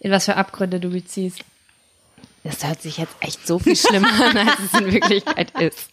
In 0.00 0.10
was 0.10 0.26
für 0.26 0.36
Abgründe 0.36 0.78
du 0.78 0.90
beziehst. 0.90 1.40
das 2.44 2.64
hört 2.66 2.82
sich 2.82 2.98
jetzt 2.98 3.16
echt 3.20 3.46
so 3.46 3.58
viel 3.58 3.76
schlimmer 3.76 4.08
an, 4.08 4.36
als 4.36 4.58
es 4.72 4.78
in 4.80 4.92
Wirklichkeit 4.92 5.50
ist. 5.58 5.90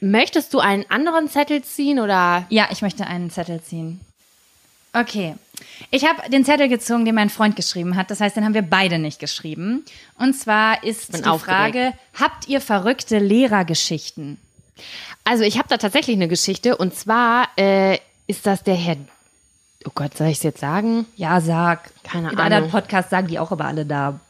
Möchtest 0.00 0.52
du 0.52 0.58
einen 0.58 0.84
anderen 0.90 1.28
Zettel 1.28 1.62
ziehen 1.62 1.98
oder? 2.00 2.44
Ja, 2.50 2.66
ich 2.70 2.82
möchte 2.82 3.06
einen 3.06 3.30
Zettel 3.30 3.62
ziehen. 3.62 4.00
Okay. 4.94 5.34
Ich 5.90 6.06
habe 6.06 6.28
den 6.30 6.44
Zettel 6.44 6.68
gezogen, 6.68 7.04
den 7.04 7.14
mein 7.14 7.30
Freund 7.30 7.56
geschrieben 7.56 7.96
hat. 7.96 8.10
Das 8.10 8.20
heißt, 8.20 8.36
den 8.36 8.44
haben 8.44 8.54
wir 8.54 8.62
beide 8.62 8.98
nicht 8.98 9.18
geschrieben. 9.18 9.84
Und 10.18 10.34
zwar 10.34 10.82
ist 10.84 11.12
bin 11.12 11.22
die 11.22 11.28
aufgeregt. 11.28 11.60
Frage, 11.60 11.92
habt 12.18 12.48
ihr 12.48 12.60
verrückte 12.60 13.18
Lehrergeschichten? 13.18 14.38
Also 15.24 15.44
ich 15.44 15.58
habe 15.58 15.68
da 15.68 15.76
tatsächlich 15.76 16.16
eine 16.16 16.28
Geschichte 16.28 16.76
und 16.76 16.94
zwar 16.94 17.48
äh, 17.56 17.98
ist 18.26 18.46
das 18.46 18.62
der 18.62 18.74
Herr. 18.74 18.96
Oh 19.86 19.90
Gott, 19.94 20.16
soll 20.16 20.28
ich 20.28 20.38
es 20.38 20.42
jetzt 20.42 20.60
sagen? 20.60 21.06
Ja, 21.16 21.40
sag. 21.40 21.90
Keine 22.04 22.30
In 22.30 22.38
anderen 22.38 22.64
Ahnung. 22.64 22.70
Podcasts 22.70 23.10
sagen 23.10 23.26
die 23.28 23.38
auch 23.38 23.52
aber 23.52 23.66
alle 23.66 23.84
da. 23.86 24.20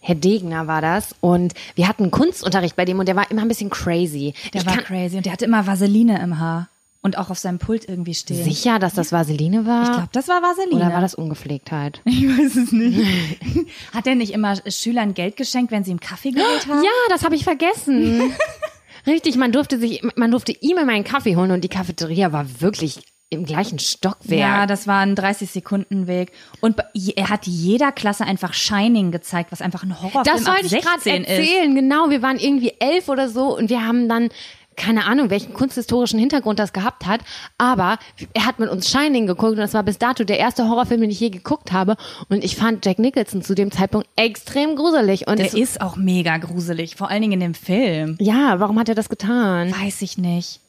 Herr 0.00 0.14
Degner 0.14 0.66
war 0.66 0.82
das 0.82 1.14
und 1.20 1.54
wir 1.76 1.88
hatten 1.88 2.10
Kunstunterricht 2.10 2.76
bei 2.76 2.84
dem 2.84 2.98
und 2.98 3.08
der 3.08 3.16
war 3.16 3.30
immer 3.30 3.40
ein 3.40 3.48
bisschen 3.48 3.70
crazy. 3.70 4.34
Der 4.52 4.60
ich 4.60 4.66
war 4.66 4.76
crazy 4.76 5.16
und 5.16 5.24
der 5.24 5.32
hatte 5.32 5.46
immer 5.46 5.66
Vaseline 5.66 6.20
im 6.20 6.38
Haar 6.38 6.68
und 7.04 7.18
auch 7.18 7.28
auf 7.28 7.38
seinem 7.38 7.58
Pult 7.58 7.86
irgendwie 7.86 8.14
stehen. 8.14 8.42
sicher, 8.42 8.78
dass 8.78 8.94
das 8.94 9.12
Vaseline 9.12 9.66
war. 9.66 9.82
Ich 9.84 9.90
glaube, 9.90 10.08
das 10.12 10.26
war 10.26 10.40
Vaseline. 10.42 10.74
oder 10.76 10.92
war 10.92 11.00
das 11.02 11.14
Ungepflegtheit? 11.14 12.00
Ich 12.06 12.24
weiß 12.26 12.56
es 12.56 12.72
nicht. 12.72 12.98
Hat 13.94 14.06
er 14.06 14.14
nicht 14.14 14.32
immer 14.32 14.56
Schülern 14.68 15.12
Geld 15.14 15.36
geschenkt, 15.36 15.70
wenn 15.70 15.84
sie 15.84 15.90
ihm 15.90 16.00
Kaffee 16.00 16.30
geholt 16.30 16.66
haben? 16.66 16.82
Ja, 16.82 16.90
das 17.10 17.22
habe 17.24 17.34
ich 17.36 17.44
vergessen. 17.44 18.32
Richtig, 19.06 19.36
man 19.36 19.52
durfte 19.52 19.78
sich, 19.78 20.02
man 20.16 20.30
durfte 20.30 20.52
ihm 20.60 20.78
immer 20.78 20.92
einen 20.92 21.04
Kaffee 21.04 21.36
holen 21.36 21.50
und 21.50 21.62
die 21.62 21.68
Cafeteria 21.68 22.32
war 22.32 22.46
wirklich 22.62 23.00
im 23.28 23.44
gleichen 23.44 23.78
Stockwerk. 23.78 24.40
Ja, 24.40 24.66
das 24.66 24.86
war 24.86 25.00
ein 25.00 25.14
30-Sekunden-Weg. 25.14 26.32
Und 26.60 26.76
er 27.16 27.28
hat 27.28 27.46
jeder 27.46 27.92
Klasse 27.92 28.24
einfach 28.24 28.54
Shining 28.54 29.10
gezeigt, 29.10 29.50
was 29.52 29.60
einfach 29.60 29.82
ein 29.82 30.00
Horrorfilm 30.00 30.24
Das 30.24 30.46
ab 30.46 30.54
wollte 30.54 30.66
ich 30.74 30.82
gerade 30.82 31.00
16 31.00 31.24
ist. 31.24 31.28
erzählen, 31.30 31.74
genau. 31.74 32.10
Wir 32.10 32.22
waren 32.22 32.38
irgendwie 32.38 32.72
elf 32.78 33.08
oder 33.08 33.28
so 33.28 33.56
und 33.56 33.70
wir 33.70 33.84
haben 33.84 34.08
dann 34.08 34.28
keine 34.76 35.04
Ahnung, 35.06 35.30
welchen 35.30 35.52
kunsthistorischen 35.54 36.18
Hintergrund 36.18 36.58
das 36.58 36.72
gehabt 36.72 37.06
hat, 37.06 37.20
aber 37.58 37.98
er 38.32 38.46
hat 38.46 38.58
mit 38.58 38.68
uns 38.70 38.90
Shining 38.90 39.26
geguckt 39.26 39.52
und 39.52 39.58
das 39.58 39.74
war 39.74 39.82
bis 39.82 39.98
dato 39.98 40.24
der 40.24 40.38
erste 40.38 40.68
Horrorfilm, 40.68 41.00
den 41.02 41.10
ich 41.10 41.20
je 41.20 41.30
geguckt 41.30 41.72
habe 41.72 41.96
und 42.28 42.44
ich 42.44 42.56
fand 42.56 42.84
Jack 42.84 42.98
Nicholson 42.98 43.42
zu 43.42 43.54
dem 43.54 43.70
Zeitpunkt 43.70 44.08
extrem 44.16 44.76
gruselig 44.76 45.26
und 45.26 45.38
Der 45.38 45.54
ist 45.54 45.80
auch 45.80 45.96
mega 45.96 46.36
gruselig, 46.38 46.96
vor 46.96 47.10
allen 47.10 47.22
Dingen 47.22 47.34
in 47.34 47.40
dem 47.40 47.54
Film. 47.54 48.16
ja, 48.20 48.60
warum 48.60 48.78
hat 48.78 48.88
er 48.88 48.94
das 48.94 49.08
getan? 49.08 49.72
Weiß 49.80 50.02
ich 50.02 50.18
nicht. 50.18 50.60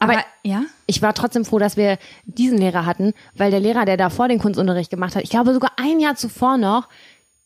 Aber- 0.00 0.12
Aber, 0.12 0.24
ja? 0.44 0.62
Ich 0.86 1.02
war 1.02 1.12
trotzdem 1.12 1.44
froh, 1.44 1.58
dass 1.58 1.76
wir 1.76 1.98
diesen 2.24 2.58
Lehrer 2.58 2.86
hatten, 2.86 3.12
weil 3.34 3.50
der 3.50 3.58
Lehrer, 3.60 3.84
der 3.84 3.96
davor 3.96 4.28
den 4.28 4.38
Kunstunterricht 4.38 4.90
gemacht 4.90 5.16
hat, 5.16 5.24
ich 5.24 5.30
glaube 5.30 5.52
sogar 5.52 5.72
ein 5.76 5.98
Jahr 5.98 6.14
zuvor 6.14 6.56
noch, 6.56 6.88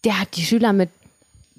der 0.05 0.21
hat 0.21 0.37
die 0.37 0.43
Schüler 0.43 0.73
mit 0.73 0.91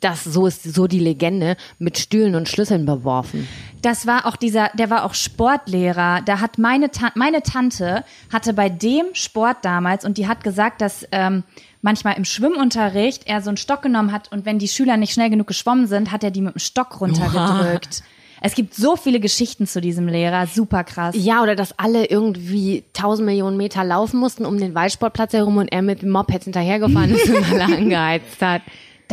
das 0.04 0.24
so 0.24 0.48
ist 0.48 0.64
so 0.64 0.88
die 0.88 1.00
Legende 1.00 1.56
mit 1.80 1.98
Stühlen 1.98 2.36
und 2.36 2.50
Schlüsseln 2.50 2.86
beworfen. 2.86 3.48
Das 3.82 4.08
war 4.08 4.26
auch 4.26 4.36
dieser, 4.36 4.70
der 4.74 4.90
war 4.90 5.04
auch 5.06 5.14
Sportlehrer. 5.14 6.22
Da 6.26 6.40
hat 6.40 6.58
meine, 6.58 6.92
Ta 6.92 7.12
meine 7.16 7.42
Tante 7.42 8.04
hatte 8.32 8.54
bei 8.54 8.70
dem 8.70 9.08
Sport 9.14 9.58
damals 9.62 10.06
und 10.06 10.18
die 10.18 10.28
hat 10.28 10.44
gesagt, 10.44 10.82
dass 10.82 11.06
ähm, 11.12 11.44
manchmal 11.82 12.16
im 12.18 12.26
Schwimmunterricht 12.26 13.28
er 13.28 13.42
so 13.42 13.50
einen 13.50 13.58
Stock 13.58 13.82
genommen 13.82 14.12
hat 14.12 14.32
und 14.32 14.46
wenn 14.46 14.60
die 14.60 14.68
Schüler 14.68 14.98
nicht 14.98 15.14
schnell 15.14 15.30
genug 15.30 15.48
geschwommen 15.48 15.88
sind, 15.88 16.12
hat 16.12 16.24
er 16.24 16.32
die 16.32 16.42
mit 16.42 16.56
dem 16.56 16.60
Stock 16.60 17.00
runtergedrückt. 17.02 18.04
Es 18.46 18.56
gibt 18.56 18.74
so 18.74 18.98
viele 18.98 19.22
Geschichten 19.22 19.68
zu 19.68 19.80
diesem 19.80 20.10
Lehrer, 20.10 20.48
super 20.48 20.84
krass. 20.84 21.16
Ja, 21.18 21.42
oder 21.42 21.56
dass 21.56 21.80
alle 21.80 22.06
irgendwie 22.06 22.84
tausend 22.92 23.26
Millionen 23.26 23.56
Meter 23.56 23.86
laufen 23.86 24.20
mussten 24.20 24.46
um 24.46 24.58
den 24.58 24.76
Waldsportplatz 24.76 25.32
herum 25.32 25.56
und 25.56 25.72
er 25.72 25.82
mit 25.82 26.02
dem 26.02 26.10
Moped 26.10 26.44
hinterhergefahren 26.44 27.12
ist 27.12 27.30
und 27.30 27.50
alle 27.52 27.64
angeheizt 27.64 28.42
hat. 28.42 28.62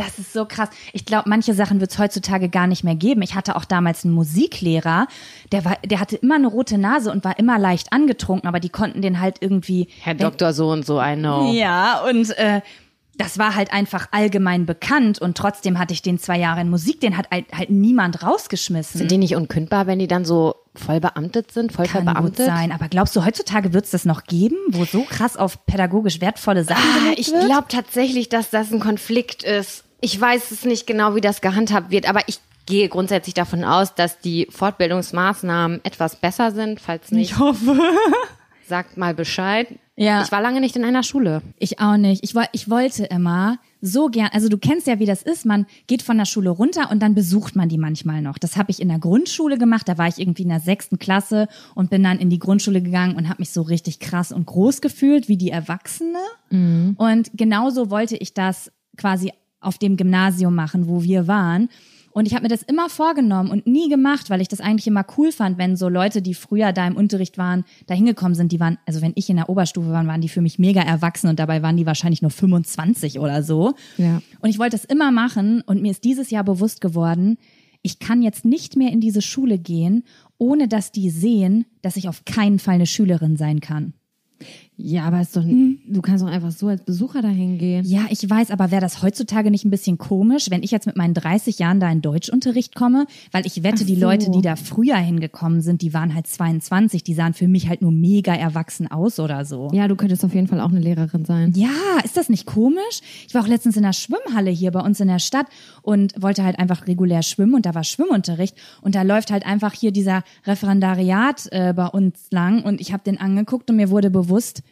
Das 0.01 0.17
ist 0.17 0.33
so 0.33 0.45
krass. 0.45 0.69
Ich 0.93 1.05
glaube, 1.05 1.29
manche 1.29 1.53
Sachen 1.53 1.79
wird 1.79 1.91
es 1.91 1.99
heutzutage 1.99 2.49
gar 2.49 2.65
nicht 2.65 2.83
mehr 2.83 2.95
geben. 2.95 3.21
Ich 3.21 3.35
hatte 3.35 3.55
auch 3.55 3.65
damals 3.65 4.03
einen 4.03 4.13
Musiklehrer, 4.13 5.07
der 5.51 5.63
war, 5.63 5.77
der 5.85 5.99
hatte 5.99 6.15
immer 6.15 6.35
eine 6.35 6.47
rote 6.47 6.77
Nase 6.77 7.11
und 7.11 7.23
war 7.23 7.37
immer 7.37 7.59
leicht 7.59 7.93
angetrunken, 7.93 8.47
aber 8.47 8.59
die 8.59 8.69
konnten 8.69 9.01
den 9.01 9.19
halt 9.19 9.37
irgendwie. 9.41 9.87
Herr 10.01 10.15
Doktor 10.15 10.53
so 10.53 10.71
und 10.71 10.85
so, 10.85 10.99
I 10.99 11.15
know. 11.15 11.51
Ja, 11.53 12.01
und 12.09 12.35
äh, 12.37 12.61
das 13.17 13.37
war 13.37 13.55
halt 13.55 13.71
einfach 13.71 14.07
allgemein 14.11 14.65
bekannt 14.65 15.19
und 15.19 15.37
trotzdem 15.37 15.77
hatte 15.77 15.93
ich 15.93 16.01
den 16.01 16.17
zwei 16.17 16.39
Jahre 16.39 16.61
in 16.61 16.69
Musik, 16.69 16.99
den 17.01 17.17
hat 17.17 17.29
halt, 17.29 17.45
halt 17.55 17.69
niemand 17.69 18.23
rausgeschmissen. 18.23 18.97
Sind 18.99 19.11
die 19.11 19.17
nicht 19.17 19.35
unkündbar, 19.35 19.85
wenn 19.85 19.99
die 19.99 20.07
dann 20.07 20.25
so 20.25 20.55
voll 20.73 20.99
beamtet 20.99 21.51
sind, 21.51 21.71
voll 21.71 21.85
Kann 21.85 22.05
gut 22.05 22.13
verbeamtet? 22.13 22.45
sein. 22.45 22.71
Aber 22.71 22.87
glaubst 22.87 23.15
du, 23.15 23.25
heutzutage 23.25 23.73
wird 23.73 23.85
es 23.85 23.91
das 23.91 24.05
noch 24.05 24.23
geben, 24.23 24.55
wo 24.69 24.85
so 24.85 25.03
krass 25.03 25.37
auf 25.37 25.65
pädagogisch 25.65 26.21
wertvolle 26.21 26.63
Sachen 26.63 26.81
Ah, 26.81 27.13
ich 27.15 27.27
glaube 27.27 27.65
tatsächlich, 27.67 28.29
dass 28.29 28.49
das 28.49 28.71
ein 28.71 28.79
Konflikt 28.79 29.43
ist. 29.43 29.83
Ich 30.01 30.19
weiß 30.19 30.51
es 30.51 30.65
nicht 30.65 30.87
genau, 30.87 31.15
wie 31.15 31.21
das 31.21 31.41
gehandhabt 31.41 31.91
wird, 31.91 32.09
aber 32.09 32.21
ich 32.27 32.39
gehe 32.65 32.89
grundsätzlich 32.89 33.33
davon 33.33 33.63
aus, 33.63 33.95
dass 33.95 34.19
die 34.19 34.47
Fortbildungsmaßnahmen 34.49 35.83
etwas 35.83 36.15
besser 36.15 36.51
sind. 36.51 36.79
Falls 36.79 37.11
nicht, 37.11 37.37
hoffe. 37.39 37.77
sagt 38.67 38.97
mal 38.97 39.13
Bescheid. 39.13 39.67
Ja. 39.97 40.23
Ich 40.23 40.31
war 40.31 40.41
lange 40.41 40.61
nicht 40.61 40.75
in 40.75 40.85
einer 40.85 41.03
Schule. 41.03 41.41
Ich 41.59 41.79
auch 41.79 41.97
nicht. 41.97 42.23
Ich, 42.23 42.33
ich 42.53 42.69
wollte 42.69 43.03
immer 43.05 43.59
so 43.81 44.07
gern, 44.07 44.29
also 44.31 44.47
du 44.47 44.57
kennst 44.57 44.87
ja, 44.87 44.99
wie 44.99 45.05
das 45.05 45.21
ist. 45.21 45.45
Man 45.45 45.65
geht 45.87 46.01
von 46.01 46.17
der 46.17 46.25
Schule 46.25 46.49
runter 46.49 46.89
und 46.89 47.01
dann 47.01 47.13
besucht 47.13 47.55
man 47.55 47.67
die 47.67 47.77
manchmal 47.77 48.21
noch. 48.21 48.37
Das 48.37 48.55
habe 48.55 48.71
ich 48.71 48.81
in 48.81 48.87
der 48.87 48.99
Grundschule 48.99 49.57
gemacht. 49.57 49.89
Da 49.89 49.97
war 49.97 50.07
ich 50.07 50.19
irgendwie 50.19 50.43
in 50.43 50.49
der 50.49 50.61
sechsten 50.61 50.99
Klasse 50.99 51.47
und 51.75 51.89
bin 51.89 52.01
dann 52.01 52.17
in 52.17 52.29
die 52.29 52.39
Grundschule 52.39 52.81
gegangen 52.81 53.15
und 53.15 53.27
habe 53.27 53.41
mich 53.41 53.51
so 53.51 53.61
richtig 53.61 53.99
krass 53.99 54.31
und 54.31 54.45
groß 54.45 54.81
gefühlt 54.81 55.27
wie 55.27 55.37
die 55.37 55.51
Erwachsene. 55.51 56.19
Und 56.97 57.31
genauso 57.33 57.89
wollte 57.91 58.15
ich 58.15 58.33
das 58.33 58.71
quasi 58.97 59.33
auf 59.61 59.77
dem 59.77 59.95
Gymnasium 59.95 60.53
machen, 60.55 60.87
wo 60.87 61.03
wir 61.03 61.27
waren. 61.27 61.69
Und 62.13 62.25
ich 62.25 62.33
habe 62.33 62.43
mir 62.43 62.49
das 62.49 62.63
immer 62.63 62.89
vorgenommen 62.89 63.49
und 63.49 63.67
nie 63.67 63.87
gemacht, 63.87 64.29
weil 64.29 64.41
ich 64.41 64.49
das 64.49 64.59
eigentlich 64.59 64.87
immer 64.87 65.05
cool 65.17 65.31
fand, 65.31 65.57
wenn 65.57 65.77
so 65.77 65.87
Leute, 65.87 66.21
die 66.21 66.33
früher 66.33 66.73
da 66.73 66.85
im 66.85 66.97
Unterricht 66.97 67.37
waren, 67.37 67.63
da 67.87 67.93
hingekommen 67.93 68.35
sind, 68.35 68.51
die 68.51 68.59
waren, 68.59 68.77
also 68.85 69.01
wenn 69.01 69.13
ich 69.15 69.29
in 69.29 69.37
der 69.37 69.49
Oberstufe 69.49 69.89
war, 69.89 70.05
waren 70.05 70.21
die 70.21 70.29
für 70.29 70.41
mich 70.41 70.59
mega 70.59 70.81
erwachsen 70.81 71.29
und 71.29 71.39
dabei 71.39 71.61
waren 71.61 71.77
die 71.77 71.85
wahrscheinlich 71.85 72.21
nur 72.21 72.31
25 72.31 73.19
oder 73.19 73.43
so. 73.43 73.75
Ja. 73.97 74.21
Und 74.41 74.49
ich 74.49 74.59
wollte 74.59 74.75
das 74.75 74.83
immer 74.85 75.11
machen 75.11 75.61
und 75.61 75.81
mir 75.81 75.91
ist 75.91 76.03
dieses 76.03 76.29
Jahr 76.31 76.43
bewusst 76.43 76.81
geworden, 76.81 77.37
ich 77.81 77.99
kann 77.99 78.21
jetzt 78.21 78.45
nicht 78.45 78.75
mehr 78.75 78.91
in 78.91 78.99
diese 78.99 79.21
Schule 79.21 79.57
gehen, 79.57 80.03
ohne 80.37 80.67
dass 80.67 80.91
die 80.91 81.09
sehen, 81.09 81.65
dass 81.81 81.95
ich 81.95 82.09
auf 82.09 82.25
keinen 82.25 82.59
Fall 82.59 82.75
eine 82.75 82.85
Schülerin 82.85 83.37
sein 83.37 83.59
kann. 83.59 83.93
Ja, 84.83 85.03
aber 85.03 85.21
ist 85.21 85.35
doch, 85.35 85.43
du 85.43 86.01
kannst 86.01 86.23
doch 86.23 86.29
einfach 86.29 86.51
so 86.51 86.67
als 86.67 86.83
Besucher 86.83 87.21
dahin 87.21 87.57
gehen. 87.57 87.85
Ja, 87.85 88.05
ich 88.09 88.27
weiß, 88.27 88.51
aber 88.51 88.71
wäre 88.71 88.81
das 88.81 89.01
heutzutage 89.01 89.51
nicht 89.51 89.63
ein 89.63 89.69
bisschen 89.69 89.97
komisch, 89.97 90.49
wenn 90.49 90.63
ich 90.63 90.71
jetzt 90.71 90.87
mit 90.87 90.97
meinen 90.97 91.13
30 91.13 91.59
Jahren 91.59 91.79
da 91.79 91.91
in 91.91 92.01
Deutschunterricht 92.01 92.75
komme? 92.75 93.05
Weil 93.31 93.45
ich 93.45 93.63
wette, 93.63 93.81
Ach 93.81 93.85
die 93.85 93.95
so. 93.95 94.01
Leute, 94.01 94.31
die 94.31 94.41
da 94.41 94.55
früher 94.55 94.97
hingekommen 94.97 95.61
sind, 95.61 95.81
die 95.81 95.93
waren 95.93 96.15
halt 96.15 96.27
22, 96.27 97.03
die 97.03 97.13
sahen 97.13 97.33
für 97.33 97.47
mich 97.47 97.69
halt 97.69 97.81
nur 97.81 97.91
mega 97.91 98.33
erwachsen 98.33 98.89
aus 98.89 99.19
oder 99.19 99.45
so. 99.45 99.69
Ja, 99.73 99.87
du 99.87 99.95
könntest 99.95 100.25
auf 100.25 100.33
jeden 100.33 100.47
Fall 100.47 100.59
auch 100.59 100.71
eine 100.71 100.79
Lehrerin 100.79 101.25
sein. 101.25 101.53
Ja, 101.55 101.69
ist 102.03 102.17
das 102.17 102.29
nicht 102.29 102.45
komisch? 102.45 103.01
Ich 103.27 103.33
war 103.33 103.43
auch 103.43 103.47
letztens 103.47 103.77
in 103.77 103.83
der 103.83 103.93
Schwimmhalle 103.93 104.49
hier 104.49 104.71
bei 104.71 104.81
uns 104.81 104.99
in 104.99 105.07
der 105.07 105.19
Stadt 105.19 105.47
und 105.81 106.13
wollte 106.21 106.43
halt 106.43 106.57
einfach 106.59 106.87
regulär 106.87 107.21
schwimmen 107.21 107.53
und 107.53 107.65
da 107.65 107.75
war 107.75 107.83
Schwimmunterricht 107.83 108.55
und 108.81 108.95
da 108.95 109.03
läuft 109.03 109.31
halt 109.31 109.45
einfach 109.45 109.73
hier 109.73 109.91
dieser 109.91 110.23
Referendariat 110.45 111.47
äh, 111.51 111.73
bei 111.73 111.87
uns 111.87 112.27
lang 112.31 112.63
und 112.63 112.81
ich 112.81 112.93
habe 112.93 113.03
den 113.03 113.19
angeguckt 113.19 113.69
und 113.69 113.75
mir 113.75 113.89
wurde 113.89 114.09
bewusst, 114.09 114.63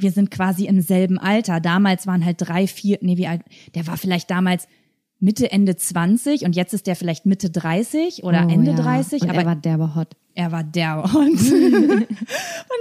wir 0.00 0.12
sind 0.12 0.30
quasi 0.30 0.66
im 0.66 0.80
selben 0.80 1.18
Alter. 1.18 1.60
Damals 1.60 2.06
waren 2.06 2.24
halt 2.24 2.36
drei, 2.40 2.66
vier, 2.66 2.98
nee, 3.02 3.16
wie 3.16 3.26
alt, 3.26 3.42
der 3.74 3.86
war 3.86 3.96
vielleicht 3.96 4.30
damals 4.30 4.66
Mitte, 5.20 5.50
Ende 5.50 5.74
20 5.74 6.42
und 6.44 6.54
jetzt 6.54 6.72
ist 6.74 6.86
der 6.86 6.94
vielleicht 6.94 7.26
Mitte 7.26 7.50
30 7.50 8.22
oder 8.22 8.46
Oh, 8.46 8.50
Ende 8.52 8.70
ja. 8.70 8.76
30, 8.76 9.22
Und 9.22 9.30
aber 9.30 9.40
er 9.40 9.46
war 9.46 9.56
derbe 9.56 9.94
hot. 9.96 10.08
er 10.36 10.52
war 10.52 10.62
der 10.62 11.02
Hund. 11.12 11.40
und 11.52 12.06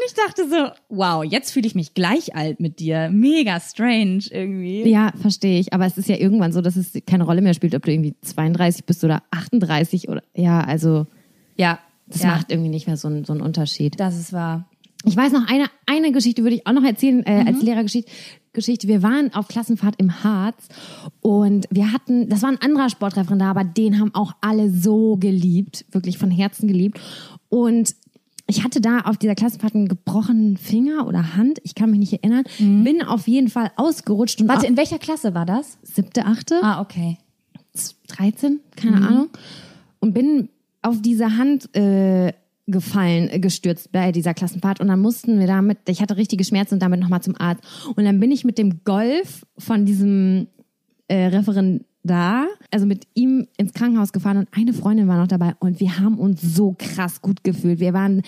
ich 0.06 0.14
dachte 0.14 0.48
so, 0.48 0.70
wow, 0.90 1.24
jetzt 1.24 1.50
fühle 1.52 1.66
ich 1.66 1.74
mich 1.74 1.96
gleich 1.96 2.36
alt 2.36 2.60
mit 2.60 2.80
dir. 2.80 3.10
Mega 3.12 3.60
strange 3.60 4.20
irgendwie. 4.30 4.88
Ja, 4.88 5.12
verstehe 5.20 5.60
ich. 5.60 5.74
Aber 5.74 5.88
es 5.88 5.98
ist 5.98 6.10
ja 6.10 6.18
irgendwann 6.18 6.52
so, 6.54 6.62
dass 6.62 6.76
es 6.76 6.92
keine 7.08 7.24
Rolle 7.24 7.42
mehr 7.42 7.56
spielt, 7.56 7.74
ob 7.74 7.84
du 7.84 7.92
irgendwie 7.92 8.14
32 8.22 8.86
bist 8.86 9.04
oder 9.04 9.24
38 9.32 10.08
oder, 10.10 10.22
ja, 10.36 10.62
also, 10.62 11.08
Ja, 11.56 11.80
das 12.06 12.22
ja, 12.22 12.28
macht 12.30 12.52
irgendwie 12.52 12.70
nicht 12.70 12.86
mehr 12.86 12.98
so, 12.98 13.08
einen- 13.08 13.26
so 13.26 13.34
einen 13.34 13.42
Unterschied. 13.42 14.00
das 14.00 14.16
ist 14.16 14.32
wahr. 14.32 14.70
Ich 15.06 15.16
weiß 15.16 15.32
noch, 15.32 15.48
eine, 15.48 15.66
eine 15.86 16.12
Geschichte 16.12 16.44
würde 16.44 16.56
ich 16.56 16.68
auch 16.68 16.74
noch 16.74 16.84
erzählen, 16.84 17.24
äh, 17.26 17.44
als 17.48 17.62
Lehrergeschichte. 17.62 18.12
Geschichte. 18.54 18.88
Wir 18.88 19.04
waren 19.04 19.32
auf 19.36 19.48
Klassenfahrt 19.48 19.96
im 20.00 20.24
Harz 20.24 20.68
und 21.22 21.68
wir 21.70 21.94
hatten, 21.94 22.28
das 22.28 22.42
war 22.42 22.50
ein 22.50 22.60
anderer 22.60 22.90
Sportreferendar, 22.90 23.50
aber 23.52 23.64
den 23.64 24.00
haben 24.00 24.16
auch 24.16 24.34
alle 24.42 24.72
so 24.72 25.16
geliebt, 25.18 25.86
wirklich 25.92 26.18
von 26.18 26.32
Herzen 26.32 26.68
geliebt. 26.68 27.00
Und 27.50 27.94
ich 28.48 28.64
hatte 28.64 28.82
da 28.82 29.02
auf 29.02 29.18
dieser 29.18 29.36
Klassenfahrt 29.36 29.76
einen 29.76 29.88
gebrochenen 29.88 30.58
Finger 30.58 31.06
oder 31.08 31.36
Hand, 31.36 31.60
ich 31.64 31.76
kann 31.76 31.92
mich 31.92 32.00
nicht 32.00 32.14
erinnern, 32.14 32.46
bin 32.58 33.04
auf 33.04 33.28
jeden 33.28 33.50
Fall 33.50 33.70
ausgerutscht 33.76 34.42
und 34.42 34.48
Warte, 34.48 34.66
in 34.66 34.76
welcher 34.76 34.98
Klasse 34.98 35.36
war 35.36 35.46
das? 35.46 35.78
siebte, 35.84 36.26
achte, 36.26 36.56
Ah, 36.64 36.82
okay. 36.82 37.18
13, 38.08 38.60
keine 38.76 39.08
Ahnung. 39.08 39.28
Und 40.00 40.14
bin 40.14 40.50
auf 40.82 41.00
diese 41.02 41.38
Hand 41.38 41.76
äh, 41.76 42.34
gefallen, 42.68 43.30
äh, 43.30 43.40
gestürzt 43.40 43.92
bei 43.92 44.12
dieser 44.12 44.34
Klassenfahrt. 44.34 44.80
Und 44.80 44.90
dann 44.90 45.00
mussten 45.00 45.40
wir 45.40 45.48
damit, 45.48 45.80
ich 45.88 46.02
hatte 46.02 46.18
richtige 46.18 46.44
Schmerzen 46.44 46.76
und 46.76 46.82
damit 46.82 47.00
nochmal 47.00 47.22
zum 47.22 47.36
Arzt. 47.40 47.64
Und 47.96 48.04
dann 48.06 48.20
bin 48.20 48.32
ich 48.32 48.44
mit 48.44 48.58
dem 48.58 48.84
Golf 48.84 49.46
von 49.58 49.86
diesem 49.86 50.48
äh, 51.08 51.28
Referendar, 51.28 52.48
also 52.72 52.86
mit 52.86 53.08
ihm 53.14 53.48
ins 53.58 53.74
Krankenhaus 53.74 54.12
gefahren 54.12 54.38
und 54.38 54.50
eine 54.52 54.74
Freundin 54.74 55.08
war 55.08 55.18
noch 55.18 55.28
dabei 55.28 55.54
und 55.60 55.80
wir 55.80 56.00
haben 56.00 56.20
uns 56.20 56.42
so 56.42 56.76
krass 56.78 57.22
gut 57.22 57.44
gefühlt. 57.44 57.80
Wir 57.80 57.94
waren, 57.94 58.22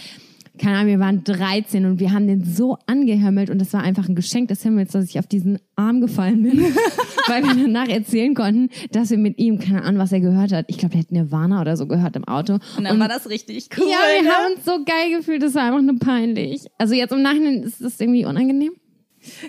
keine 0.60 0.78
Ahnung, 0.78 0.88
wir 0.92 1.00
waren 1.00 1.24
13 1.24 1.86
und 1.86 2.00
wir 2.00 2.12
haben 2.12 2.28
den 2.28 2.44
so 2.44 2.78
angehömmelt 2.86 3.50
und 3.50 3.60
das 3.60 3.74
war 3.74 3.82
einfach 3.82 4.08
ein 4.08 4.16
Geschenk 4.16 4.50
des 4.50 4.62
Himmels, 4.62 4.92
dass 4.92 5.06
ich 5.06 5.18
auf 5.18 5.28
diesen 5.28 5.60
Arm 5.76 6.02
gefallen 6.02 6.44
bin, 6.44 6.60
weil 7.28 7.44
wir 7.44 7.56
danach 7.56 7.88
erzählen 7.88 8.36
konnten, 8.36 8.70
dass 8.92 9.10
wir 9.10 9.18
mit 9.18 9.40
ihm, 9.40 9.60
keine 9.60 9.84
Ahnung, 9.84 10.02
was 10.02 10.12
er 10.12 10.20
gehört 10.20 10.52
hat. 10.52 10.66
Ich 10.68 10.78
glaube, 10.78 10.96
er 10.96 11.02
hat 11.02 11.12
Nirvana 11.12 11.62
oder 11.62 11.78
so 11.78 11.88
gehört 11.88 12.16
im 12.16 12.26
Auto. 12.26 12.60
Und 12.78 12.84
dann 12.84 13.00
war 13.00 13.08
das 13.08 13.30
richtig 13.30 13.70
cool. 13.78 13.86
ja, 13.90 13.98
wir 14.16 14.24
ne? 14.24 14.30
haben 14.30 14.54
uns 14.54 14.66
so 14.66 14.84
geil 14.84 15.18
gefühlt, 15.18 15.42
das 15.42 15.56
war 15.56 15.64
einfach 15.64 15.82
nur 15.82 15.98
peinlich. 15.98 16.66
Also 16.78 16.94
jetzt 16.94 17.12
im 17.12 17.22
Nachhinein 17.22 17.64
ist 17.64 17.82
das 17.82 18.00
irgendwie 18.00 18.26
unangenehm. 18.26 18.74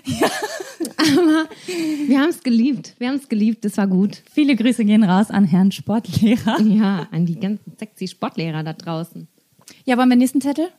Ja. 0.05 0.27
Aber 0.97 1.49
wir 2.07 2.19
haben 2.19 2.29
es 2.29 2.43
geliebt. 2.43 2.95
Wir 2.97 3.09
haben 3.09 3.15
es 3.15 3.29
geliebt, 3.29 3.63
das 3.63 3.77
war 3.77 3.87
gut. 3.87 4.21
Viele 4.31 4.55
Grüße 4.55 4.83
gehen 4.85 5.03
raus 5.03 5.29
an 5.29 5.45
Herrn 5.45 5.71
Sportlehrer. 5.71 6.59
Ja, 6.61 7.07
an 7.11 7.25
die 7.25 7.39
ganzen 7.39 7.73
sexy 7.77 8.07
Sportlehrer 8.07 8.63
da 8.63 8.73
draußen. 8.73 9.27
Ja, 9.85 9.97
wollen 9.97 10.09
wir 10.09 10.15
den 10.15 10.19
nächsten 10.19 10.41
Zettel? 10.41 10.69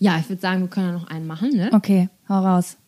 Ja, 0.00 0.18
ich 0.18 0.28
würde 0.28 0.40
sagen, 0.40 0.62
wir 0.62 0.68
können 0.68 0.86
ja 0.86 0.92
noch 0.94 1.08
einen 1.08 1.26
machen, 1.26 1.50
ne? 1.50 1.70
Okay, 1.72 2.08
hau 2.28 2.40
raus. 2.40 2.78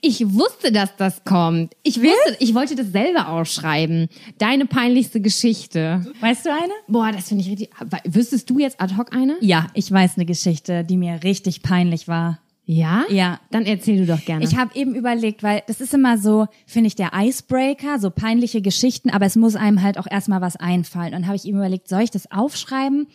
Ich 0.00 0.32
wusste, 0.32 0.70
dass 0.70 0.94
das 0.96 1.24
kommt. 1.24 1.74
Ich 1.82 2.00
wusste, 2.00 2.36
ich 2.38 2.54
wollte 2.54 2.76
das 2.76 2.92
selber 2.92 3.28
ausschreiben. 3.30 4.08
Deine 4.38 4.66
peinlichste 4.66 5.20
Geschichte. 5.20 6.06
Weißt 6.20 6.46
du 6.46 6.50
eine? 6.50 6.72
Boah, 6.86 7.10
das 7.12 7.28
finde 7.28 7.42
ich 7.42 7.50
richtig. 7.50 7.70
Wüsstest 8.04 8.48
du 8.48 8.58
jetzt 8.58 8.80
ad 8.80 8.94
hoc 8.96 9.12
eine? 9.12 9.36
Ja, 9.40 9.66
ich 9.74 9.90
weiß 9.90 10.16
eine 10.16 10.26
Geschichte, 10.26 10.84
die 10.84 10.96
mir 10.96 11.22
richtig 11.24 11.62
peinlich 11.62 12.06
war. 12.06 12.38
Ja? 12.64 13.04
Ja. 13.08 13.40
Dann 13.50 13.66
erzähl 13.66 13.96
du 13.96 14.06
doch 14.06 14.24
gerne. 14.24 14.44
Ich 14.44 14.56
habe 14.56 14.70
eben 14.76 14.94
überlegt, 14.94 15.42
weil 15.42 15.64
das 15.66 15.80
ist 15.80 15.92
immer 15.92 16.18
so, 16.18 16.46
finde 16.66 16.86
ich, 16.86 16.94
der 16.94 17.10
Icebreaker, 17.12 17.98
so 17.98 18.10
peinliche 18.10 18.62
Geschichten, 18.62 19.10
aber 19.10 19.26
es 19.26 19.34
muss 19.34 19.56
einem 19.56 19.82
halt 19.82 19.98
auch 19.98 20.06
erstmal 20.08 20.40
was 20.40 20.54
einfallen. 20.54 21.14
Und 21.14 21.26
habe 21.26 21.34
ich 21.34 21.46
eben 21.46 21.58
überlegt, 21.58 21.88
soll 21.88 22.02
ich 22.02 22.12
das 22.12 22.30
aufschreiben? 22.30 23.08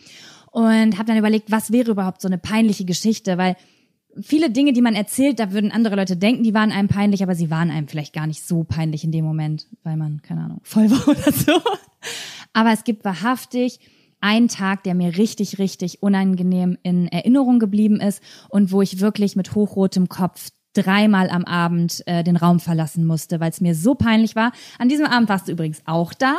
Und 0.56 0.96
habe 0.96 1.04
dann 1.04 1.18
überlegt, 1.18 1.50
was 1.50 1.70
wäre 1.70 1.90
überhaupt 1.90 2.22
so 2.22 2.28
eine 2.28 2.38
peinliche 2.38 2.86
Geschichte, 2.86 3.36
weil 3.36 3.56
viele 4.22 4.48
Dinge, 4.48 4.72
die 4.72 4.80
man 4.80 4.94
erzählt, 4.94 5.38
da 5.38 5.52
würden 5.52 5.70
andere 5.70 5.96
Leute 5.96 6.16
denken, 6.16 6.44
die 6.44 6.54
waren 6.54 6.72
einem 6.72 6.88
peinlich, 6.88 7.22
aber 7.22 7.34
sie 7.34 7.50
waren 7.50 7.70
einem 7.70 7.88
vielleicht 7.88 8.14
gar 8.14 8.26
nicht 8.26 8.42
so 8.42 8.64
peinlich 8.64 9.04
in 9.04 9.12
dem 9.12 9.26
Moment, 9.26 9.66
weil 9.82 9.98
man, 9.98 10.22
keine 10.22 10.44
Ahnung, 10.44 10.60
voll 10.62 10.90
war 10.90 11.08
oder 11.08 11.30
so. 11.30 11.60
Aber 12.54 12.72
es 12.72 12.84
gibt 12.84 13.04
wahrhaftig 13.04 13.80
einen 14.20 14.48
Tag, 14.48 14.82
der 14.84 14.94
mir 14.94 15.18
richtig, 15.18 15.58
richtig 15.58 16.02
unangenehm 16.02 16.78
in 16.82 17.06
Erinnerung 17.08 17.58
geblieben 17.58 18.00
ist 18.00 18.22
und 18.48 18.72
wo 18.72 18.80
ich 18.80 19.00
wirklich 19.00 19.36
mit 19.36 19.54
hochrotem 19.54 20.08
Kopf 20.08 20.48
dreimal 20.72 21.28
am 21.28 21.44
Abend 21.44 22.02
äh, 22.06 22.24
den 22.24 22.36
Raum 22.36 22.60
verlassen 22.60 23.04
musste, 23.04 23.40
weil 23.40 23.50
es 23.50 23.60
mir 23.60 23.74
so 23.74 23.94
peinlich 23.94 24.36
war. 24.36 24.52
An 24.78 24.88
diesem 24.88 25.04
Abend 25.04 25.28
warst 25.28 25.48
du 25.48 25.52
übrigens 25.52 25.82
auch 25.84 26.14
da. 26.14 26.38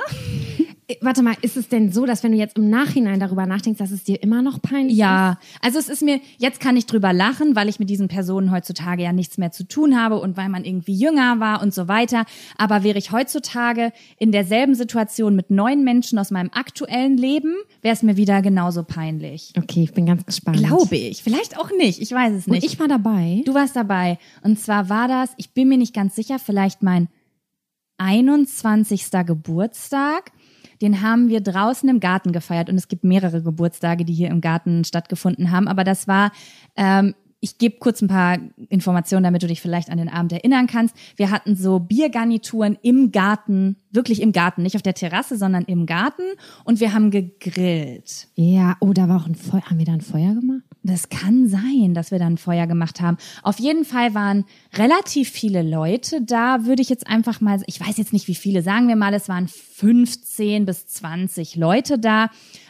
Äh, 0.88 0.96
Warte 1.02 1.22
mal, 1.22 1.36
ist 1.42 1.58
es 1.58 1.68
denn 1.70 1.92
so, 1.92 2.06
dass 2.06 2.24
wenn 2.24 2.32
du 2.32 2.38
jetzt 2.38 2.58
im 2.58 2.70
Nachhinein 2.70 3.20
darüber 3.20 3.46
nachdenkst, 3.46 3.80
dass 3.80 3.92
es 3.92 4.04
dir 4.04 4.22
immer 4.24 4.42
noch 4.42 4.62
peinlich 4.62 4.94
ist? 4.94 5.00
Ja, 5.00 5.38
also 5.62 5.80
es 5.80 5.90
ist 5.90 6.02
mir, 6.02 6.20
jetzt 6.38 6.60
kann 6.60 6.78
ich 6.78 6.86
drüber 6.86 7.14
lachen, 7.14 7.56
weil 7.56 7.70
ich 7.70 7.80
mit 7.80 7.90
diesen 7.90 8.08
Personen 8.08 8.52
heutzutage 8.52 9.04
ja 9.04 9.12
nichts 9.12 9.38
mehr 9.38 9.52
zu 9.52 9.68
tun 9.68 10.00
habe 10.00 10.20
und 10.20 10.38
weil 10.38 10.50
man 10.50 10.64
irgendwie 10.64 10.94
jünger 10.94 11.40
war 11.40 11.62
und 11.62 11.74
so 11.74 11.88
weiter. 11.88 12.26
Aber 12.58 12.84
wäre 12.84 12.98
ich 12.98 13.12
heutzutage 13.12 13.92
in 14.18 14.32
derselben 14.32 14.76
Situation 14.76 15.36
mit 15.36 15.50
neuen 15.52 15.84
Menschen 15.84 16.20
aus 16.20 16.32
meinem 16.32 16.50
aktuellen 16.54 17.18
Leben, 17.18 17.54
wäre 17.82 17.94
es 17.94 18.04
mir 18.04 18.18
wieder 18.18 18.42
genauso 18.42 18.84
peinlich. 18.84 19.54
Okay, 19.58 19.84
ich 19.84 19.94
bin 19.94 20.06
ganz 20.06 20.26
gespannt. 20.26 20.58
Glaube 20.58 20.96
ich. 20.96 21.22
Vielleicht 21.24 21.58
auch 21.60 21.72
nicht. 21.78 22.02
Ich 22.02 22.12
weiß 22.12 22.34
es 22.34 22.48
Und 22.48 22.54
nicht. 22.54 22.66
ich 22.66 22.80
war 22.80 22.88
dabei. 22.88 23.42
Du 23.46 23.54
warst 23.54 23.76
dabei. 23.76 24.18
Und 24.42 24.60
zwar 24.60 24.90
war 24.90 25.08
das, 25.08 25.32
ich 25.38 25.52
bin 25.52 25.68
mir 25.68 25.78
nicht 25.78 25.94
ganz 25.94 26.16
sicher, 26.16 26.40
vielleicht 26.40 26.82
mein 26.84 27.10
21. 27.98 29.10
Geburtstag. 29.26 30.32
Den 30.82 31.02
haben 31.02 31.30
wir 31.30 31.42
draußen 31.42 31.88
im 31.90 32.00
Garten 32.00 32.32
gefeiert 32.32 32.70
und 32.70 32.76
es 32.76 32.88
gibt 32.88 33.04
mehrere 33.04 33.42
Geburtstage, 33.42 34.06
die 34.06 34.14
hier 34.14 34.30
im 34.30 34.42
Garten 34.42 34.84
stattgefunden 34.84 35.52
haben. 35.52 35.68
Aber 35.68 35.84
das 35.84 36.08
war, 36.08 36.32
ähm, 36.76 37.16
ich 37.40 37.58
gebe 37.58 37.78
kurz 37.80 38.02
ein 38.02 38.08
paar 38.08 38.38
Informationen, 38.70 39.24
damit 39.24 39.44
du 39.44 39.48
dich 39.48 39.62
vielleicht 39.62 39.90
an 39.90 39.98
den 39.98 40.10
Abend 40.10 40.34
erinnern 40.34 40.68
kannst. 40.68 40.96
Wir 41.16 41.30
hatten 41.30 41.56
so 41.56 41.80
Biergarnituren 41.80 42.78
im 42.82 43.12
Garten, 43.12 43.78
wirklich 43.92 44.22
im 44.22 44.32
Garten, 44.32 44.64
nicht 44.64 44.76
auf 44.76 44.82
der 44.82 44.96
Terrasse, 44.96 45.38
sondern 45.38 45.64
im 45.66 45.86
Garten 45.86 46.24
und 46.64 46.80
wir 46.80 46.94
haben 46.94 47.12
gegrillt. 47.12 48.28
Ja, 48.36 48.76
oh, 48.80 48.94
da 48.94 49.08
war 49.08 49.22
auch 49.22 49.28
ein 49.28 49.36
Feuer. 49.36 49.64
Haben 49.66 49.78
wir 49.78 49.86
da 49.86 49.94
ein 49.94 50.02
Feuer 50.02 50.34
gemacht? 50.34 50.64
Das 50.88 51.10
kann 51.10 51.50
sein, 51.50 51.94
dass 51.94 52.12
wir 52.12 52.20
dann 52.20 52.38
Feuer 52.38 52.66
gemacht 52.66 53.02
haben. 53.02 53.18
Auf 53.44 53.60
jeden 53.60 53.84
Fall 53.84 54.14
waren 54.14 54.46
relativ 54.74 55.30
viele 55.30 55.62
Leute 55.62 56.22
da, 56.22 56.64
würde 56.64 56.82
ich 56.82 56.88
jetzt 56.88 57.08
einfach 57.08 57.42
mal, 57.42 57.62
ich 57.68 57.82
weiß 57.82 57.98
jetzt 57.98 58.14
nicht 58.14 58.30
wie 58.30 58.36
viele, 58.36 58.62
sagen 58.62 58.88
wir 58.88 58.96
mal, 58.96 59.14
es 59.14 59.28
waren 59.28 59.50
15 59.50 60.66
bis 60.66 60.88
20 60.88 61.58
Leute 61.58 62.00
da. 62.00 62.30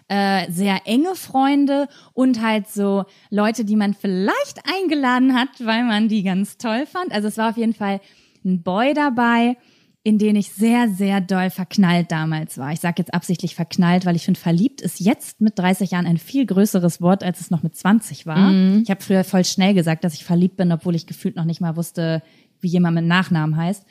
Äh, 0.10 0.50
sehr 0.50 0.82
enge 0.86 1.16
Freunde 1.16 1.90
und 2.14 2.42
halt 2.42 2.70
so 2.70 3.04
Leute, 3.30 3.66
die 3.66 3.76
man 3.76 3.94
vielleicht 3.94 4.62
eingeladen 4.66 5.36
hat, 5.36 5.50
weil 5.60 5.84
man 5.84 6.08
die 6.08 6.24
ganz 6.24 6.58
toll 6.58 6.86
fand. 6.86 7.12
Also 7.12 7.28
es 7.28 7.38
war 7.38 7.50
auf 7.50 7.58
jeden 7.58 7.74
Fall 7.74 8.00
ein 8.46 8.64
Boy 8.64 8.94
dabei, 8.94 9.58
in 10.08 10.18
den 10.18 10.38
ich 10.38 10.54
sehr, 10.54 10.88
sehr 10.88 11.20
doll 11.20 11.50
verknallt 11.50 12.14
damals 12.14 12.58
war. 12.58 12.72
Ich 12.72 12.80
sage 12.80 12.96
jetzt 13.00 13.14
absichtlich 13.14 13.56
verknallt, 13.56 14.06
weil 14.06 14.16
ich 14.16 14.24
finde, 14.24 14.40
verliebt 14.40 14.80
ist 14.80 15.02
jetzt 15.02 15.42
mit 15.42 15.60
30 15.60 15.92
Jahren 15.92 16.06
ein 16.06 16.18
viel 16.18 16.46
größeres 16.46 17.02
Wort, 17.02 17.26
als 17.26 17.42
es 17.42 17.52
noch 17.52 17.62
mit 17.62 17.76
20 17.76 18.26
war. 18.26 18.54
Ich 18.84 18.90
habe 18.90 19.04
früher 19.04 19.26
voll 19.26 19.44
schnell 19.44 19.74
gesagt, 19.74 20.06
dass 20.06 20.14
ich 20.14 20.24
verliebt 20.24 20.56
bin, 20.56 20.72
obwohl 20.72 20.96
ich 20.96 21.08
gefühlt 21.08 21.36
noch 21.36 21.44
nicht 21.44 21.60
mal 21.60 21.76
wusste, 21.76 22.24
wie 22.62 22.70
jemand 22.70 22.96
mit 22.96 23.04
Nachnamen 23.04 23.58
heißt. 23.58 23.86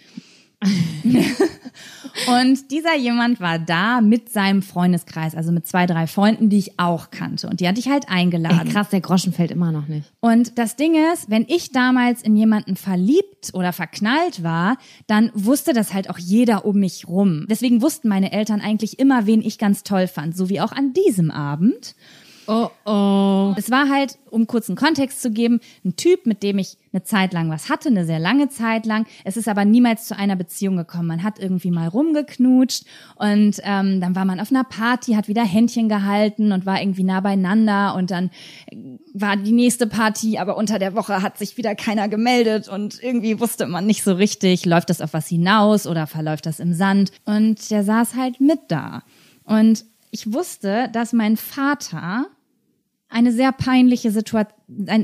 und 2.29 2.71
dieser 2.71 2.97
jemand 2.97 3.41
war 3.41 3.59
da 3.59 4.01
mit 4.01 4.31
seinem 4.31 4.63
Freundeskreis, 4.63 5.35
also 5.35 5.53
mit 5.53 5.67
zwei, 5.67 5.87
drei 5.87 6.07
Freunden, 6.07 6.49
die 6.49 6.59
ich 6.59 6.79
auch 6.79 7.11
kannte. 7.11 7.49
Und 7.49 7.61
die 7.61 7.69
hatte 7.69 7.79
ich 7.79 7.89
halt 7.89 8.09
eingeladen. 8.09 8.67
Ey, 8.67 8.73
krass, 8.73 8.89
der 8.89 9.03
Groschen 9.03 9.33
fällt 9.33 9.51
immer 9.51 9.71
noch 9.71 9.87
nicht. 9.87 10.11
Und 10.21 10.59
das 10.59 10.77
Ding 10.77 10.95
ist, 11.13 11.31
wenn 11.31 11.45
ich 11.47 11.73
damals 11.73 12.23
in 12.23 12.37
jemanden 12.37 12.77
verliebt 12.77 13.51
oder 13.53 13.73
verknallt 13.73 14.43
war, 14.43 14.79
dann 15.07 15.31
wusste 15.35 15.75
das 15.75 15.93
halt 15.93 16.09
auch 16.09 16.19
jeder 16.19 16.65
um 16.65 16.79
mich 16.79 17.07
rum. 17.07 17.47
Deswegen 17.51 17.83
wussten 17.83 18.09
meine 18.09 18.33
Eltern 18.33 18.61
eigentlich 18.61 18.99
immer, 18.99 19.27
wen 19.27 19.43
ich 19.43 19.59
ganz 19.59 19.83
toll 19.83 20.09
fand, 20.09 20.37
so 20.37 20.49
wie 20.49 20.61
auch 20.61 20.73
an 20.73 20.95
diesem 20.95 21.31
Abend. 21.31 21.95
Oh, 22.47 22.71
oh. 22.85 23.55
Es 23.57 23.71
war 23.71 23.89
halt, 23.89 24.19
um 24.31 24.47
kurzen 24.47 24.77
Kontext 24.77 25.21
zu 25.21 25.31
geben, 25.31 25.61
ein 25.85 25.97
Typ, 25.97 26.27
mit 26.27 26.43
dem 26.43 26.59
ich 26.59 26.77
eine 26.93 27.03
Zeit 27.03 27.33
lang 27.33 27.51
was 27.51 27.69
hatte, 27.69 27.89
eine 27.89 28.05
sehr 28.05 28.19
lange 28.19 28.49
Zeit 28.49 28.87
lang. 28.87 29.07
Es 29.25 29.37
ist 29.37 29.49
aber 29.49 29.65
niemals 29.65 30.07
zu 30.07 30.17
einer 30.17 30.37
Beziehung 30.37 30.77
gekommen. 30.77 31.09
Man 31.09 31.23
hat 31.23 31.39
irgendwie 31.39 31.71
mal 31.71 31.89
rumgeknutscht 31.89 32.85
und 33.17 33.61
ähm, 33.65 34.01
dann 34.01 34.15
war 34.15 34.25
man 34.25 34.41
auf 34.41 34.51
einer 34.51 34.65
Party, 34.65 35.15
hat 35.15 35.29
wieder 35.29 35.45
Händchen 35.45 35.89
gehalten 35.89 36.53
und 36.53 36.67
war 36.67 36.81
irgendwie 36.81 37.05
nah 37.05 37.21
beieinander 37.21 37.95
und 37.95 38.11
dann 38.11 38.31
war 39.13 39.37
die 39.37 39.53
nächste 39.53 39.87
Party, 39.87 40.39
aber 40.39 40.57
unter 40.57 40.79
der 40.79 40.95
Woche 40.95 41.23
hat 41.23 41.39
sich 41.39 41.57
wieder 41.57 41.75
keiner 41.75 42.09
gemeldet 42.09 42.69
und 42.69 43.03
irgendwie 43.03 43.41
wusste 43.41 43.67
man 43.67 43.87
nicht 43.87 44.03
so 44.03 44.13
richtig, 44.15 44.65
läuft 44.67 44.91
das 44.91 45.01
auf 45.01 45.13
was 45.13 45.27
hinaus 45.27 45.87
oder 45.87 46.07
verläuft 46.07 46.47
das 46.47 46.61
im 46.61 46.73
Sand. 46.73 47.13
Und 47.25 47.71
der 47.71 47.83
saß 47.83 48.15
halt 48.15 48.41
mit 48.41 48.61
da. 48.69 49.03
Und 49.45 49.85
ich 50.11 50.33
wusste, 50.33 50.89
dass 50.93 51.13
mein 51.13 51.37
Vater 51.37 52.27
eine 53.09 53.33
sehr 53.33 53.53
peinliche 53.53 54.11
Situation, 54.11 54.59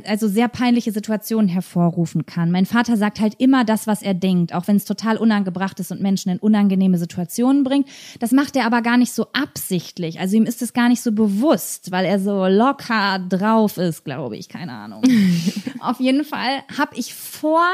also 0.07 0.27
sehr 0.27 0.49
peinliche 0.49 0.91
Situationen 0.91 1.49
hervorrufen 1.49 2.27
kann. 2.27 2.51
Mein 2.51 2.67
Vater 2.67 2.97
sagt 2.97 3.21
halt 3.21 3.35
immer 3.39 3.65
das, 3.65 3.87
was 3.87 4.03
er 4.03 4.15
denkt, 4.15 4.55
auch 4.55 4.67
wenn 4.67 4.77
es 4.77 4.85
total 4.85 5.17
unangebracht 5.17 5.79
ist 5.79 5.93
und 5.93 6.01
Menschen 6.01 6.31
in 6.31 6.39
unangenehme 6.39 6.99
Situationen 6.99 7.63
bringt. 7.63 7.89
Das 8.19 8.33
macht 8.33 8.57
er 8.57 8.67
aber 8.67 8.83
gar 8.83 8.97
nicht 8.97 9.13
so 9.13 9.27
absichtlich. 9.33 10.19
Also 10.19 10.37
ihm 10.37 10.45
ist 10.45 10.63
es 10.63 10.73
gar 10.73 10.89
nicht 10.89 11.01
so 11.01 11.13
bewusst, 11.13 11.93
weil 11.93 12.05
er 12.05 12.19
so 12.19 12.47
locker 12.47 13.21
drauf 13.29 13.77
ist, 13.77 14.05
glaube 14.05 14.37
ich, 14.37 14.49
keine 14.49 14.73
Ahnung. 14.73 15.03
Auf 15.79 16.01
jeden 16.01 16.25
Fall 16.25 16.63
habe 16.77 16.97
ich 16.97 17.15
vor 17.15 17.65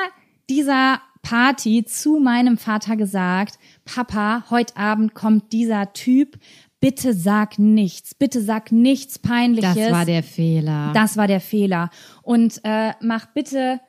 dieser 0.50 1.00
Party 1.22 1.84
zu 1.84 2.20
meinem 2.20 2.58
Vater 2.58 2.96
gesagt, 2.96 3.58
Papa, 3.84 4.44
heute 4.50 4.76
Abend 4.76 5.14
kommt 5.14 5.52
dieser 5.52 5.92
Typ, 5.92 6.38
bitte 6.80 7.14
sag 7.14 7.58
nichts, 7.58 8.14
bitte 8.14 8.40
sag 8.42 8.72
nichts 8.72 9.18
Peinliches. 9.18 9.74
Das 9.74 9.92
war 9.92 10.04
der 10.04 10.22
Fehler. 10.22 10.92
Das 10.94 11.16
war 11.16 11.26
der 11.26 11.40
Fehler. 11.40 11.90
Und 12.22 12.60
äh, 12.64 12.92
mach 13.00 13.26
bitte 13.26 13.80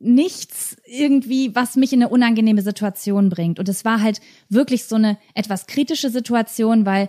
nichts 0.00 0.76
irgendwie, 0.86 1.54
was 1.54 1.76
mich 1.76 1.92
in 1.92 2.02
eine 2.02 2.10
unangenehme 2.10 2.62
Situation 2.62 3.30
bringt. 3.30 3.58
Und 3.58 3.68
es 3.68 3.84
war 3.84 4.00
halt 4.00 4.20
wirklich 4.48 4.84
so 4.84 4.96
eine 4.96 5.18
etwas 5.34 5.66
kritische 5.66 6.10
Situation, 6.10 6.86
weil 6.86 7.08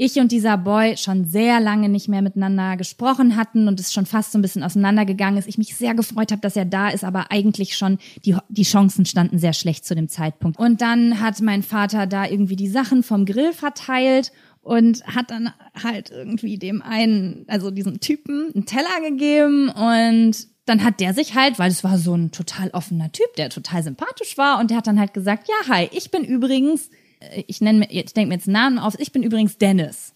ich 0.00 0.20
und 0.20 0.30
dieser 0.30 0.56
Boy 0.56 0.96
schon 0.96 1.24
sehr 1.24 1.58
lange 1.58 1.88
nicht 1.88 2.06
mehr 2.06 2.22
miteinander 2.22 2.76
gesprochen 2.76 3.34
hatten 3.34 3.66
und 3.66 3.80
es 3.80 3.92
schon 3.92 4.06
fast 4.06 4.30
so 4.30 4.38
ein 4.38 4.42
bisschen 4.42 4.62
auseinandergegangen 4.62 5.36
ist. 5.38 5.48
Ich 5.48 5.58
mich 5.58 5.74
sehr 5.74 5.92
gefreut 5.94 6.30
habe, 6.30 6.40
dass 6.40 6.54
er 6.54 6.66
da 6.66 6.90
ist, 6.90 7.02
aber 7.02 7.32
eigentlich 7.32 7.76
schon 7.76 7.98
die, 8.24 8.36
die 8.48 8.62
Chancen 8.62 9.06
standen 9.06 9.40
sehr 9.40 9.54
schlecht 9.54 9.84
zu 9.84 9.96
dem 9.96 10.08
Zeitpunkt. 10.08 10.56
Und 10.56 10.82
dann 10.82 11.20
hat 11.20 11.40
mein 11.40 11.64
Vater 11.64 12.06
da 12.06 12.26
irgendwie 12.26 12.54
die 12.54 12.68
Sachen 12.68 13.02
vom 13.02 13.24
Grill 13.24 13.52
verteilt 13.52 14.30
und 14.68 15.02
hat 15.06 15.30
dann 15.30 15.50
halt 15.82 16.10
irgendwie 16.10 16.58
dem 16.58 16.82
einen, 16.82 17.46
also 17.48 17.70
diesem 17.70 18.00
Typen, 18.00 18.52
einen 18.54 18.66
Teller 18.66 19.00
gegeben 19.08 19.70
und 19.70 20.46
dann 20.66 20.84
hat 20.84 21.00
der 21.00 21.14
sich 21.14 21.34
halt, 21.34 21.58
weil 21.58 21.70
es 21.70 21.82
war 21.84 21.96
so 21.96 22.14
ein 22.14 22.32
total 22.32 22.68
offener 22.72 23.10
Typ, 23.10 23.34
der 23.38 23.48
total 23.48 23.82
sympathisch 23.82 24.36
war 24.36 24.60
und 24.60 24.70
der 24.70 24.76
hat 24.76 24.86
dann 24.86 25.00
halt 25.00 25.14
gesagt, 25.14 25.48
ja, 25.48 25.74
hi, 25.74 25.88
ich 25.92 26.10
bin 26.10 26.22
übrigens, 26.22 26.90
äh, 27.20 27.44
ich 27.46 27.62
nenne 27.62 27.78
mir, 27.78 27.90
ich 27.90 28.12
denke 28.12 28.28
mir 28.28 28.34
jetzt 28.34 28.46
einen 28.46 28.52
Namen 28.52 28.78
auf, 28.78 28.94
ich 28.98 29.10
bin 29.10 29.22
übrigens 29.22 29.56
Dennis. 29.56 30.12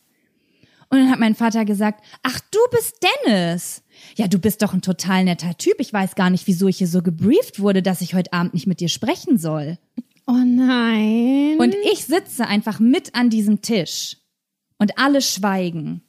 Und 0.91 0.99
dann 0.99 1.11
hat 1.11 1.19
mein 1.19 1.35
Vater 1.35 1.65
gesagt, 1.65 2.05
ach, 2.23 2.39
du 2.51 2.59
bist 2.73 2.99
Dennis. 3.25 3.83
Ja, 4.17 4.29
du 4.29 4.39
bist 4.39 4.61
doch 4.61 4.75
ein 4.75 4.83
total 4.83 5.25
netter 5.25 5.57
Typ. 5.57 5.77
Ich 5.79 5.91
weiß 5.91 6.17
gar 6.17 6.29
nicht, 6.29 6.47
wieso 6.47 6.69
ich 6.69 6.77
hier 6.77 6.87
so 6.87 7.01
gebrieft 7.01 7.61
wurde, 7.61 7.81
dass 7.81 8.03
ich 8.03 8.13
heute 8.13 8.35
Abend 8.35 8.53
nicht 8.53 8.67
mit 8.67 8.81
dir 8.81 8.91
sprechen 8.91 9.39
soll. 9.39 9.79
Oh 10.27 10.33
nein. 10.33 11.57
Und 11.59 11.75
ich 11.91 12.05
sitze 12.05 12.47
einfach 12.47 12.79
mit 12.79 13.15
an 13.15 13.31
diesem 13.31 13.63
Tisch 13.63 14.19
und 14.83 14.99
alle 14.99 15.23
schweigen. 15.23 16.03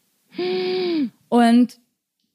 Und 1.30 1.80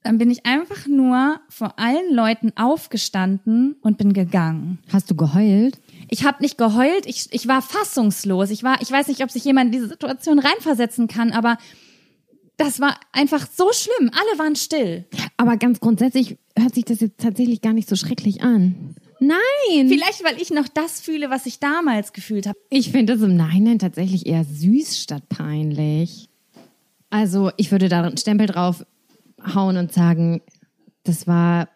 dann 0.04 0.18
bin 0.18 0.30
ich 0.30 0.46
einfach 0.46 0.86
nur 0.86 1.40
vor 1.48 1.78
allen 1.78 2.14
Leuten 2.14 2.52
aufgestanden 2.56 3.76
und 3.82 3.98
bin 3.98 4.12
gegangen. 4.12 4.78
Hast 4.92 5.10
du 5.10 5.16
geheult? 5.16 5.80
Ich 6.08 6.24
habe 6.24 6.40
nicht 6.40 6.56
geheult, 6.56 7.06
ich, 7.06 7.26
ich 7.32 7.48
war 7.48 7.60
fassungslos. 7.60 8.50
Ich 8.50 8.62
war, 8.62 8.80
ich 8.80 8.90
weiß 8.90 9.08
nicht, 9.08 9.22
ob 9.22 9.30
sich 9.30 9.44
jemand 9.44 9.66
in 9.66 9.72
diese 9.72 9.88
Situation 9.88 10.38
reinversetzen 10.38 11.08
kann, 11.08 11.32
aber 11.32 11.58
das 12.56 12.80
war 12.80 12.98
einfach 13.12 13.46
so 13.52 13.70
schlimm. 13.72 14.10
Alle 14.12 14.38
waren 14.38 14.56
still. 14.56 15.06
Aber 15.36 15.56
ganz 15.56 15.80
grundsätzlich 15.80 16.38
hört 16.56 16.74
sich 16.74 16.84
das 16.84 17.00
jetzt 17.00 17.18
tatsächlich 17.20 17.60
gar 17.60 17.72
nicht 17.72 17.88
so 17.88 17.96
schrecklich 17.96 18.42
an. 18.42 18.94
Nein. 19.20 19.88
Vielleicht, 19.88 20.24
weil 20.24 20.40
ich 20.40 20.50
noch 20.50 20.68
das 20.68 21.00
fühle, 21.00 21.30
was 21.30 21.46
ich 21.46 21.58
damals 21.58 22.12
gefühlt 22.12 22.46
habe. 22.46 22.58
Ich 22.70 22.90
finde 22.90 23.14
es 23.14 23.22
im 23.22 23.36
Nachhinein 23.36 23.78
tatsächlich 23.78 24.26
eher 24.26 24.44
süß 24.44 24.98
statt 24.98 25.28
peinlich. 25.28 26.27
Also 27.10 27.50
ich 27.56 27.70
würde 27.70 27.88
da 27.88 28.02
einen 28.02 28.16
Stempel 28.16 28.46
drauf 28.46 28.84
hauen 29.54 29.76
und 29.76 29.92
sagen, 29.92 30.40
das 31.04 31.26
war. 31.26 31.68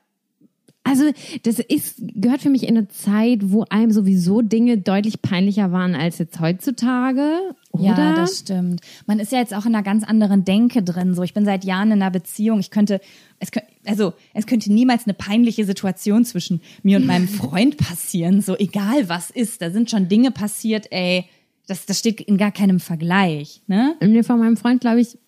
Also 0.85 1.05
das 1.45 1.61
ist 1.61 2.03
gehört 2.15 2.43
für 2.43 2.51
mich 2.51 2.65
in 2.67 2.77
eine 2.77 2.89
Zeit, 2.89 3.53
wo 3.53 3.65
einem 3.71 3.93
sowieso 3.93 4.43
Dinge 4.43 4.79
deutlich 4.79 5.23
peinlicher 5.23 5.71
waren 5.71 5.95
als 5.95 6.19
jetzt 6.19 6.41
heutzutage. 6.41 7.55
Oder? 7.71 7.85
Ja, 7.85 8.17
das 8.17 8.41
stimmt. 8.41 8.81
Man 9.07 9.21
ist 9.21 9.31
ja 9.31 9.39
jetzt 9.39 9.55
auch 9.55 9.65
in 9.65 9.77
einer 9.77 9.85
ganz 9.85 10.03
anderen 10.03 10.45
Denke 10.45 10.83
drin. 10.83 11.15
So, 11.15 11.23
ich 11.23 11.35
bin 11.35 11.45
seit 11.45 11.65
Jahren 11.65 11.93
in 11.93 12.03
einer 12.03 12.11
Beziehung. 12.11 12.59
Ich 12.59 12.73
könnte, 12.73 13.01
es 13.39 13.53
könnte, 13.53 13.69
also 13.85 14.13
es 14.35 14.47
könnte 14.47 14.73
niemals 14.73 15.07
eine 15.07 15.15
peinliche 15.15 15.65
Situation 15.65 16.25
zwischen 16.25 16.61
mir 16.83 16.97
und 16.97 17.07
meinem 17.07 17.29
Freund 17.29 17.77
passieren. 17.77 18.41
So 18.41 18.57
egal 18.57 19.09
was 19.09 19.31
ist, 19.31 19.63
da 19.63 19.71
sind 19.71 19.89
schon 19.89 20.09
Dinge 20.09 20.33
passiert. 20.33 20.89
Ey, 20.91 21.27
das, 21.67 21.87
das 21.87 21.99
steht 21.99 22.21
in 22.21 22.37
gar 22.39 22.53
keinem 22.53 22.81
Vergleich. 22.81 23.63
Ne? 23.67 23.95
Mir 24.03 24.25
von 24.25 24.39
meinem 24.39 24.57
Freund, 24.57 24.81
glaube 24.81 25.01
ich, 25.01 25.19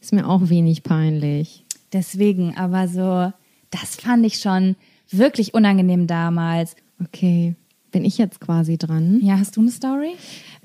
ist 0.00 0.12
mir 0.12 0.28
auch 0.28 0.48
wenig 0.48 0.82
peinlich. 0.82 1.64
Deswegen, 1.92 2.56
aber 2.56 2.88
so, 2.88 3.32
das 3.70 3.96
fand 3.96 4.24
ich 4.26 4.38
schon 4.38 4.76
wirklich 5.10 5.54
unangenehm 5.54 6.06
damals. 6.06 6.74
Okay, 7.04 7.54
bin 7.90 8.04
ich 8.04 8.16
jetzt 8.18 8.40
quasi 8.40 8.78
dran? 8.78 9.20
Ja, 9.22 9.38
hast 9.38 9.56
du 9.56 9.60
eine 9.60 9.70
Story? 9.70 10.12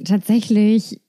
Tatsächlich, 0.03 1.01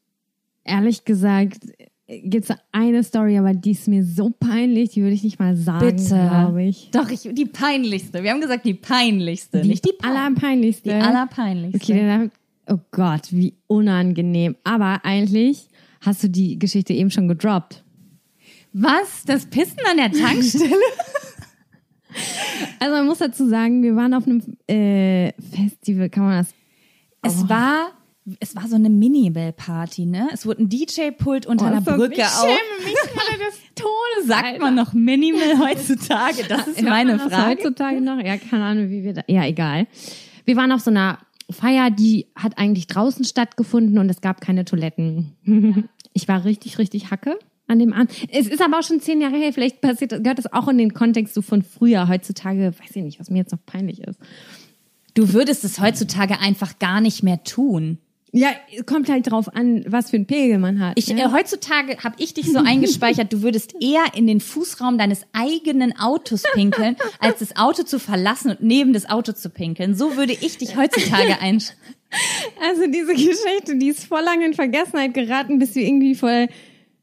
ehrlich 0.64 1.04
gesagt, 1.04 1.60
gibt 2.08 2.50
es 2.50 2.56
eine 2.72 3.04
Story, 3.04 3.38
aber 3.38 3.52
die 3.54 3.72
ist 3.72 3.86
mir 3.86 4.04
so 4.04 4.30
peinlich, 4.30 4.90
die 4.90 5.02
würde 5.02 5.14
ich 5.14 5.22
nicht 5.22 5.38
mal 5.38 5.54
sagen, 5.56 5.96
glaube 5.96 6.64
ich. 6.64 6.90
Doch, 6.90 7.10
ich, 7.10 7.28
die 7.32 7.44
peinlichste. 7.44 8.22
Wir 8.22 8.30
haben 8.32 8.40
gesagt, 8.40 8.64
die 8.64 8.74
peinlichste, 8.74 9.64
nicht 9.64 9.84
die 9.84 9.92
pein- 9.92 10.10
allerpeinlichste. 10.16 10.88
Die 10.88 10.94
allerpeinlichste. 10.94 11.92
Okay, 11.92 12.06
dann, 12.06 12.30
oh 12.68 12.78
Gott, 12.90 13.32
wie 13.32 13.54
unangenehm. 13.66 14.56
Aber 14.64 15.04
eigentlich 15.04 15.68
hast 16.00 16.22
du 16.22 16.28
die 16.28 16.58
Geschichte 16.58 16.92
eben 16.92 17.10
schon 17.10 17.28
gedroppt. 17.28 17.84
Was? 18.72 19.24
Das 19.26 19.46
Pissen 19.46 19.78
an 19.90 19.96
der 19.96 20.12
Tankstelle? 20.12 20.74
Also 22.80 22.96
man 22.96 23.06
muss 23.06 23.18
dazu 23.18 23.48
sagen, 23.48 23.82
wir 23.82 23.94
waren 23.96 24.14
auf 24.14 24.26
einem 24.26 24.42
äh, 24.66 25.32
Festival, 25.40 26.08
kann 26.08 26.24
man 26.24 26.38
das? 26.38 26.54
Es 27.22 27.48
war, 27.48 27.92
es 28.40 28.56
war 28.56 28.66
so 28.68 28.76
eine 28.76 28.88
Minimal-Party, 28.88 30.06
ne? 30.06 30.28
Es 30.32 30.46
wurde 30.46 30.62
ein 30.62 30.68
DJ-Pult 30.68 31.46
unter 31.46 31.66
einer 31.66 31.80
Brücke 31.80 32.24
auf. 32.24 32.46
mich 32.84 32.94
gerade 32.94 33.44
des 33.46 33.60
Todes. 33.74 34.26
Sagt 34.26 34.60
man 34.60 34.74
noch 34.74 34.92
Minimal 34.92 35.58
heutzutage? 35.70 36.44
Das 36.48 36.66
ist 36.66 36.82
meine 36.82 37.16
man 37.16 37.28
das 37.28 37.32
Frage. 37.32 37.60
Heutzutage 37.60 38.00
noch? 38.00 38.18
Ja, 38.24 38.36
keine 38.38 38.64
Ahnung, 38.64 38.90
wie 38.90 39.02
wir 39.02 39.14
da. 39.14 39.22
Ja, 39.26 39.44
egal. 39.44 39.86
Wir 40.44 40.56
waren 40.56 40.72
auf 40.72 40.80
so 40.80 40.90
einer 40.90 41.18
Feier, 41.50 41.90
die 41.90 42.26
hat 42.34 42.58
eigentlich 42.58 42.86
draußen 42.86 43.24
stattgefunden 43.24 43.98
und 43.98 44.10
es 44.10 44.20
gab 44.20 44.40
keine 44.40 44.64
Toiletten. 44.64 45.34
Ich 46.14 46.26
war 46.26 46.44
richtig, 46.44 46.78
richtig 46.78 47.12
hacke 47.12 47.38
an 47.68 47.78
dem 47.78 47.92
an. 47.92 48.08
Es 48.32 48.48
ist 48.48 48.60
aber 48.60 48.78
auch 48.78 48.82
schon 48.82 48.98
zehn 48.98 49.20
Jahre 49.20 49.36
her. 49.36 49.52
Vielleicht 49.52 49.80
passiert, 49.80 50.10
gehört 50.10 50.38
das 50.38 50.52
auch 50.52 50.66
in 50.66 50.78
den 50.78 50.94
Kontext 50.94 51.34
so 51.34 51.42
von 51.42 51.62
früher. 51.62 52.08
Heutzutage 52.08 52.72
weiß 52.76 52.96
ich 52.96 53.02
nicht, 53.04 53.20
was 53.20 53.30
mir 53.30 53.38
jetzt 53.38 53.52
noch 53.52 53.64
peinlich 53.64 54.00
ist. 54.00 54.18
Du 55.14 55.32
würdest 55.32 55.62
es 55.64 55.80
heutzutage 55.80 56.40
einfach 56.40 56.78
gar 56.80 57.00
nicht 57.00 57.22
mehr 57.22 57.44
tun. 57.44 57.98
Ja, 58.32 58.50
es 58.76 58.84
kommt 58.84 59.08
halt 59.08 59.30
drauf 59.30 59.54
an, 59.54 59.84
was 59.88 60.10
für 60.10 60.16
ein 60.16 60.26
Pegel 60.26 60.58
man 60.58 60.80
hat. 60.80 60.98
Ich, 60.98 61.08
ne? 61.08 61.22
äh, 61.22 61.28
heutzutage 61.32 61.96
habe 62.04 62.16
ich 62.18 62.34
dich 62.34 62.52
so 62.52 62.58
eingespeichert, 62.58 63.32
du 63.32 63.42
würdest 63.42 63.74
eher 63.80 64.04
in 64.14 64.26
den 64.26 64.40
Fußraum 64.40 64.98
deines 64.98 65.22
eigenen 65.32 65.98
Autos 65.98 66.42
pinkeln, 66.52 66.96
als 67.20 67.38
das 67.38 67.56
Auto 67.56 67.84
zu 67.84 67.98
verlassen 67.98 68.50
und 68.50 68.62
neben 68.62 68.92
das 68.92 69.08
Auto 69.08 69.32
zu 69.32 69.48
pinkeln. 69.48 69.94
So 69.94 70.16
würde 70.16 70.32
ich 70.34 70.58
dich 70.58 70.76
heutzutage 70.76 71.40
einschätzen. 71.40 71.76
Also 72.66 72.86
diese 72.86 73.12
Geschichte, 73.12 73.76
die 73.76 73.88
ist 73.88 74.04
voll 74.04 74.22
lange 74.22 74.46
in 74.46 74.54
Vergessenheit 74.54 75.12
geraten, 75.12 75.58
bis 75.58 75.74
wir 75.74 75.86
irgendwie 75.86 76.14
vor, 76.14 76.46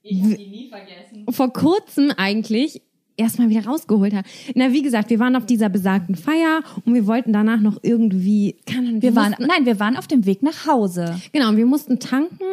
Ich 0.01 0.19
habe 0.19 0.35
die 0.35 0.47
nie 0.47 0.67
vergessen. 0.69 1.27
vor 1.29 1.53
kurzem 1.53 2.11
eigentlich 2.17 2.81
erstmal 3.17 3.49
wieder 3.49 3.65
rausgeholt 3.65 4.13
haben. 4.13 4.27
Na, 4.55 4.71
wie 4.71 4.81
gesagt, 4.81 5.09
wir 5.09 5.19
waren 5.19 5.35
auf 5.35 5.45
dieser 5.45 5.69
besagten 5.69 6.15
Feier 6.15 6.61
und 6.85 6.93
wir 6.93 7.07
wollten 7.07 7.33
danach 7.33 7.61
noch 7.61 7.77
irgendwie, 7.81 8.57
keine 8.65 8.89
Ahnung, 8.89 9.01
Wir 9.01 9.15
waren, 9.15 9.29
mussten, 9.29 9.47
nein, 9.47 9.65
wir 9.65 9.79
waren 9.79 9.97
auf 9.97 10.07
dem 10.07 10.25
Weg 10.25 10.43
nach 10.43 10.67
Hause. 10.67 11.19
genau, 11.31 11.55
wir 11.55 11.65
mussten 11.65 11.99
tanken 11.99 12.45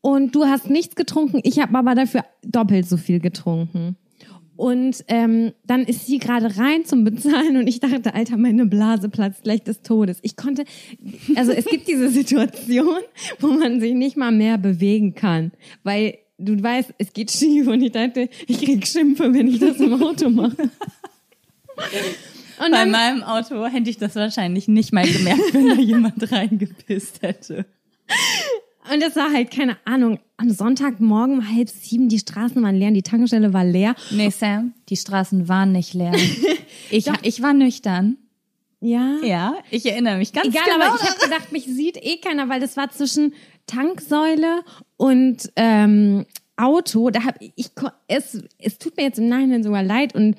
und 0.00 0.34
du 0.34 0.44
hast 0.44 0.70
nichts 0.70 0.94
getrunken, 0.94 1.40
ich 1.42 1.58
habe 1.58 1.76
aber 1.76 1.94
dafür 1.94 2.24
doppelt 2.44 2.88
so 2.88 2.96
viel 2.96 3.20
getrunken. 3.20 3.96
Und 4.56 5.04
ähm, 5.08 5.52
dann 5.66 5.82
ist 5.82 6.06
sie 6.06 6.18
gerade 6.18 6.56
rein 6.56 6.86
zum 6.86 7.04
Bezahlen 7.04 7.58
und 7.58 7.66
ich 7.66 7.80
dachte, 7.80 8.14
Alter, 8.14 8.38
meine 8.38 8.64
Blase 8.64 9.10
platzt 9.10 9.42
gleich 9.42 9.62
des 9.62 9.82
Todes. 9.82 10.18
Ich 10.22 10.34
konnte, 10.34 10.64
also 11.36 11.52
es 11.52 11.66
gibt 11.66 11.86
diese 11.88 12.08
Situation, 12.10 12.98
wo 13.38 13.48
man 13.48 13.80
sich 13.80 13.92
nicht 13.92 14.16
mal 14.16 14.32
mehr 14.32 14.56
bewegen 14.56 15.14
kann, 15.14 15.52
weil 15.84 16.16
du 16.38 16.62
weißt, 16.62 16.94
es 16.98 17.12
geht 17.12 17.30
schief 17.32 17.66
und 17.66 17.82
ich 17.82 17.92
dachte, 17.92 18.28
ich 18.46 18.58
krieg 18.58 18.86
Schimpfe, 18.86 19.32
wenn 19.32 19.48
ich 19.48 19.58
das 19.58 19.78
im 19.78 20.02
Auto 20.02 20.30
mache. 20.30 20.70
Und 22.58 22.70
Bei 22.70 22.86
meinem 22.86 23.22
Auto 23.22 23.66
hätte 23.66 23.90
ich 23.90 23.98
das 23.98 24.14
wahrscheinlich 24.14 24.66
nicht 24.66 24.92
mal 24.92 25.06
gemerkt, 25.06 25.52
wenn 25.52 25.68
da 25.68 25.74
jemand 25.74 26.32
reingepisst 26.32 27.20
hätte. 27.20 27.66
und 28.90 29.02
das 29.02 29.14
war 29.14 29.30
halt, 29.30 29.50
keine 29.50 29.76
Ahnung, 29.84 30.18
am 30.38 30.50
Sonntagmorgen 30.50 31.38
um 31.38 31.54
halb 31.54 31.68
sieben, 31.68 32.08
die 32.08 32.18
Straßen 32.18 32.62
waren 32.62 32.76
leer, 32.76 32.90
die 32.92 33.02
Tankstelle 33.02 33.52
war 33.52 33.64
leer. 33.64 33.94
Nee, 34.10 34.30
Sam, 34.30 34.72
die 34.88 34.96
Straßen 34.96 35.48
waren 35.48 35.72
nicht 35.72 35.94
leer. 35.94 36.12
Ich, 36.88 37.10
ich 37.22 37.42
war 37.42 37.52
nüchtern. 37.52 38.16
Ja. 38.80 39.18
Ja, 39.22 39.56
ich 39.70 39.86
erinnere 39.86 40.18
mich 40.18 40.32
ganz 40.32 40.48
Egal, 40.48 40.64
genau. 40.64 40.86
aber 40.86 40.96
ich 40.96 41.08
habe 41.08 41.20
gedacht, 41.20 41.52
mich 41.52 41.64
sieht 41.64 41.96
eh 41.96 42.18
keiner, 42.18 42.48
weil 42.48 42.60
das 42.60 42.76
war 42.76 42.90
zwischen 42.90 43.34
Tanksäule 43.66 44.62
und 44.96 45.50
ähm, 45.56 46.26
Auto. 46.56 47.10
Da 47.10 47.24
habe 47.24 47.38
ich 47.40 47.70
es 48.06 48.38
es 48.58 48.78
tut 48.78 48.96
mir 48.96 49.04
jetzt 49.04 49.18
im 49.18 49.28
Nachhinein 49.28 49.62
sogar 49.62 49.82
leid 49.82 50.14
und 50.14 50.36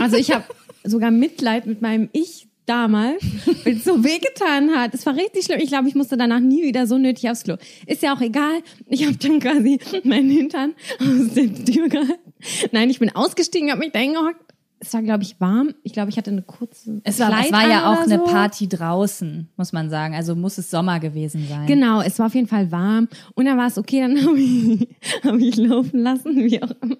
also 0.00 0.16
ich 0.16 0.32
habe 0.32 0.44
sogar 0.84 1.10
Mitleid 1.10 1.66
mit 1.66 1.80
meinem 1.80 2.08
Ich 2.12 2.48
damals, 2.66 3.22
weil 3.64 3.76
es 3.76 3.84
so 3.84 4.04
wehgetan 4.04 4.70
hat. 4.76 4.94
Es 4.94 5.04
war 5.06 5.16
richtig 5.16 5.44
schlimm. 5.44 5.58
Ich 5.60 5.68
glaube, 5.68 5.88
ich 5.88 5.94
musste 5.94 6.16
danach 6.16 6.40
nie 6.40 6.62
wieder 6.62 6.86
so 6.86 6.98
nötig 6.98 7.28
aufs 7.28 7.44
Klo. 7.44 7.56
Ist 7.86 8.02
ja 8.02 8.14
auch 8.14 8.20
egal. 8.20 8.62
Ich 8.86 9.04
habe 9.04 9.16
dann 9.16 9.40
quasi 9.40 9.78
meinen 10.04 10.30
Hintern 10.30 10.74
aus 11.00 11.34
der 11.34 11.52
Tür 11.52 11.88
gehalten. 11.88 12.32
Nein, 12.70 12.90
ich 12.90 12.98
bin 12.98 13.14
ausgestiegen, 13.14 13.70
habe 13.70 13.80
mich 13.80 13.92
da 13.92 13.98
hingehockt. 13.98 14.51
Es 14.84 14.92
war, 14.94 15.02
glaube 15.02 15.22
ich, 15.22 15.40
warm. 15.40 15.74
Ich 15.84 15.92
glaube, 15.92 16.10
ich 16.10 16.16
hatte 16.16 16.32
eine 16.32 16.42
kurze 16.42 17.00
es 17.04 17.20
war, 17.20 17.28
Kleid 17.28 17.46
es 17.46 17.52
war 17.52 17.68
ja 17.68 17.86
auch 17.92 18.02
oder 18.04 18.14
eine 18.14 18.18
so. 18.18 18.24
Party 18.24 18.68
draußen, 18.68 19.48
muss 19.56 19.72
man 19.72 19.90
sagen. 19.90 20.16
Also 20.16 20.34
muss 20.34 20.58
es 20.58 20.72
Sommer 20.72 20.98
gewesen 20.98 21.46
sein. 21.48 21.68
Genau, 21.68 22.00
es 22.00 22.18
war 22.18 22.26
auf 22.26 22.34
jeden 22.34 22.48
Fall 22.48 22.72
warm. 22.72 23.08
Und 23.34 23.44
dann 23.44 23.56
war 23.56 23.68
es 23.68 23.78
okay, 23.78 24.00
dann 24.00 24.20
habe 24.26 24.40
ich, 24.40 24.88
hab 25.22 25.36
ich 25.36 25.56
laufen 25.56 26.00
lassen, 26.00 26.34
wie 26.36 26.60
auch 26.60 26.72
immer. 26.82 26.96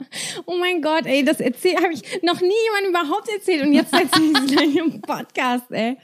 Oh 0.46 0.56
mein 0.60 0.80
Gott, 0.80 1.06
ey, 1.06 1.24
das 1.24 1.40
habe 1.40 1.92
ich 1.92 2.22
noch 2.22 2.40
nie 2.40 2.54
jemandem 2.66 2.90
überhaupt 2.90 3.28
erzählt. 3.34 3.66
Und 3.66 3.72
jetzt 3.72 3.92
erzähle 3.92 4.30
ich 4.32 4.38
es 4.38 4.46
gleich 4.46 4.76
im 4.76 5.00
Podcast, 5.00 5.70
ey. 5.70 5.96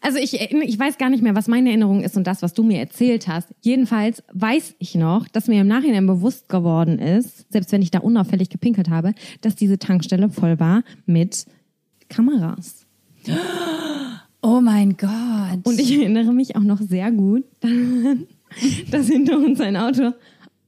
Also 0.00 0.18
ich, 0.18 0.40
erinnere- 0.40 0.66
ich 0.66 0.78
weiß 0.78 0.98
gar 0.98 1.10
nicht 1.10 1.22
mehr, 1.22 1.34
was 1.34 1.46
meine 1.48 1.68
Erinnerung 1.68 2.02
ist 2.02 2.16
und 2.16 2.26
das, 2.26 2.42
was 2.42 2.54
du 2.54 2.62
mir 2.64 2.78
erzählt 2.78 3.28
hast. 3.28 3.48
Jedenfalls 3.60 4.22
weiß 4.32 4.74
ich 4.78 4.94
noch, 4.96 5.28
dass 5.28 5.46
mir 5.48 5.60
im 5.60 5.68
Nachhinein 5.68 6.06
bewusst 6.06 6.48
geworden 6.48 6.98
ist, 6.98 7.50
selbst 7.52 7.70
wenn 7.72 7.82
ich 7.82 7.90
da 7.92 8.00
unauffällig 8.00 8.48
gepinkelt 8.50 8.90
habe, 8.90 9.14
dass 9.42 9.54
diese 9.54 9.78
Tankstelle 9.78 10.28
voll 10.28 10.58
war 10.58 10.82
mit 11.06 11.46
Kameras. 12.08 12.86
Oh 14.42 14.60
mein 14.60 14.96
Gott. 14.96 15.64
Und 15.64 15.80
ich 15.80 15.92
erinnere 15.96 16.32
mich 16.32 16.54
auch 16.56 16.62
noch 16.62 16.80
sehr 16.80 17.10
gut 17.10 17.44
daran, 17.60 18.26
dass 18.90 19.08
hinter 19.08 19.38
uns 19.38 19.60
ein 19.60 19.76
Auto 19.76 20.12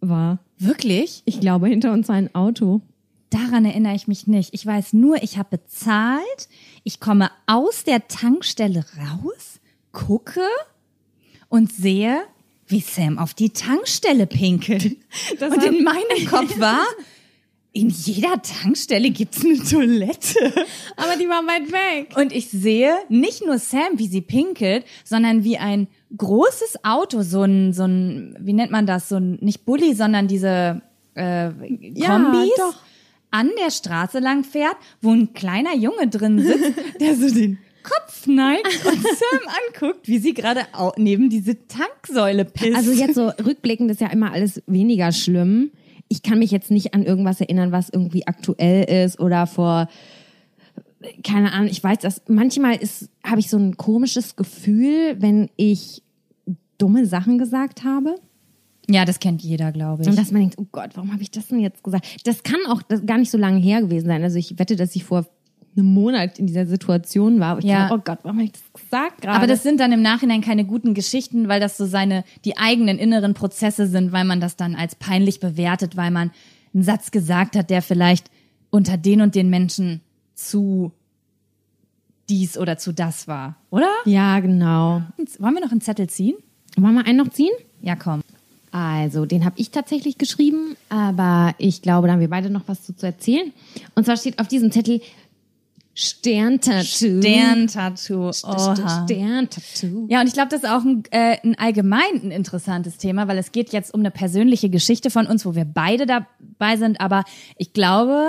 war. 0.01 0.39
wirklich? 0.59 1.23
Ich 1.27 1.41
glaube, 1.41 1.69
hinter 1.69 1.93
uns 1.93 2.09
war 2.09 2.17
ein 2.17 2.35
Auto. 2.35 2.81
Daran 3.31 3.65
erinnere 3.67 3.95
ich 3.95 4.09
mich 4.09 4.27
nicht. 4.27 4.55
Ich 4.55 4.65
weiß 4.65 4.95
nur, 4.95 5.23
ich 5.23 5.37
habe 5.37 5.59
bezahlt, 5.59 6.49
ich 6.89 7.01
komme 7.01 7.31
aus 7.47 7.85
der 7.85 8.09
Tankstelle 8.09 8.83
raus, 8.97 9.61
gucke 9.93 10.41
und 11.51 11.71
sehe, 11.71 12.23
wie 12.67 12.81
Sam 12.81 13.19
auf 13.19 13.35
die 13.35 13.51
Tankstelle 13.51 14.27
pinkelt. 14.27 14.97
Das 15.39 15.53
und 15.53 15.65
in 15.65 15.85
meinem 15.85 16.27
Kopf 16.27 16.59
war, 16.59 16.87
in 17.73 17.91
jeder 17.91 18.41
Tankstelle 18.41 19.11
gibt's 19.11 19.45
eine 19.45 19.59
Toilette. 19.59 20.67
Aber 20.97 21.17
die 21.19 21.29
war 21.29 21.47
weit 21.47 21.71
weg. 21.71 22.17
Und 22.17 22.33
ich 22.33 22.49
sehe 22.49 22.97
nicht 23.11 23.45
nur 23.45 23.59
Sam, 23.59 23.99
wie 23.99 24.09
sie 24.09 24.23
pinkelt, 24.23 24.87
sondern 25.05 25.45
wie 25.45 25.59
ein 25.59 25.89
großes 26.17 26.85
Auto, 26.85 27.21
so 27.21 27.43
ein, 27.43 27.75
so 27.75 27.85
ein, 27.85 28.35
wie 28.41 28.55
nennt 28.55 28.71
man 28.71 28.87
das, 28.87 29.11
so 29.11 29.17
ein, 29.17 29.37
nicht 29.43 29.67
Bulli, 29.67 29.93
sondern 29.93 30.27
diese 30.27 30.81
äh, 31.13 31.51
Kombis, 31.51 32.51
doch. 32.57 32.88
An 33.31 33.51
der 33.63 33.71
Straße 33.71 34.19
lang 34.19 34.45
fährt, 34.45 34.77
wo 35.01 35.13
ein 35.13 35.35
kleiner 35.35 35.75
Junge 35.75 36.09
drin 36.09 36.41
sitzt, 36.41 36.73
der 37.01 37.15
so 37.15 37.33
den 37.33 37.59
Kopf 37.83 38.27
neigt 38.27 38.85
und 38.85 39.03
Sam 39.03 39.41
anguckt, 39.73 40.09
wie 40.09 40.19
sie 40.19 40.35
gerade 40.35 40.63
neben 40.97 41.31
diese 41.31 41.57
Tanksäule 41.69 42.45
pisst. 42.45 42.77
Also 42.77 42.93
jetzt 42.93 43.15
so 43.15 43.29
rückblickend 43.29 43.91
ist 43.91 44.01
ja 44.01 44.09
immer 44.09 44.33
alles 44.33 44.63
weniger 44.67 45.13
schlimm. 45.13 45.71
Ich 46.09 46.23
kann 46.23 46.39
mich 46.39 46.51
jetzt 46.51 46.71
nicht 46.71 46.95
an 46.95 47.03
irgendwas 47.03 47.41
erinnern, 47.41 47.73
was 47.73 47.89
irgendwie 47.91 48.27
aktuell 48.27 49.05
ist 49.05 49.21
oder 49.21 49.47
vor 49.47 49.89
keine 51.23 51.53
Ahnung, 51.53 51.69
ich 51.71 51.83
weiß, 51.83 51.99
dass 51.99 52.23
manchmal 52.27 52.77
ist 52.77 53.09
habe 53.25 53.41
ich 53.41 53.49
so 53.49 53.57
ein 53.57 53.77
komisches 53.77 54.35
Gefühl, 54.35 55.17
wenn 55.21 55.49
ich 55.57 56.03
dumme 56.79 57.07
Sachen 57.07 57.39
gesagt 57.39 57.85
habe. 57.85 58.17
Ja, 58.91 59.05
das 59.05 59.21
kennt 59.21 59.43
jeder, 59.43 59.73
glaube 59.73 60.03
ich. 60.03 60.09
Und 60.09 60.19
dass 60.19 60.31
man 60.33 60.41
denkt, 60.43 60.57
oh 60.59 60.67
Gott, 60.73 60.91
warum 60.95 61.13
habe 61.13 61.23
ich 61.23 61.31
das 61.31 61.49
denn 61.49 61.61
jetzt 61.61 61.83
gesagt? 61.85 62.07
Das 62.25 62.43
kann 62.43 62.59
auch 62.69 62.83
das 62.83 63.05
gar 63.05 63.19
nicht 63.19 63.31
so 63.31 63.39
lange 63.39 63.61
her 63.61 63.81
gewesen 63.83 64.07
sein. 64.07 64.23
Also 64.23 64.39
ich 64.39 64.59
wette, 64.59 64.77
dass 64.77 64.97
ich 64.97 65.05
vor 65.05 65.27
einen 65.77 65.93
Monat 65.93 66.39
in 66.39 66.47
dieser 66.47 66.67
Situation 66.67 67.39
war. 67.39 67.59
Ich 67.59 67.65
Ja. 67.65 67.89
dachte, 67.89 67.95
oh 67.95 68.03
Gott, 68.05 68.19
warum 68.23 68.39
habe 68.39 68.47
ich 68.47 68.53
das 68.53 68.73
gesagt 68.73 69.21
gerade? 69.23 69.37
Aber 69.37 69.47
das 69.47 69.63
sind 69.63 69.79
dann 69.79 69.93
im 69.93 70.03
Nachhinein 70.03 70.41
keine 70.41 70.65
guten 70.65 70.95
Geschichten, 70.95 71.49
weil 71.49 71.61
das 71.61 71.77
so 71.77 71.87
seine, 71.87 72.25
die 72.45 72.57
eigenen 72.57 72.99
inneren 72.99 73.35
Prozesse 73.35 73.87
sind, 73.87 74.11
weil 74.13 74.25
man 74.25 74.41
das 74.41 74.57
dann 74.57 74.75
als 74.75 74.95
peinlich 74.97 75.39
bewertet, 75.39 75.97
weil 75.97 76.11
man 76.11 76.31
einen 76.75 76.83
Satz 76.83 77.11
gesagt 77.11 77.57
hat, 77.57 77.71
der 77.71 77.83
vielleicht 77.83 78.31
unter 78.71 78.97
den 78.97 79.21
und 79.21 79.35
den 79.35 79.51
Menschen 79.51 80.01
zu 80.35 80.93
dies 82.29 82.59
oder 82.59 82.77
zu 82.77 82.93
das 82.93 83.27
war, 83.29 83.57
oder? 83.71 83.89
ja, 84.05 84.39
genau. 84.41 85.03
Wollen 85.39 85.55
wir 85.55 85.61
noch 85.65 85.71
einen 85.73 85.81
Zettel 85.81 86.09
ziehen? 86.11 86.37
Wollen 86.77 86.95
wir 86.95 87.07
einen 87.07 87.19
noch 87.19 87.29
ziehen? 87.29 87.53
Ja, 87.81 87.97
komm. 87.97 88.21
Also, 88.79 89.27
den 89.27 89.45
habe 89.45 89.59
ich 89.59 89.73
tatsächlich 89.73 90.19
geschrieben, 90.19 90.77
aber 90.89 91.53
ich 91.59 91.83
glaube, 91.83 92.07
da 92.07 92.13
haben 92.13 92.21
wir 92.21 92.31
beide 92.31 92.49
noch 92.49 92.63
was 92.67 92.85
zu, 92.85 92.95
zu 92.95 93.07
erzählen. 93.07 93.53
Und 93.97 94.05
zwar 94.05 94.17
steht 94.17 94.39
auf 94.39 94.47
diesem 94.47 94.71
Zettel 94.71 95.01
Sterntattoo. 95.95 97.21
Stern-Tattoo. 97.21 98.33
Sterntattoo. 98.33 100.07
Ja, 100.09 100.21
und 100.21 100.29
ich 100.29 100.33
glaube, 100.33 100.49
das 100.51 100.63
ist 100.63 100.71
auch 100.71 100.85
ein, 100.85 101.03
äh, 101.11 101.39
ein 101.43 101.59
allgemein 101.59 102.23
ein 102.23 102.31
interessantes 102.31 102.99
Thema, 102.99 103.27
weil 103.27 103.37
es 103.39 103.51
geht 103.51 103.73
jetzt 103.73 103.93
um 103.93 103.99
eine 103.99 104.13
persönliche 104.13 104.71
Geschichte 104.71 105.11
von 105.11 105.27
uns, 105.27 105.45
wo 105.45 105.57
wir 105.57 105.65
beide 105.65 106.07
dabei 106.07 106.77
sind. 106.77 107.01
Aber 107.01 107.25
ich 107.57 107.73
glaube, 107.73 108.29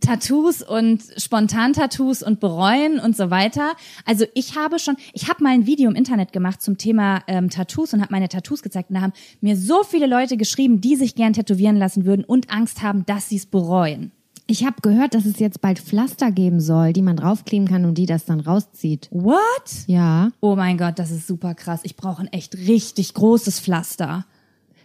Tattoos 0.00 0.62
und 0.62 1.02
Spontan-Tattoos 1.16 2.22
und 2.22 2.40
bereuen 2.40 2.98
und 2.98 3.16
so 3.16 3.30
weiter. 3.30 3.72
Also 4.04 4.24
ich 4.34 4.56
habe 4.56 4.78
schon, 4.78 4.96
ich 5.12 5.28
habe 5.28 5.42
mal 5.42 5.50
ein 5.50 5.66
Video 5.66 5.90
im 5.90 5.96
Internet 5.96 6.32
gemacht 6.32 6.62
zum 6.62 6.78
Thema 6.78 7.22
ähm, 7.26 7.50
Tattoos 7.50 7.92
und 7.94 8.00
habe 8.00 8.12
meine 8.12 8.28
Tattoos 8.28 8.62
gezeigt. 8.62 8.90
Und 8.90 8.96
da 8.96 9.02
haben 9.02 9.12
mir 9.40 9.56
so 9.56 9.82
viele 9.84 10.06
Leute 10.06 10.36
geschrieben, 10.36 10.80
die 10.80 10.96
sich 10.96 11.14
gern 11.14 11.32
tätowieren 11.32 11.76
lassen 11.76 12.04
würden 12.04 12.24
und 12.24 12.50
Angst 12.50 12.82
haben, 12.82 13.06
dass 13.06 13.28
sie 13.28 13.36
es 13.36 13.46
bereuen. 13.46 14.12
Ich 14.48 14.66
habe 14.66 14.76
gehört, 14.82 15.14
dass 15.14 15.24
es 15.24 15.38
jetzt 15.38 15.60
bald 15.60 15.78
Pflaster 15.78 16.30
geben 16.32 16.60
soll, 16.60 16.92
die 16.92 17.00
man 17.02 17.16
draufkleben 17.16 17.68
kann 17.68 17.84
und 17.84 17.96
die 17.96 18.06
das 18.06 18.24
dann 18.24 18.40
rauszieht. 18.40 19.08
What? 19.10 19.38
Ja. 19.86 20.30
Oh 20.40 20.56
mein 20.56 20.76
Gott, 20.76 20.98
das 20.98 21.10
ist 21.10 21.26
super 21.26 21.54
krass. 21.54 21.80
Ich 21.84 21.96
brauche 21.96 22.20
ein 22.20 22.32
echt 22.32 22.56
richtig 22.56 23.14
großes 23.14 23.60
Pflaster 23.60 24.26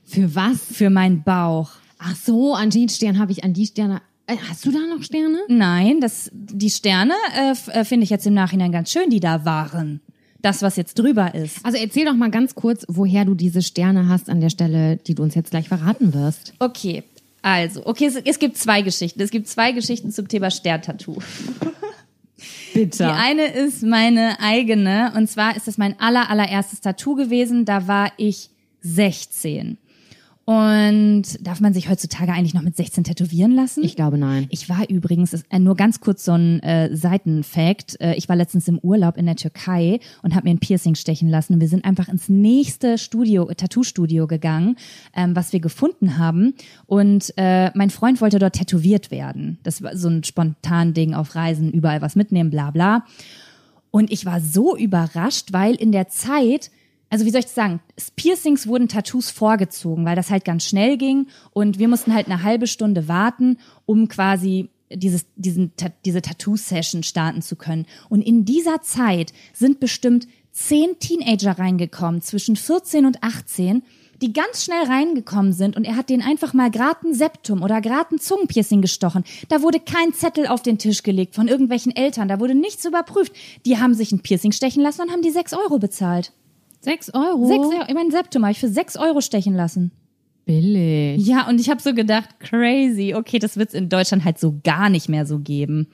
Für 0.06 0.36
was? 0.36 0.58
für 0.64 0.90
meinen 0.90 1.24
Bauch. 1.24 1.72
Ach 1.98 2.16
so, 2.16 2.54
an 2.54 2.70
den 2.70 2.90
Stern 2.90 3.18
habe 3.20 3.32
ich 3.32 3.44
an 3.44 3.54
die 3.54 3.66
Sterne. 3.66 4.02
Äh, 4.28 4.36
Hast 4.50 4.66
du 4.66 4.72
da 4.72 4.80
noch 4.94 5.04
Sterne? 5.04 5.40
Nein, 5.48 6.00
das, 6.02 6.30
die 6.34 6.70
Sterne 6.70 7.14
äh, 7.36 7.54
äh, 7.72 7.86
finde 7.86 8.04
ich 8.04 8.10
jetzt 8.10 8.28
im 8.28 8.34
Nachhinein 8.34 8.72
ganz 8.72 8.92
schön, 8.92 9.10
die 9.10 9.20
da 9.20 9.46
waren. 9.46 10.02
Das, 10.42 10.62
was 10.62 10.76
jetzt 10.76 11.00
drüber 11.00 11.34
ist. 11.34 11.66
Also 11.66 11.78
erzähl 11.80 12.06
doch 12.06 12.14
mal 12.14 12.30
ganz 12.30 12.54
kurz, 12.54 12.86
woher 12.88 13.26
du 13.26 13.34
diese 13.34 13.64
Sterne 13.64 14.08
hast 14.08 14.30
an 14.30 14.40
der 14.40 14.52
Stelle, 14.52 14.98
die 14.98 15.16
du 15.16 15.24
uns 15.24 15.34
jetzt 15.34 15.50
gleich 15.50 15.68
verraten 15.68 16.14
wirst. 16.14 16.54
Okay, 16.60 17.04
also, 17.42 17.86
okay, 17.86 18.06
es, 18.06 18.16
es 18.16 18.40
gibt 18.40 18.58
zwei 18.58 18.82
Geschichten. 18.82 19.22
Es 19.22 19.32
gibt 19.32 19.48
zwei 19.48 19.72
Geschichten 19.72 20.12
zum 20.12 20.28
Thema 20.28 20.52
Sterntattoo. 20.52 21.18
Bitte. 22.74 22.98
Die 22.98 23.04
eine 23.04 23.48
ist 23.48 23.84
meine 23.84 24.40
eigene 24.40 25.14
und 25.16 25.30
zwar 25.30 25.56
ist 25.56 25.68
es 25.68 25.78
mein 25.78 26.00
aller, 26.00 26.30
allererstes 26.30 26.82
Tattoo 26.82 27.16
gewesen. 27.16 27.66
Da 27.66 27.88
war 27.88 28.12
ich 28.18 28.50
16. 28.82 29.78
Und 30.50 31.46
darf 31.46 31.60
man 31.60 31.74
sich 31.74 31.90
heutzutage 31.90 32.32
eigentlich 32.32 32.54
noch 32.54 32.62
mit 32.62 32.78
16 32.78 33.04
tätowieren 33.04 33.54
lassen? 33.54 33.84
Ich 33.84 33.98
glaube 33.98 34.18
nein. 34.18 34.48
Ich 34.50 34.70
war 34.70 34.90
übrigens, 34.90 35.34
äh, 35.50 35.60
nur 35.60 35.76
ganz 35.76 36.00
kurz 36.00 36.24
so 36.24 36.32
ein 36.32 36.64
äh, 36.64 36.96
Seitenfact, 36.96 38.00
äh, 38.00 38.14
ich 38.16 38.30
war 38.30 38.38
letztens 38.38 38.66
im 38.70 38.80
Urlaub 38.80 39.18
in 39.18 39.26
der 39.26 39.36
Türkei 39.36 40.00
und 40.24 40.36
habe 40.36 40.48
mir 40.48 40.52
ein 40.52 40.60
Piercing 40.60 40.96
stechen 40.96 41.28
lassen. 41.28 41.56
Und 41.56 41.60
wir 41.60 41.68
sind 41.68 41.84
einfach 41.84 42.08
ins 42.08 42.30
nächste 42.30 42.98
Studio, 42.98 43.52
Tattoo-Studio 43.54 44.26
gegangen, 44.26 44.78
ähm, 45.14 45.36
was 45.36 45.52
wir 45.52 45.60
gefunden 45.60 46.18
haben. 46.18 46.54
Und 46.86 47.34
äh, 47.36 47.70
mein 47.76 47.90
Freund 47.90 48.22
wollte 48.22 48.40
dort 48.40 48.56
tätowiert 48.56 49.12
werden. 49.12 49.58
Das 49.64 49.84
war 49.84 49.98
so 49.98 50.08
ein 50.08 50.24
spontan 50.24 50.94
Ding 50.94 51.14
auf 51.14 51.36
Reisen, 51.36 51.74
überall 51.74 52.02
was 52.02 52.16
mitnehmen, 52.16 52.52
bla 52.52 52.72
bla. 52.72 53.04
Und 53.92 54.14
ich 54.14 54.26
war 54.26 54.40
so 54.40 54.78
überrascht, 54.78 55.52
weil 55.52 55.76
in 55.76 55.92
der 55.92 56.08
Zeit, 56.08 56.72
also 57.10 57.26
wie 57.26 57.32
soll 57.32 57.40
ich 57.40 57.46
das 57.46 57.56
sagen, 57.56 57.80
Piercings 58.16 58.68
wurden 58.68 58.88
Tattoos 58.88 59.30
vorgezogen, 59.30 60.06
weil 60.06 60.16
das 60.16 60.30
halt 60.30 60.46
ganz 60.46 60.66
schnell 60.66 60.98
ging 60.98 61.28
und 61.52 61.80
wir 61.80 61.88
mussten 61.88 62.14
halt 62.14 62.28
eine 62.28 62.44
halbe 62.44 62.68
Stunde 62.68 63.08
warten, 63.08 63.58
um 63.86 64.08
quasi 64.08 64.70
dieses, 64.90 65.26
diesen, 65.36 65.74
diese 66.06 66.22
Tattoo-Session 66.22 67.04
starten 67.04 67.42
zu 67.42 67.56
können. 67.56 67.86
Und 68.10 68.22
in 68.22 68.46
dieser 68.46 68.82
Zeit 68.82 69.34
sind 69.54 69.80
bestimmt 69.80 70.28
zehn 70.52 70.98
Teenager 71.00 71.60
reingekommen, 71.60 72.22
zwischen 72.22 72.56
14 72.56 73.06
und 73.06 73.24
18, 73.24 73.84
die 74.22 74.34
ganz 74.34 74.64
schnell 74.64 74.86
reingekommen 74.86 75.54
sind 75.54 75.76
und 75.76 75.86
er 75.86 75.96
hat 75.96 76.10
denen 76.10 76.24
einfach 76.24 76.54
mal 76.54 76.72
grad 76.72 77.04
ein 77.04 77.14
Septum 77.14 77.62
oder 77.62 77.82
grad 77.82 78.12
ein 78.12 78.20
Zungenpiercing 78.20 78.82
gestochen. 78.82 79.24
Da 79.50 79.62
wurde 79.62 79.80
kein 79.80 80.14
Zettel 80.14 80.48
auf 80.48 80.64
den 80.64 80.80
Tisch 80.80 81.04
gelegt 81.04 81.36
von 81.36 81.48
irgendwelchen 81.48 81.96
Eltern, 81.96 82.28
da 82.28 82.40
wurde 82.40 82.56
nichts 82.56 82.86
überprüft. 82.86 83.34
Die 83.66 83.78
haben 83.78 83.94
sich 83.94 84.12
ein 84.12 84.22
Piercing 84.22 84.52
stechen 84.52 84.82
lassen 84.82 85.02
und 85.02 85.12
haben 85.12 85.22
die 85.22 85.30
sechs 85.30 85.54
Euro 85.54 85.78
bezahlt. 85.78 86.34
Sechs 86.88 87.14
Euro? 87.14 87.48
Sechs 87.48 87.68
Euro, 87.68 87.94
mein 87.94 88.12
Septum 88.12 88.44
habe 88.44 88.54
ich 88.54 88.60
für 88.60 88.70
sechs 88.70 88.96
Euro 88.96 89.20
stechen 89.20 89.54
lassen. 89.54 89.92
Billig. 90.46 91.28
Ja, 91.28 91.50
und 91.50 91.60
ich 91.60 91.70
habe 91.70 91.82
so 91.82 91.94
gedacht, 91.94 92.40
crazy, 92.40 93.14
okay, 93.14 93.40
das 93.40 93.58
wird's 93.58 93.74
in 93.74 93.90
Deutschland 93.90 94.24
halt 94.24 94.40
so 94.40 94.58
gar 94.64 94.90
nicht 94.90 95.10
mehr 95.10 95.26
so 95.26 95.40
geben. 95.40 95.88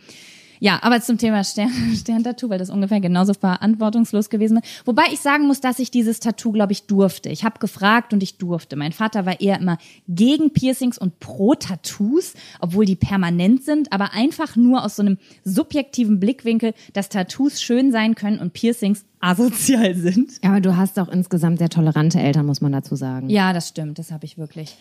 Ja, 0.60 0.80
aber 0.82 1.02
zum 1.02 1.18
Thema 1.18 1.44
Stern, 1.44 1.72
Stern-Tattoo, 1.96 2.50
weil 2.50 2.60
das 2.60 2.70
ungefähr 2.70 3.00
genauso 3.00 3.34
verantwortungslos 3.34 4.30
gewesen 4.30 4.58
ist. 4.58 4.86
Wobei 4.86 5.04
ich 5.12 5.20
sagen 5.20 5.48
muss, 5.48 5.62
dass 5.62 5.80
ich 5.80 5.92
dieses 5.92 6.20
Tattoo, 6.20 6.52
glaube 6.52 6.72
ich, 6.72 6.86
durfte. 6.86 7.30
Ich 7.30 7.44
habe 7.44 7.60
gefragt 7.60 8.14
und 8.14 8.24
ich 8.24 8.38
durfte. 8.38 8.76
Mein 8.76 8.92
Vater 8.92 9.26
war 9.26 9.40
eher 9.42 9.60
immer 9.60 9.78
gegen 10.08 10.52
Piercings 10.52 10.98
und 10.98 11.20
pro 11.20 11.56
Tattoos, 11.56 12.34
obwohl 12.60 12.86
die 12.86 12.96
permanent 12.96 13.64
sind, 13.64 13.92
aber 13.92 14.14
einfach 14.14 14.56
nur 14.56 14.84
aus 14.84 14.96
so 14.96 15.02
einem 15.02 15.18
subjektiven 15.44 16.20
Blickwinkel, 16.20 16.74
dass 16.94 17.10
Tattoos 17.10 17.62
schön 17.62 17.92
sein 17.92 18.16
können 18.16 18.40
und 18.40 18.54
Piercings 18.54 19.06
asozial 19.20 19.96
sind. 19.96 20.34
Ja, 20.44 20.50
aber 20.50 20.62
du 20.62 20.76
hast 20.76 21.00
auch 21.00 21.08
insgesamt 21.08 21.60
sehr 21.60 21.70
tolerante 21.70 22.20
Eltern, 22.20 22.46
muss 22.46 22.62
man 22.62 22.72
dazu 22.72 22.96
sagen. 22.96 23.30
Ja, 23.30 23.54
das 23.54 23.70
stimmt, 23.70 23.98
das 24.00 24.12
habe 24.12 24.26
ich 24.26 24.38
wirklich. 24.38 24.76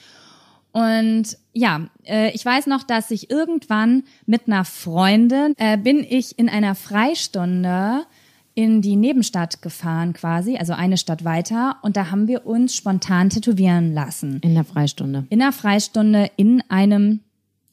Und 0.72 1.36
ja, 1.52 1.86
äh, 2.04 2.30
ich 2.32 2.44
weiß 2.44 2.66
noch, 2.66 2.82
dass 2.82 3.10
ich 3.10 3.30
irgendwann 3.30 4.04
mit 4.26 4.46
einer 4.46 4.64
Freundin 4.64 5.54
äh, 5.58 5.76
bin 5.76 6.04
ich 6.08 6.38
in 6.38 6.48
einer 6.48 6.74
Freistunde 6.74 8.06
in 8.54 8.82
die 8.82 8.96
Nebenstadt 8.96 9.62
gefahren 9.62 10.12
quasi, 10.12 10.56
also 10.56 10.72
eine 10.74 10.98
Stadt 10.98 11.24
weiter 11.24 11.76
und 11.82 11.96
da 11.96 12.10
haben 12.10 12.28
wir 12.28 12.46
uns 12.46 12.74
spontan 12.74 13.30
tätowieren 13.30 13.94
lassen. 13.94 14.40
In 14.42 14.54
der 14.54 14.64
Freistunde. 14.64 15.26
In 15.30 15.40
einer 15.40 15.52
Freistunde 15.52 16.30
in 16.36 16.62
einem 16.68 17.20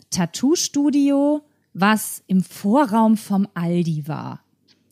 Tattoo-Studio, 0.09 1.41
was 1.73 2.23
im 2.27 2.43
Vorraum 2.43 3.17
vom 3.17 3.47
Aldi 3.53 4.07
war. 4.07 4.41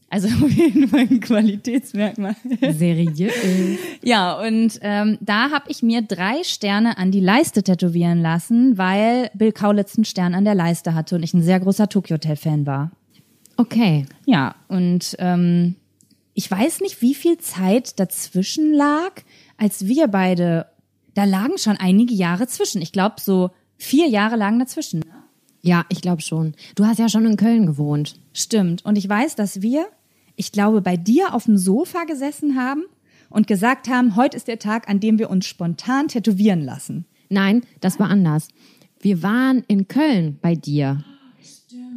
Also 0.10 0.28
auf 0.46 0.52
jeden 0.52 0.88
Fall 0.88 1.02
ein 1.02 1.20
Qualitätsmerkmal. 1.20 2.36
Seriös. 2.72 3.34
Ja, 4.04 4.40
und 4.40 4.80
ähm, 4.82 5.18
da 5.22 5.52
habe 5.52 5.66
ich 5.70 5.84
mir 5.84 6.02
drei 6.02 6.44
Sterne 6.44 6.98
an 6.98 7.12
die 7.12 7.20
Leiste 7.20 7.64
tätowieren 7.64 8.22
lassen, 8.22 8.78
weil 8.78 9.30
Bill 9.34 9.52
Kaulitz 9.52 9.98
einen 9.98 10.06
Stern 10.06 10.34
an 10.34 10.46
der 10.46 10.56
Leiste 10.56 10.94
hatte 10.94 11.16
und 11.16 11.24
ich 11.24 11.34
ein 11.34 11.44
sehr 11.44 11.60
großer 11.60 11.90
Tokyo 11.90 12.16
Hotel-Fan 12.16 12.66
war. 12.66 12.92
Okay. 13.58 14.06
Ja, 14.26 14.56
und 14.68 15.16
ähm, 15.20 15.76
ich 16.34 16.50
weiß 16.50 16.82
nicht, 16.82 17.02
wie 17.02 17.16
viel 17.16 17.40
Zeit 17.40 18.00
dazwischen 18.00 18.72
lag, 18.72 19.24
als 19.58 19.88
wir 19.88 20.08
beide, 20.08 20.68
da 21.16 21.24
lagen 21.26 21.58
schon 21.58 21.78
einige 21.78 22.14
Jahre 22.14 22.48
zwischen. 22.48 22.82
Ich 22.82 22.92
glaube, 22.92 23.16
so 23.20 23.50
vier 23.78 24.08
Jahre 24.08 24.36
lagen 24.36 24.60
dazwischen. 24.60 25.04
Ja, 25.62 25.86
ich 25.90 26.02
glaube 26.02 26.22
schon. 26.22 26.54
Du 26.76 26.86
hast 26.86 27.00
ja 27.00 27.10
schon 27.10 27.26
in 27.26 27.38
Köln 27.38 27.66
gewohnt. 27.66 28.20
Stimmt. 28.34 28.86
Und 28.86 28.98
ich 28.98 29.10
weiß, 29.10 29.36
dass 29.36 29.62
wir, 29.62 29.88
ich 30.38 30.54
glaube, 30.54 30.82
bei 30.82 30.96
dir 30.96 31.34
auf 31.34 31.46
dem 31.46 31.58
Sofa 31.58 32.06
gesessen 32.06 32.56
haben 32.56 32.84
und 33.30 33.48
gesagt 33.48 33.90
haben, 33.90 34.16
heute 34.16 34.38
ist 34.38 34.48
der 34.48 34.60
Tag, 34.60 34.88
an 34.88 35.02
dem 35.02 35.20
wir 35.20 35.30
uns 35.30 35.46
spontan 35.46 36.08
tätowieren 36.08 36.62
lassen. 36.62 37.06
Nein, 37.30 37.64
das 37.82 38.00
war 38.00 38.10
anders. 38.10 38.48
Wir 39.02 39.22
waren 39.24 39.64
in 39.68 39.88
Köln 39.90 40.38
bei 40.42 40.56
dir. 40.56 41.04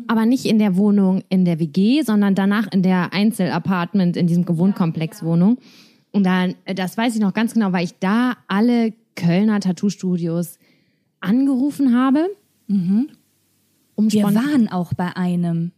Aber 0.08 0.26
nicht 0.26 0.46
in 0.46 0.58
der 0.58 0.76
Wohnung 0.76 1.22
in 1.28 1.44
der 1.44 1.60
WG, 1.60 2.02
sondern 2.02 2.34
danach 2.34 2.66
in 2.72 2.82
der 2.82 3.12
Einzelapartment, 3.12 4.16
in 4.16 4.26
diesem 4.26 4.44
Gewohnkomplex-Wohnung. 4.44 5.58
Und 6.10 6.24
dann, 6.24 6.56
äh, 6.64 6.74
das 6.74 6.96
weiß 6.96 7.14
ich 7.14 7.20
noch 7.20 7.32
ganz 7.32 7.54
genau, 7.54 7.72
weil 7.72 7.84
ich 7.84 7.94
da 8.00 8.36
alle 8.48 8.92
Kölner 9.14 9.60
Tattoo-Studios 9.60 10.58
angerufen 11.20 11.94
habe. 11.94 12.28
Um 13.94 14.10
Wir 14.10 14.24
waren 14.24 14.68
auch 14.68 14.94
bei 14.94 15.16
einem. 15.16 15.72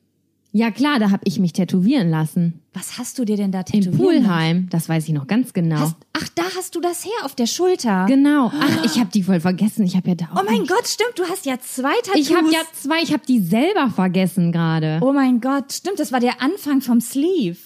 Ja 0.52 0.70
klar, 0.70 0.98
da 0.98 1.10
habe 1.10 1.22
ich 1.24 1.38
mich 1.38 1.52
tätowieren 1.54 2.10
lassen. 2.10 2.60
Was 2.74 2.98
hast 2.98 3.18
du 3.18 3.24
dir 3.24 3.36
denn 3.36 3.52
da 3.52 3.60
In 3.60 3.64
tätowieren 3.82 3.96
Pulheim, 4.24 4.68
das 4.70 4.88
weiß 4.88 5.06
ich 5.08 5.14
noch 5.14 5.26
ganz 5.26 5.52
genau. 5.52 5.78
Hast, 5.78 5.96
ach, 6.12 6.28
da 6.34 6.42
hast 6.56 6.74
du 6.74 6.80
das 6.80 7.04
her 7.04 7.24
auf 7.24 7.34
der 7.34 7.46
Schulter. 7.46 8.06
genau. 8.06 8.50
Ach, 8.54 8.84
ich 8.84 8.98
habe 8.98 9.10
die 9.12 9.22
voll 9.22 9.40
vergessen. 9.40 9.84
Ich 9.84 9.96
habe 9.96 10.10
ja 10.10 10.14
da 10.14 10.24
auch 10.32 10.40
oh 10.42 10.44
mein 10.46 10.66
Gott, 10.66 10.86
stimmt, 10.86 11.18
du 11.18 11.24
hast 11.24 11.44
ja 11.46 11.58
zwei 11.60 11.94
Tattoos. 12.04 12.20
Ich 12.28 12.34
habe 12.36 12.46
ja 12.52 12.60
zwei, 12.72 13.02
ich 13.02 13.12
habe 13.12 13.22
die 13.26 13.40
selber 13.40 13.90
vergessen 13.90 14.52
gerade. 14.52 14.98
Oh 15.02 15.12
mein 15.12 15.40
Gott, 15.40 15.72
stimmt, 15.72 15.98
das 15.98 16.12
war 16.12 16.20
der 16.20 16.40
Anfang 16.42 16.80
vom 16.80 17.00
Sleeve. 17.00 17.58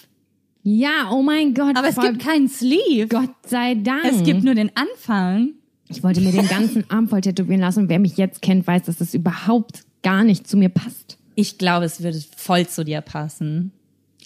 Ja, 0.63 1.11
oh 1.13 1.23
mein 1.23 1.55
Gott. 1.55 1.77
Aber 1.77 1.89
es 1.89 1.97
gibt 1.97 2.19
keinen 2.19 2.49
Sleeve. 2.49 3.07
Gott 3.09 3.31
sei 3.47 3.75
Dank. 3.77 4.05
Es 4.05 4.25
gibt 4.25 4.43
nur 4.43 4.55
den 4.57 4.73
Anfang. 4.77 5.51
ich 5.89 6.03
wollte 6.03 6.21
mir 6.21 6.33
den 6.33 6.49
ganzen 6.49 6.85
Arm 6.91 7.09
voll 7.09 7.21
tätowieren 7.21 7.61
lassen 7.61 7.81
und 7.85 7.89
wer 7.89 8.01
mich 8.01 8.17
jetzt 8.17 8.43
kennt, 8.43 8.67
weiß, 8.67 8.83
dass 8.85 8.97
das 8.97 9.15
überhaupt 9.15 9.85
gar 10.03 10.25
nicht 10.25 10.49
zu 10.49 10.57
mir 10.57 10.69
passt. 10.69 11.19
Ich 11.37 11.59
glaube, 11.59 11.85
es 11.85 12.03
würde 12.03 12.21
voll 12.37 12.67
zu 12.67 12.85
dir 12.85 13.03
passen. 13.03 13.71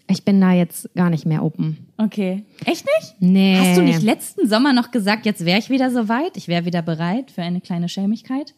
Ich 0.08 0.24
bin 0.24 0.40
da 0.40 0.52
jetzt 0.52 0.92
gar 0.94 1.10
nicht 1.10 1.26
mehr 1.26 1.44
open. 1.44 1.88
Okay. 1.96 2.44
Echt 2.64 2.86
nicht? 2.86 3.14
Nee. 3.20 3.56
Hast 3.58 3.76
du 3.76 3.82
nicht 3.82 4.02
letzten 4.02 4.48
Sommer 4.48 4.72
noch 4.72 4.90
gesagt, 4.90 5.26
jetzt 5.26 5.44
wäre 5.44 5.58
ich 5.58 5.70
wieder 5.70 5.90
soweit? 5.90 6.36
Ich 6.36 6.48
wäre 6.48 6.64
wieder 6.64 6.82
bereit 6.82 7.30
für 7.30 7.42
eine 7.42 7.60
kleine 7.60 7.88
Schelmigkeit? 7.88 8.54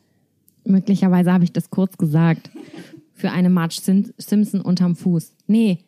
Möglicherweise 0.65 1.33
habe 1.33 1.45
ich 1.45 1.53
das 1.53 1.71
kurz 1.71 1.97
gesagt. 1.99 2.51
Für 3.15 3.33
eine 3.33 3.51
Marge 3.51 3.77
Sim 3.81 4.13
Simpson 4.19 4.61
unterm 4.61 4.97
Fuß. 4.97 5.35
Nee. 5.47 5.79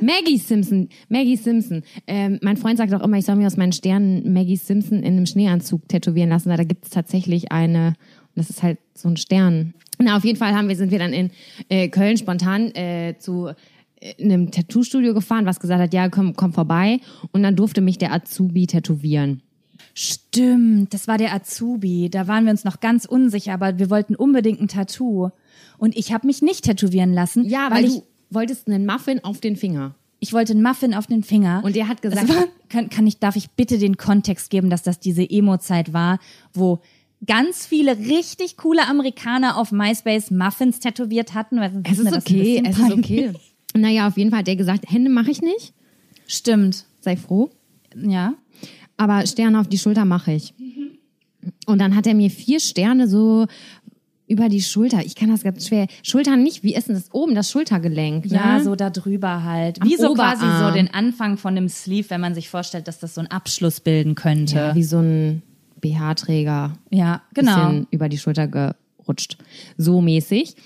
Maggie 0.00 0.38
Simpson. 0.38 0.88
Maggie 1.08 1.36
Simpson. 1.36 1.82
Ähm, 2.06 2.38
mein 2.42 2.56
Freund 2.56 2.78
sagt 2.78 2.92
auch 2.94 3.02
immer, 3.02 3.18
ich 3.18 3.24
soll 3.24 3.36
mir 3.36 3.46
aus 3.46 3.56
meinen 3.56 3.72
Sternen 3.72 4.32
Maggie 4.32 4.56
Simpson 4.56 4.98
in 4.98 5.16
einem 5.16 5.26
Schneeanzug 5.26 5.88
tätowieren 5.88 6.30
lassen. 6.30 6.48
Da 6.48 6.64
gibt 6.64 6.84
es 6.84 6.90
tatsächlich 6.90 7.52
eine, 7.52 7.94
das 8.34 8.50
ist 8.50 8.62
halt 8.62 8.78
so 8.94 9.08
ein 9.08 9.16
Stern. 9.16 9.74
Na, 10.02 10.16
auf 10.16 10.24
jeden 10.24 10.38
Fall 10.38 10.54
haben 10.54 10.68
wir, 10.68 10.76
sind 10.76 10.90
wir 10.90 10.98
dann 10.98 11.12
in 11.12 11.30
äh, 11.68 11.88
Köln 11.88 12.16
spontan 12.16 12.74
äh, 12.74 13.14
zu 13.18 13.50
äh, 14.00 14.22
einem 14.22 14.50
Tattoo-Studio 14.50 15.14
gefahren, 15.14 15.46
was 15.46 15.60
gesagt 15.60 15.80
hat, 15.80 15.94
ja, 15.94 16.08
komm, 16.08 16.34
komm 16.34 16.52
vorbei. 16.52 17.00
Und 17.30 17.42
dann 17.42 17.56
durfte 17.56 17.80
mich 17.80 17.98
der 17.98 18.12
Azubi 18.12 18.66
tätowieren. 18.66 19.42
Stimmt, 19.94 20.94
das 20.94 21.06
war 21.06 21.18
der 21.18 21.34
Azubi. 21.34 22.08
Da 22.10 22.26
waren 22.26 22.44
wir 22.44 22.50
uns 22.50 22.64
noch 22.64 22.80
ganz 22.80 23.04
unsicher, 23.04 23.52
aber 23.52 23.78
wir 23.78 23.90
wollten 23.90 24.14
unbedingt 24.14 24.60
ein 24.60 24.68
Tattoo. 24.68 25.30
Und 25.78 25.96
ich 25.96 26.12
habe 26.12 26.26
mich 26.26 26.42
nicht 26.42 26.64
tätowieren 26.64 27.12
lassen. 27.12 27.44
Ja, 27.44 27.68
weil, 27.70 27.84
ich, 27.84 27.94
du 27.94 28.02
wolltest 28.30 28.68
einen 28.68 28.86
Muffin 28.86 29.22
auf 29.22 29.40
den 29.40 29.56
Finger. 29.56 29.94
ich 30.20 30.32
wollte 30.32 30.52
einen 30.52 30.62
Muffin 30.62 30.94
auf 30.94 31.06
den 31.06 31.22
Finger. 31.22 31.62
Und 31.64 31.76
der 31.76 31.88
hat 31.88 32.00
gesagt, 32.00 32.28
war, 32.28 32.46
kann, 32.68 32.88
kann 32.88 33.06
ich, 33.06 33.18
darf 33.18 33.36
ich 33.36 33.50
bitte 33.50 33.78
den 33.78 33.96
Kontext 33.96 34.50
geben, 34.50 34.70
dass 34.70 34.82
das 34.82 34.98
diese 34.98 35.28
Emo-Zeit 35.28 35.92
war, 35.92 36.18
wo 36.54 36.80
ganz 37.26 37.66
viele 37.66 37.98
richtig 37.98 38.56
coole 38.56 38.86
Amerikaner 38.86 39.56
auf 39.56 39.72
MySpace 39.72 40.30
Muffins 40.30 40.80
tätowiert 40.80 41.34
hatten. 41.34 41.60
Weil 41.60 41.72
sonst 41.72 41.88
es 41.90 41.98
ist 41.98 42.12
okay, 42.16 42.62
es 42.64 42.78
ist 42.78 42.92
okay. 42.92 43.32
Naja, 43.74 44.08
auf 44.08 44.16
jeden 44.16 44.30
Fall 44.30 44.40
hat 44.40 44.46
der 44.46 44.56
gesagt, 44.56 44.90
Hände 44.90 45.10
mache 45.10 45.30
ich 45.30 45.40
nicht. 45.40 45.72
Stimmt, 46.26 46.86
Sei 47.00 47.16
froh. 47.16 47.50
ja. 47.96 48.34
Aber 48.96 49.26
Sterne 49.26 49.58
auf 49.58 49.68
die 49.68 49.78
Schulter 49.78 50.04
mache 50.04 50.32
ich. 50.32 50.54
Und 51.66 51.80
dann 51.80 51.96
hat 51.96 52.06
er 52.06 52.14
mir 52.14 52.30
vier 52.30 52.60
Sterne 52.60 53.08
so 53.08 53.46
über 54.28 54.48
die 54.48 54.62
Schulter. 54.62 55.04
Ich 55.04 55.14
kann 55.14 55.30
das 55.30 55.42
ganz 55.42 55.66
schwer. 55.66 55.86
Schultern 56.02 56.42
nicht, 56.42 56.62
wie 56.62 56.74
ist 56.74 56.88
denn 56.88 56.94
das 56.94 57.12
oben, 57.12 57.34
das 57.34 57.50
Schultergelenk? 57.50 58.26
Ja, 58.26 58.58
ne? 58.58 58.64
so 58.64 58.76
da 58.76 58.90
drüber 58.90 59.42
halt. 59.42 59.80
Am 59.82 59.88
Wie 59.88 59.96
so 59.96 60.14
quasi 60.14 60.44
Oberarm. 60.44 60.68
so 60.68 60.74
den 60.74 60.92
Anfang 60.92 61.36
von 61.36 61.54
dem 61.54 61.68
Sleeve, 61.68 62.10
wenn 62.10 62.20
man 62.20 62.34
sich 62.34 62.48
vorstellt, 62.48 62.86
dass 62.86 62.98
das 62.98 63.14
so 63.14 63.20
ein 63.20 63.30
Abschluss 63.30 63.80
bilden 63.80 64.14
könnte. 64.14 64.56
ja, 64.56 64.74
wie 64.74 64.84
so 64.84 64.98
ein 64.98 65.42
BH-Träger. 65.82 66.72
Ja, 66.90 67.22
genau. 67.34 67.54
Bisschen 67.54 67.86
über 67.90 68.08
die 68.08 68.18
Schulter 68.18 68.48
gerutscht. 68.48 69.36
So 69.76 70.00
mäßig. 70.00 70.56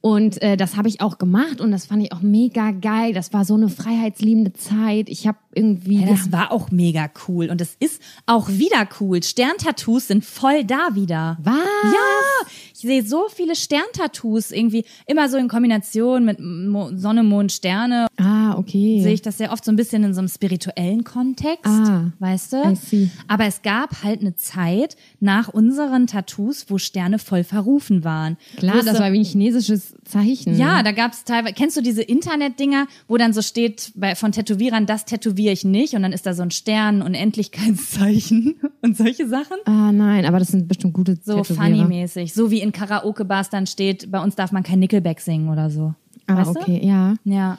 Und 0.00 0.42
äh, 0.42 0.56
das 0.56 0.76
habe 0.76 0.88
ich 0.88 1.00
auch 1.00 1.18
gemacht 1.18 1.60
und 1.60 1.70
das 1.70 1.86
fand 1.86 2.02
ich 2.02 2.12
auch 2.12 2.20
mega 2.20 2.70
geil. 2.70 3.12
Das 3.12 3.32
war 3.32 3.44
so 3.44 3.54
eine 3.54 3.68
freiheitsliebende 3.68 4.52
Zeit. 4.52 5.08
Ich 5.08 5.26
habe 5.26 5.38
irgendwie. 5.54 6.00
Ja, 6.00 6.06
das 6.06 6.32
war 6.32 6.52
auch 6.52 6.70
mega 6.70 7.10
cool 7.28 7.48
und 7.50 7.60
es 7.60 7.76
ist 7.80 8.00
auch 8.26 8.48
wieder 8.48 8.88
cool. 9.00 9.22
Sterntattoos 9.22 10.08
sind 10.08 10.24
voll 10.24 10.64
da 10.64 10.94
wieder. 10.94 11.38
Was? 11.42 11.54
Ja, 11.84 12.46
ich 12.82 12.86
sehe 12.86 13.02
so 13.04 13.26
viele 13.28 13.54
Sterntattoos 13.54 14.52
irgendwie 14.52 14.84
immer 15.06 15.28
so 15.28 15.36
in 15.36 15.48
Kombination 15.48 16.24
mit 16.24 16.40
Mo 16.40 16.90
Sonne, 16.96 17.22
Mond, 17.22 17.52
Sterne. 17.52 18.06
Ah, 18.16 18.56
okay. 18.56 19.00
Sehe 19.02 19.12
ich 19.12 19.22
das 19.22 19.36
sehr 19.38 19.52
oft 19.52 19.64
so 19.64 19.70
ein 19.70 19.76
bisschen 19.76 20.02
in 20.02 20.14
so 20.14 20.20
einem 20.20 20.28
spirituellen 20.28 21.04
Kontext, 21.04 21.64
Ah, 21.66 22.10
weißt 22.18 22.52
I 22.54 22.56
du? 22.70 22.76
see. 22.76 23.08
Aber 23.28 23.44
es 23.44 23.60
gab 23.62 24.02
halt 24.02 24.20
eine 24.22 24.34
Zeit 24.34 24.96
nach 25.20 25.48
unseren 25.48 26.06
Tattoos, 26.06 26.66
wo 26.68 26.78
Sterne 26.78 27.18
voll 27.18 27.44
verrufen 27.44 28.02
waren. 28.02 28.36
Klar, 28.56 28.76
es 28.78 28.86
das 28.86 28.96
so- 28.96 29.02
war 29.02 29.12
wie 29.12 29.18
ein 29.20 29.24
chinesisches 29.24 29.94
Zeichen. 30.04 30.56
ja, 30.56 30.82
da 30.82 30.92
gab's 30.92 31.24
teilweise, 31.24 31.54
kennst 31.54 31.76
du 31.76 31.82
diese 31.82 32.02
Internetdinger, 32.02 32.86
wo 33.08 33.16
dann 33.18 33.32
so 33.34 33.42
steht 33.42 33.92
bei, 33.94 34.14
von 34.14 34.32
Tätowierern, 34.32 34.86
das 34.86 35.04
tätowiere 35.04 35.52
ich 35.52 35.64
nicht 35.64 35.94
und 35.94 36.02
dann 36.02 36.12
ist 36.12 36.24
da 36.26 36.32
so 36.34 36.42
ein 36.42 36.50
Stern, 36.50 37.02
Unendlichkeitszeichen 37.02 38.56
und 38.82 38.96
solche 38.96 39.28
Sachen. 39.28 39.56
Ah, 39.66 39.92
nein, 39.92 40.24
aber 40.24 40.38
das 40.38 40.48
sind 40.48 40.68
bestimmt 40.68 40.94
gute 40.94 41.18
So 41.22 41.44
funny-mäßig. 41.44 42.32
So 42.34 42.50
wie 42.50 42.60
in 42.60 42.69
Karaoke-Bars 42.72 43.50
dann 43.50 43.66
steht, 43.66 44.10
bei 44.10 44.22
uns 44.22 44.34
darf 44.34 44.52
man 44.52 44.62
kein 44.62 44.78
Nickelback 44.78 45.20
singen 45.20 45.48
oder 45.48 45.70
so. 45.70 45.94
Ah, 46.26 46.36
weißt 46.36 46.56
okay, 46.56 46.80
ja. 46.84 47.14
du? 47.24 47.30
Ja. 47.30 47.58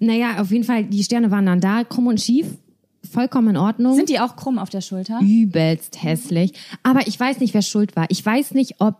Naja, 0.00 0.40
auf 0.40 0.50
jeden 0.50 0.64
Fall, 0.64 0.84
die 0.84 1.02
Sterne 1.04 1.30
waren 1.30 1.46
dann 1.46 1.60
da, 1.60 1.84
krumm 1.84 2.06
und 2.08 2.20
schief. 2.20 2.46
Vollkommen 3.10 3.48
in 3.50 3.56
Ordnung. 3.56 3.94
Sind 3.96 4.08
die 4.08 4.18
auch 4.18 4.34
krumm 4.36 4.58
auf 4.58 4.70
der 4.70 4.80
Schulter? 4.80 5.20
übelst 5.20 6.02
hässlich. 6.02 6.52
Aber 6.82 7.06
ich 7.06 7.18
weiß 7.20 7.38
nicht, 7.40 7.52
wer 7.54 7.62
schuld 7.62 7.96
war. 7.96 8.06
Ich 8.08 8.24
weiß 8.24 8.52
nicht, 8.54 8.76
ob 8.80 8.96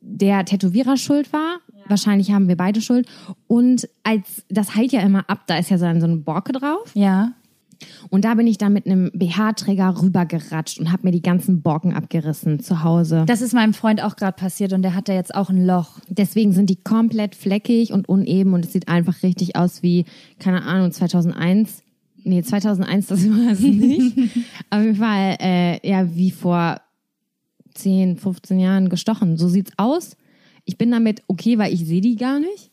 der 0.00 0.44
Tätowierer 0.44 0.96
schuld 0.96 1.32
war. 1.32 1.58
Wahrscheinlich 1.88 2.30
haben 2.30 2.46
wir 2.48 2.56
beide 2.56 2.80
Schuld. 2.80 3.08
Und 3.48 3.88
als, 4.04 4.44
das 4.48 4.76
heilt 4.76 4.92
ja 4.92 5.00
immer 5.00 5.28
ab, 5.28 5.40
da 5.48 5.58
ist 5.58 5.70
ja 5.70 5.78
so 5.78 5.84
ein- 5.84 6.00
so 6.00 6.06
eine 6.06 6.16
Borke 6.16 6.52
drauf. 6.52 6.90
Ja. 6.94 7.32
Und 8.08 8.24
da 8.24 8.34
bin 8.34 8.46
ich 8.46 8.58
dann 8.58 8.72
mit 8.72 8.86
einem 8.86 9.10
BH-Träger 9.12 10.02
rübergeratscht 10.02 10.78
und 10.78 10.92
habe 10.92 11.04
mir 11.04 11.10
die 11.12 11.22
ganzen 11.22 11.62
Borken 11.62 11.94
abgerissen 11.94 12.60
zu 12.60 12.82
Hause. 12.82 13.24
Das 13.26 13.42
ist 13.42 13.54
meinem 13.54 13.74
Freund 13.74 14.02
auch 14.02 14.16
gerade 14.16 14.36
passiert 14.36 14.72
und 14.72 14.82
der 14.82 14.94
hat 14.94 15.08
da 15.08 15.14
jetzt 15.14 15.34
auch 15.34 15.50
ein 15.50 15.64
Loch. 15.64 15.98
Deswegen 16.08 16.52
sind 16.52 16.70
die 16.70 16.76
komplett 16.82 17.34
fleckig 17.34 17.92
und 17.92 18.08
uneben 18.08 18.54
und 18.54 18.64
es 18.64 18.72
sieht 18.72 18.88
einfach 18.88 19.22
richtig 19.22 19.56
aus 19.56 19.82
wie, 19.82 20.04
keine 20.38 20.62
Ahnung, 20.62 20.92
2001. 20.92 21.82
Nee, 22.22 22.42
2001, 22.42 23.06
das 23.06 23.24
war 23.30 23.52
es 23.52 23.60
nicht. 23.60 24.16
Auf 24.70 24.82
jeden 24.82 24.96
Fall, 24.96 25.36
äh, 25.40 25.88
ja, 25.88 26.14
wie 26.14 26.30
vor 26.30 26.80
10, 27.74 28.18
15 28.18 28.60
Jahren 28.60 28.88
gestochen. 28.88 29.36
So 29.36 29.48
sieht's 29.48 29.72
aus. 29.76 30.16
Ich 30.64 30.76
bin 30.76 30.90
damit 30.90 31.22
okay, 31.28 31.58
weil 31.58 31.72
ich 31.72 31.86
sehe 31.86 32.00
die 32.00 32.16
gar 32.16 32.38
nicht. 32.38 32.70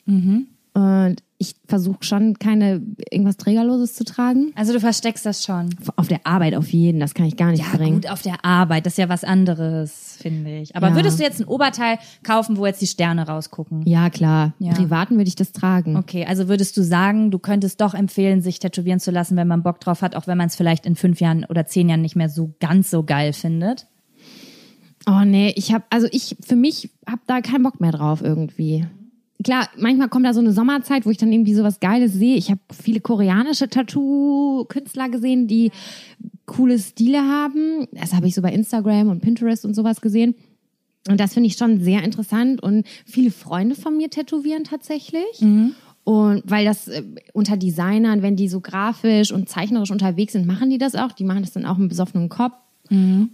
Und 0.73 1.23
ich 1.39 1.55
versuche 1.67 1.99
schon 2.01 2.39
keine 2.39 2.81
irgendwas 3.11 3.37
Trägerloses 3.37 3.93
zu 3.93 4.03
tragen. 4.03 4.51
Also 4.55 4.73
du 4.73 4.79
versteckst 4.79 5.23
das 5.23 5.43
schon. 5.43 5.69
Auf 5.95 6.07
der 6.07 6.25
Arbeit 6.25 6.55
auf 6.55 6.67
jeden, 6.69 6.99
das 6.99 7.13
kann 7.13 7.27
ich 7.27 7.37
gar 7.37 7.51
nicht 7.51 7.63
Ja, 7.63 7.77
bringen. 7.77 7.93
gut, 8.01 8.09
auf 8.09 8.23
der 8.23 8.43
Arbeit, 8.43 8.87
das 8.87 8.93
ist 8.93 8.97
ja 8.97 9.07
was 9.07 9.23
anderes, 9.23 10.17
finde 10.19 10.57
ich. 10.57 10.75
Aber 10.75 10.89
Ja. 10.89 10.95
würdest 10.95 11.19
du 11.19 11.23
jetzt 11.23 11.39
ein 11.39 11.45
Oberteil 11.45 11.99
kaufen, 12.23 12.57
wo 12.57 12.65
jetzt 12.65 12.81
die 12.81 12.87
Sterne 12.87 13.27
rausgucken? 13.27 13.83
Ja, 13.85 14.09
klar. 14.09 14.53
Ja. 14.57 14.73
Privaten 14.73 15.17
würde 15.17 15.27
ich 15.27 15.35
das 15.35 15.51
tragen. 15.51 15.95
Okay, 15.97 16.25
also 16.25 16.47
würdest 16.47 16.75
du 16.75 16.81
sagen, 16.81 17.29
du 17.29 17.37
könntest 17.37 17.81
doch 17.81 17.93
empfehlen, 17.93 18.41
sich 18.41 18.57
tätowieren 18.57 18.99
zu 18.99 19.11
lassen, 19.11 19.37
wenn 19.37 19.47
man 19.47 19.61
Bock 19.61 19.79
drauf 19.79 20.01
hat, 20.01 20.15
auch 20.15 20.25
wenn 20.25 20.37
man 20.39 20.47
es 20.47 20.55
vielleicht 20.55 20.87
in 20.87 20.95
fünf 20.95 21.21
Jahren 21.21 21.45
oder 21.45 21.67
zehn 21.67 21.87
Jahren 21.87 22.01
nicht 22.01 22.15
mehr 22.15 22.29
so 22.29 22.55
ganz 22.59 22.89
so 22.89 23.03
geil 23.03 23.31
findet? 23.33 23.85
Oh 25.09 25.23
nee, 25.23 25.53
ich 25.55 25.71
habe 25.71 25.85
also 25.89 26.07
ich 26.11 26.35
für 26.45 26.55
mich 26.57 26.89
habe 27.07 27.21
da 27.27 27.39
keinen 27.41 27.63
Bock 27.63 27.79
mehr 27.79 27.91
drauf 27.91 28.21
irgendwie. 28.21 28.85
Klar, 29.43 29.69
manchmal 29.77 30.09
kommt 30.09 30.25
da 30.25 30.33
so 30.33 30.39
eine 30.39 30.51
Sommerzeit, 30.51 31.05
wo 31.05 31.11
ich 31.11 31.17
dann 31.17 31.31
irgendwie 31.31 31.53
sowas 31.53 31.79
Geiles 31.79 32.13
sehe. 32.13 32.35
Ich 32.35 32.49
habe 32.49 32.59
viele 32.71 33.01
koreanische 33.01 33.69
Tattoo-Künstler 33.69 35.09
gesehen, 35.09 35.47
die 35.47 35.71
coole 36.47 36.79
Stile 36.79 37.21
haben. 37.21 37.87
Das 37.91 38.13
habe 38.13 38.27
ich 38.27 38.33
so 38.33 38.41
bei 38.41 38.51
Instagram 38.51 39.09
und 39.09 39.21
Pinterest 39.21 39.63
und 39.63 39.75
sowas 39.75 40.01
gesehen. 40.01 40.33
Und 41.07 41.19
das 41.19 41.33
finde 41.35 41.47
ich 41.47 41.55
schon 41.55 41.79
sehr 41.81 42.03
interessant. 42.03 42.63
Und 42.63 42.87
viele 43.05 43.31
Freunde 43.31 43.75
von 43.75 43.95
mir 43.95 44.09
tätowieren 44.09 44.63
tatsächlich. 44.63 45.39
Und 46.03 46.43
weil 46.45 46.65
das 46.65 46.87
äh, 46.87 47.03
unter 47.33 47.57
Designern, 47.57 48.21
wenn 48.21 48.37
die 48.37 48.47
so 48.47 48.61
grafisch 48.61 49.31
und 49.31 49.49
zeichnerisch 49.49 49.91
unterwegs 49.91 50.33
sind, 50.33 50.47
machen 50.47 50.69
die 50.69 50.77
das 50.77 50.95
auch. 50.95 51.11
Die 51.11 51.25
machen 51.25 51.43
das 51.43 51.51
dann 51.51 51.65
auch 51.65 51.77
mit 51.77 51.89
besoffenem 51.89 52.29
Kopf. 52.29 52.55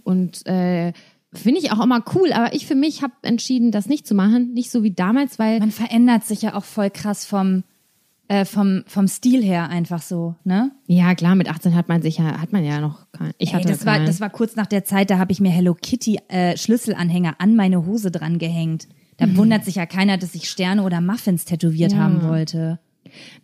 Und 0.04 0.46
äh, 0.46 0.92
finde 1.34 1.60
ich 1.60 1.72
auch 1.72 1.82
immer 1.82 2.02
cool. 2.14 2.32
Aber 2.32 2.54
ich 2.54 2.66
für 2.66 2.74
mich 2.74 3.02
habe 3.02 3.12
entschieden, 3.22 3.70
das 3.70 3.86
nicht 3.86 4.06
zu 4.06 4.14
machen. 4.14 4.52
Nicht 4.54 4.70
so 4.70 4.82
wie 4.82 4.92
damals, 4.92 5.38
weil 5.38 5.58
Man 5.60 5.70
verändert 5.70 6.24
sich 6.24 6.42
ja 6.42 6.54
auch 6.54 6.64
voll 6.64 6.90
krass 6.90 7.24
vom, 7.26 7.64
äh, 8.28 8.44
vom, 8.44 8.84
vom 8.86 9.06
Stil 9.08 9.42
her 9.42 9.68
einfach 9.68 10.00
so, 10.02 10.34
ne? 10.44 10.70
ja 10.86 11.14
klar, 11.14 11.34
mit 11.34 11.48
18 11.50 11.74
hat 11.74 11.88
man 11.88 12.00
sich 12.02 12.18
ja, 12.18 12.40
hat 12.40 12.52
man 12.52 12.64
ja 12.64 12.80
noch 12.80 13.06
kein. 13.12 13.32
Ich 13.38 13.50
Ey, 13.52 13.54
hatte 13.60 13.68
das, 13.68 13.84
war, 13.84 13.96
keinen. 13.96 14.06
das 14.06 14.20
war 14.20 14.30
kurz 14.30 14.56
nach 14.56 14.66
der 14.66 14.84
Zeit, 14.84 15.10
da 15.10 15.18
habe 15.18 15.30
ich 15.32 15.40
mir 15.40 15.50
Hello 15.50 15.74
Kitty 15.74 16.18
äh, 16.28 16.56
Schlüsselanhänger 16.56 17.34
an 17.38 17.54
meine 17.54 17.84
Hose 17.86 18.10
dran 18.10 18.38
gehängt. 18.38 18.88
Da 19.18 19.26
Mhm. 19.26 19.36
wundert 19.36 19.64
sich 19.64 19.74
ja 19.76 19.86
keiner, 19.86 20.16
dass 20.18 20.34
ich 20.34 20.48
Sterne 20.48 20.82
oder 20.82 21.00
Muffins 21.00 21.44
tätowiert 21.44 21.94
haben 21.94 22.22
wollte. 22.24 22.80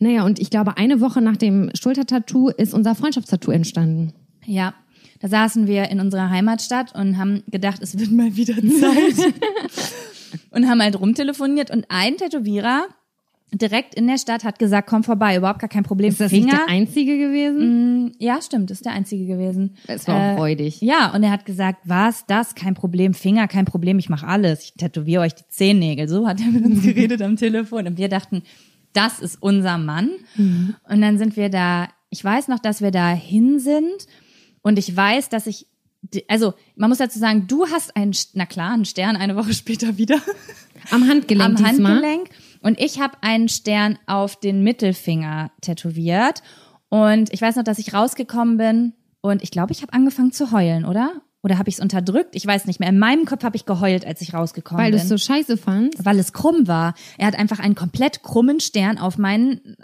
Naja, 0.01 0.25
und 0.25 0.39
ich 0.41 0.51
glaube, 0.51 0.79
eine 0.79 1.01
Woche 1.01 1.21
nach 1.21 1.37
dem 1.37 1.71
Schultertattoo 1.75 2.49
ist 2.49 2.75
unser 2.75 2.95
Freundschaftstattoo 2.97 3.53
entstanden. 3.53 4.13
Ja, 4.47 4.75
da 5.21 5.29
saßen 5.29 5.67
wir 5.67 5.91
in 5.91 6.01
unserer 6.01 6.31
Heimatstadt 6.31 6.95
und 6.95 7.19
haben 7.19 7.43
gedacht, 7.49 7.83
es 7.83 7.99
wird 7.99 8.11
mal 8.11 8.37
wieder 8.37 8.55
Zeit. 8.55 9.35
und 10.51 10.69
haben 10.69 10.83
halt 10.83 10.99
rumtelefoniert 10.99 11.71
und 11.71 11.87
ein 11.89 12.17
Tätowierer 12.17 12.87
direkt 13.53 13.95
in 13.95 14.07
der 14.07 14.19
Stadt 14.19 14.45
hat 14.45 14.59
gesagt, 14.59 14.89
komm 14.89 15.03
vorbei, 15.03 15.37
überhaupt 15.37 15.59
gar 15.59 15.69
kein 15.69 15.83
Problem. 15.83 16.11
Ist 16.11 16.21
das 16.21 16.33
nicht 16.33 16.45
Finger, 16.45 16.65
der 16.67 16.69
einzige 16.69 17.19
gewesen? 17.19 18.13
ja, 18.19 18.41
stimmt, 18.41 18.71
ist 18.71 18.85
der 18.85 18.93
einzige 18.93 19.27
gewesen. 19.27 19.77
Es 19.87 20.07
war 20.07 20.35
auch 20.35 20.39
räudig. 20.39 20.81
Ja, 20.81 21.13
und 21.15 21.23
er 21.23 21.31
hat 21.31 21.45
gesagt, 21.45 21.81
was, 21.85 22.27
das, 22.27 22.55
kein 22.55 22.75
Problem, 22.75 23.15
Finger, 23.15 23.49
kein 23.49 23.65
Problem, 23.65 23.99
ich 23.99 24.09
mache 24.09 24.27
alles. 24.27 24.63
Ich 24.65 24.75
tätowiere 24.75 25.23
euch 25.23 25.35
die 25.35 25.49
Zehennägel. 25.49 26.09
So 26.09 26.29
hat 26.29 26.41
er 26.41 26.47
mit 26.47 26.65
uns 26.65 26.83
geredet 26.85 27.23
am 27.23 27.37
Telefon. 27.37 27.87
Und 27.87 27.99
wir 27.99 28.09
dachten, 28.09 28.43
das 28.93 29.21
ist 29.21 29.37
unser 29.41 29.79
Mann. 29.79 30.11
Und 30.89 31.01
dann 31.01 31.19
sind 31.19 31.37
wir 31.37 31.49
da, 31.49 31.89
ich 32.11 32.25
weiß 32.25 32.49
noch, 32.49 32.59
dass 32.59 32.81
wir 32.81 32.91
da 32.91 33.11
hin 33.11 33.59
sind. 33.59 34.07
Und 34.63 34.79
ich 34.79 34.95
weiß, 34.97 35.29
dass 35.29 35.47
ich, 35.47 35.67
also 36.29 36.55
man 36.77 36.89
muss 36.91 36.99
dazu 36.99 37.19
sagen, 37.19 37.47
du 37.47 37.67
hast 37.67 37.97
einen, 37.97 38.15
na 38.35 38.47
klar, 38.47 38.73
einen 38.73 38.85
Stern 38.85 39.17
eine 39.17 39.37
Woche 39.37 39.55
später 39.55 39.97
wieder 39.99 40.21
Am 40.91 41.07
Handgelenk 41.09 41.45
am 41.49 41.57
diesmal. 41.57 41.93
Handgelenk. 41.95 42.31
Und 42.63 42.79
ich 42.81 43.01
habe 43.01 43.17
einen 43.23 43.49
Stern 43.49 43.99
auf 44.07 44.37
den 44.39 44.63
Mittelfinger 44.63 45.51
tätowiert. 45.63 46.43
Und 46.89 47.33
ich 47.33 47.41
weiß 47.41 47.57
noch, 47.57 47.65
dass 47.65 47.79
ich 47.79 47.95
rausgekommen 47.95 48.57
bin 48.57 48.93
und 49.23 49.43
ich 49.43 49.51
glaube, 49.51 49.73
ich 49.73 49.83
habe 49.83 49.93
angefangen 49.93 50.33
zu 50.33 50.51
heulen, 50.53 50.85
oder? 50.85 51.23
Oder 51.43 51.57
habe 51.57 51.71
ich 51.71 51.77
es 51.77 51.81
unterdrückt? 51.81 52.35
Ich 52.37 52.47
weiß 52.47 52.67
nicht 52.67 52.81
mehr. 52.81 52.89
In 52.91 52.99
meinem 52.99 53.25
Kopf 53.25 53.45
habe 53.45 53.57
ich 53.57 53.65
geheult, 53.65 54.05
als 54.05 54.21
ich 54.21 54.35
rausgekommen 54.35 54.83
Weil 54.85 54.91
du 54.91 54.99
bin. 54.99 55.03
es 55.05 55.09
so 55.09 55.17
scheiße 55.17 55.57
fandst. 55.57 56.05
weil 56.05 56.19
es 56.19 56.35
krumm 56.35 56.67
war. 56.69 56.93
Er 57.17 57.27
hat 57.29 57.39
einfach 57.39 57.61
einen 57.61 57.75
komplett 57.75 58.23
krummen 58.23 58.61
Stern 58.61 58.99
auf 58.99 59.17
meinen 59.17 59.77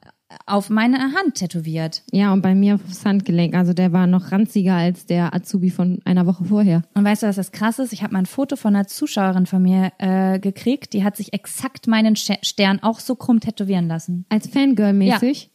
auf 0.46 0.70
meine 0.70 0.98
Hand 0.98 1.34
tätowiert. 1.34 2.02
Ja, 2.10 2.32
und 2.32 2.42
bei 2.42 2.54
mir 2.54 2.74
aufs 2.74 3.04
Handgelenk. 3.04 3.54
Also 3.54 3.72
der 3.72 3.92
war 3.92 4.06
noch 4.06 4.32
ranziger 4.32 4.74
als 4.74 5.06
der 5.06 5.34
Azubi 5.34 5.70
von 5.70 6.00
einer 6.04 6.26
Woche 6.26 6.44
vorher. 6.44 6.82
Und 6.94 7.04
weißt 7.04 7.22
du, 7.22 7.26
was 7.28 7.36
das 7.36 7.52
krass 7.52 7.78
ist? 7.78 7.92
Ich 7.92 8.02
habe 8.02 8.12
mal 8.12 8.20
ein 8.20 8.26
Foto 8.26 8.56
von 8.56 8.74
einer 8.74 8.86
Zuschauerin 8.86 9.46
von 9.46 9.62
mir 9.62 9.92
äh, 9.98 10.38
gekriegt, 10.38 10.92
die 10.92 11.04
hat 11.04 11.16
sich 11.16 11.32
exakt 11.32 11.86
meinen 11.86 12.16
Stern 12.16 12.82
auch 12.82 13.00
so 13.00 13.14
krumm 13.14 13.40
tätowieren 13.40 13.88
lassen. 13.88 14.26
Als 14.28 14.48
Fangirl-mäßig. 14.48 15.50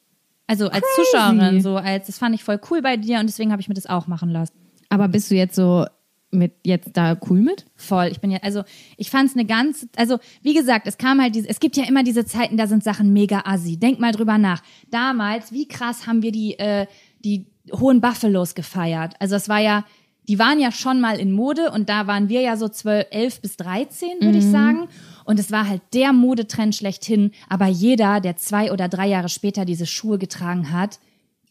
Also 0.47 0.69
als 0.69 0.83
Crazy. 0.83 1.07
Zuschauerin, 1.11 1.61
so 1.61 1.77
als 1.77 2.07
das 2.07 2.17
fand 2.17 2.35
ich 2.35 2.43
voll 2.43 2.59
cool 2.69 2.81
bei 2.81 2.97
dir 2.97 3.19
und 3.19 3.27
deswegen 3.27 3.51
habe 3.51 3.61
ich 3.61 3.69
mir 3.69 3.75
das 3.75 3.85
auch 3.85 4.07
machen 4.07 4.29
lassen. 4.29 4.53
Aber 4.89 5.07
bist 5.07 5.31
du 5.31 5.35
jetzt 5.35 5.55
so 5.55 5.85
mit 6.31 6.53
jetzt 6.65 6.91
da 6.93 7.17
cool 7.29 7.41
mit? 7.41 7.65
Voll. 7.75 8.07
Ich 8.07 8.19
bin 8.19 8.31
ja, 8.31 8.39
also 8.41 8.63
ich 8.97 9.09
fand 9.09 9.29
es 9.29 9.35
eine 9.35 9.45
ganz, 9.45 9.87
also 9.95 10.19
wie 10.41 10.53
gesagt, 10.53 10.87
es 10.87 10.97
kam 10.97 11.21
halt 11.21 11.35
diese, 11.35 11.49
es 11.49 11.59
gibt 11.59 11.77
ja 11.77 11.83
immer 11.85 12.03
diese 12.03 12.25
Zeiten, 12.25 12.57
da 12.57 12.67
sind 12.67 12.83
Sachen 12.83 13.13
mega 13.13 13.43
assi. 13.45 13.77
Denk 13.77 13.99
mal 13.99 14.11
drüber 14.11 14.37
nach. 14.37 14.63
Damals, 14.89 15.51
wie 15.51 15.67
krass 15.67 16.07
haben 16.07 16.21
wir 16.21 16.31
die, 16.31 16.57
äh, 16.57 16.87
die 17.19 17.45
hohen 17.73 18.01
Buffalos 18.01 18.55
gefeiert. 18.55 19.13
Also 19.19 19.35
es 19.35 19.49
war 19.49 19.59
ja, 19.59 19.85
die 20.27 20.39
waren 20.39 20.59
ja 20.59 20.71
schon 20.71 21.01
mal 21.01 21.19
in 21.19 21.31
Mode 21.31 21.71
und 21.71 21.89
da 21.89 22.07
waren 22.07 22.29
wir 22.29 22.41
ja 22.41 22.55
so 22.55 22.69
12, 22.69 23.07
11 23.11 23.41
bis 23.41 23.57
13, 23.57 24.09
würde 24.21 24.37
ich 24.37 24.45
sagen. 24.45 24.87
Und 25.25 25.39
es 25.39 25.51
war 25.51 25.67
halt 25.67 25.81
der 25.93 26.13
Modetrend 26.13 26.75
schlechthin. 26.75 27.31
Aber 27.49 27.67
jeder, 27.67 28.21
der 28.21 28.37
zwei 28.37 28.71
oder 28.71 28.87
drei 28.87 29.07
Jahre 29.07 29.29
später 29.29 29.65
diese 29.65 29.85
Schuhe 29.85 30.17
getragen 30.17 30.71
hat, 30.71 30.99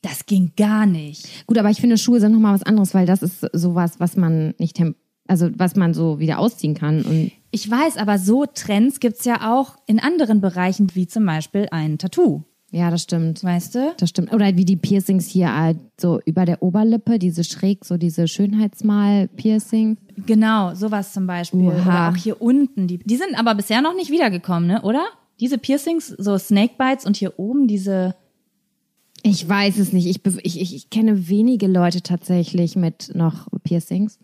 das 0.02 0.26
ging 0.26 0.52
gar 0.56 0.86
nicht. 0.86 1.46
Gut, 1.46 1.58
aber 1.58 1.70
ich 1.70 1.80
finde, 1.80 1.98
Schuhe 1.98 2.20
sind 2.20 2.32
nochmal 2.32 2.54
was 2.54 2.62
anderes, 2.62 2.94
weil 2.94 3.06
das 3.06 3.22
ist 3.22 3.46
sowas, 3.52 4.00
was 4.00 4.16
man 4.16 4.54
nicht, 4.58 4.80
also 5.28 5.50
was 5.56 5.76
man 5.76 5.94
so 5.94 6.18
wieder 6.18 6.38
ausziehen 6.38 6.74
kann. 6.74 7.02
Und 7.02 7.32
Ich 7.50 7.70
weiß, 7.70 7.96
aber 7.98 8.18
so 8.18 8.46
Trends 8.46 9.00
gibt's 9.00 9.24
ja 9.24 9.52
auch 9.52 9.76
in 9.86 10.00
anderen 10.00 10.40
Bereichen, 10.40 10.88
wie 10.94 11.06
zum 11.06 11.26
Beispiel 11.26 11.68
ein 11.70 11.98
Tattoo. 11.98 12.42
ja, 12.72 12.90
das 12.90 13.02
stimmt. 13.02 13.42
Weißt 13.44 13.74
du? 13.74 13.92
Das 13.98 14.08
stimmt. 14.10 14.32
Oder 14.32 14.56
wie 14.56 14.64
die 14.64 14.76
Piercings 14.76 15.26
hier 15.26 15.54
halt 15.54 15.78
so 16.00 16.20
über 16.24 16.44
der 16.46 16.62
Oberlippe, 16.62 17.18
diese 17.18 17.44
schräg, 17.44 17.84
so 17.84 17.96
diese 17.96 18.26
Schönheitsmal-Piercing. 18.26 19.98
Genau, 20.26 20.74
sowas 20.74 21.12
zum 21.12 21.26
Beispiel. 21.26 21.60
Oder 21.68 22.10
auch 22.10 22.16
hier 22.16 22.40
unten. 22.40 22.86
Die, 22.86 22.98
die 22.98 23.16
sind 23.16 23.38
aber 23.38 23.54
bisher 23.54 23.82
noch 23.82 23.94
nicht 23.94 24.10
wiedergekommen, 24.10 24.66
ne? 24.68 24.82
Oder? 24.82 25.04
Diese 25.40 25.58
Piercings, 25.58 26.08
so 26.08 26.36
Snakebites 26.38 27.06
und 27.06 27.16
hier 27.16 27.38
oben 27.38 27.66
diese. 27.66 28.14
Ich 29.22 29.48
weiß 29.48 29.78
es 29.78 29.92
nicht. 29.92 30.06
Ich, 30.06 30.20
ich, 30.42 30.74
ich 30.74 30.90
kenne 30.90 31.28
wenige 31.28 31.66
Leute 31.66 32.02
tatsächlich 32.02 32.76
mit 32.76 33.14
noch 33.14 33.48
Piercings. 33.64 34.18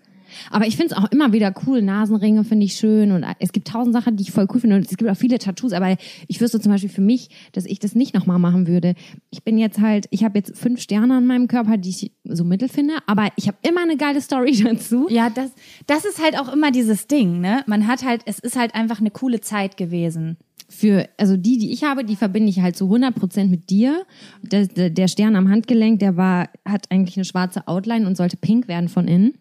Aber 0.50 0.66
ich 0.66 0.76
finde 0.76 0.94
es 0.94 1.00
auch 1.00 1.10
immer 1.10 1.32
wieder 1.32 1.54
cool. 1.66 1.82
Nasenringe 1.82 2.44
finde 2.44 2.66
ich 2.66 2.74
schön 2.74 3.12
und 3.12 3.24
es 3.38 3.52
gibt 3.52 3.68
tausend 3.68 3.94
Sachen, 3.94 4.16
die 4.16 4.22
ich 4.22 4.32
voll 4.32 4.46
cool 4.52 4.60
finde. 4.60 4.76
Und 4.76 4.90
es 4.90 4.96
gibt 4.96 5.10
auch 5.10 5.16
viele 5.16 5.38
Tattoos, 5.38 5.72
aber 5.72 5.96
ich 6.26 6.40
wüsste 6.40 6.60
zum 6.60 6.72
Beispiel 6.72 6.90
für 6.90 7.00
mich, 7.00 7.28
dass 7.52 7.64
ich 7.64 7.78
das 7.78 7.94
nicht 7.94 8.14
nochmal 8.14 8.38
machen 8.38 8.66
würde. 8.66 8.94
Ich 9.30 9.44
bin 9.44 9.58
jetzt 9.58 9.80
halt, 9.80 10.06
ich 10.10 10.24
habe 10.24 10.38
jetzt 10.38 10.56
fünf 10.56 10.80
Sterne 10.80 11.16
an 11.16 11.26
meinem 11.26 11.48
Körper, 11.48 11.76
die 11.76 11.90
ich 11.90 12.12
so 12.24 12.44
mittel 12.44 12.68
finde, 12.68 12.94
aber 13.06 13.28
ich 13.36 13.48
habe 13.48 13.58
immer 13.62 13.82
eine 13.82 13.96
geile 13.96 14.20
Story 14.20 14.52
dazu. 14.64 15.06
Ja, 15.10 15.30
das, 15.30 15.52
das 15.86 16.04
ist 16.04 16.22
halt 16.22 16.38
auch 16.38 16.52
immer 16.52 16.70
dieses 16.70 17.06
Ding, 17.06 17.40
ne? 17.40 17.62
Man 17.66 17.86
hat 17.86 18.04
halt, 18.04 18.22
es 18.26 18.38
ist 18.38 18.56
halt 18.56 18.74
einfach 18.74 19.00
eine 19.00 19.10
coole 19.10 19.40
Zeit 19.40 19.76
gewesen. 19.76 20.36
Für, 20.68 21.08
also 21.16 21.36
die, 21.36 21.58
die 21.58 21.72
ich 21.72 21.84
habe, 21.84 22.04
die 22.04 22.16
verbinde 22.16 22.50
ich 22.50 22.60
halt 22.60 22.76
zu 22.76 22.86
100% 22.92 23.46
mit 23.46 23.70
dir. 23.70 24.04
Der, 24.42 24.66
der, 24.66 25.08
Stern 25.08 25.36
am 25.36 25.48
Handgelenk, 25.48 26.00
der 26.00 26.16
war, 26.16 26.48
hat 26.64 26.90
eigentlich 26.90 27.16
eine 27.16 27.24
schwarze 27.24 27.68
Outline 27.68 28.06
und 28.06 28.16
sollte 28.16 28.36
pink 28.36 28.66
werden 28.66 28.88
von 28.88 29.06
innen. 29.06 29.34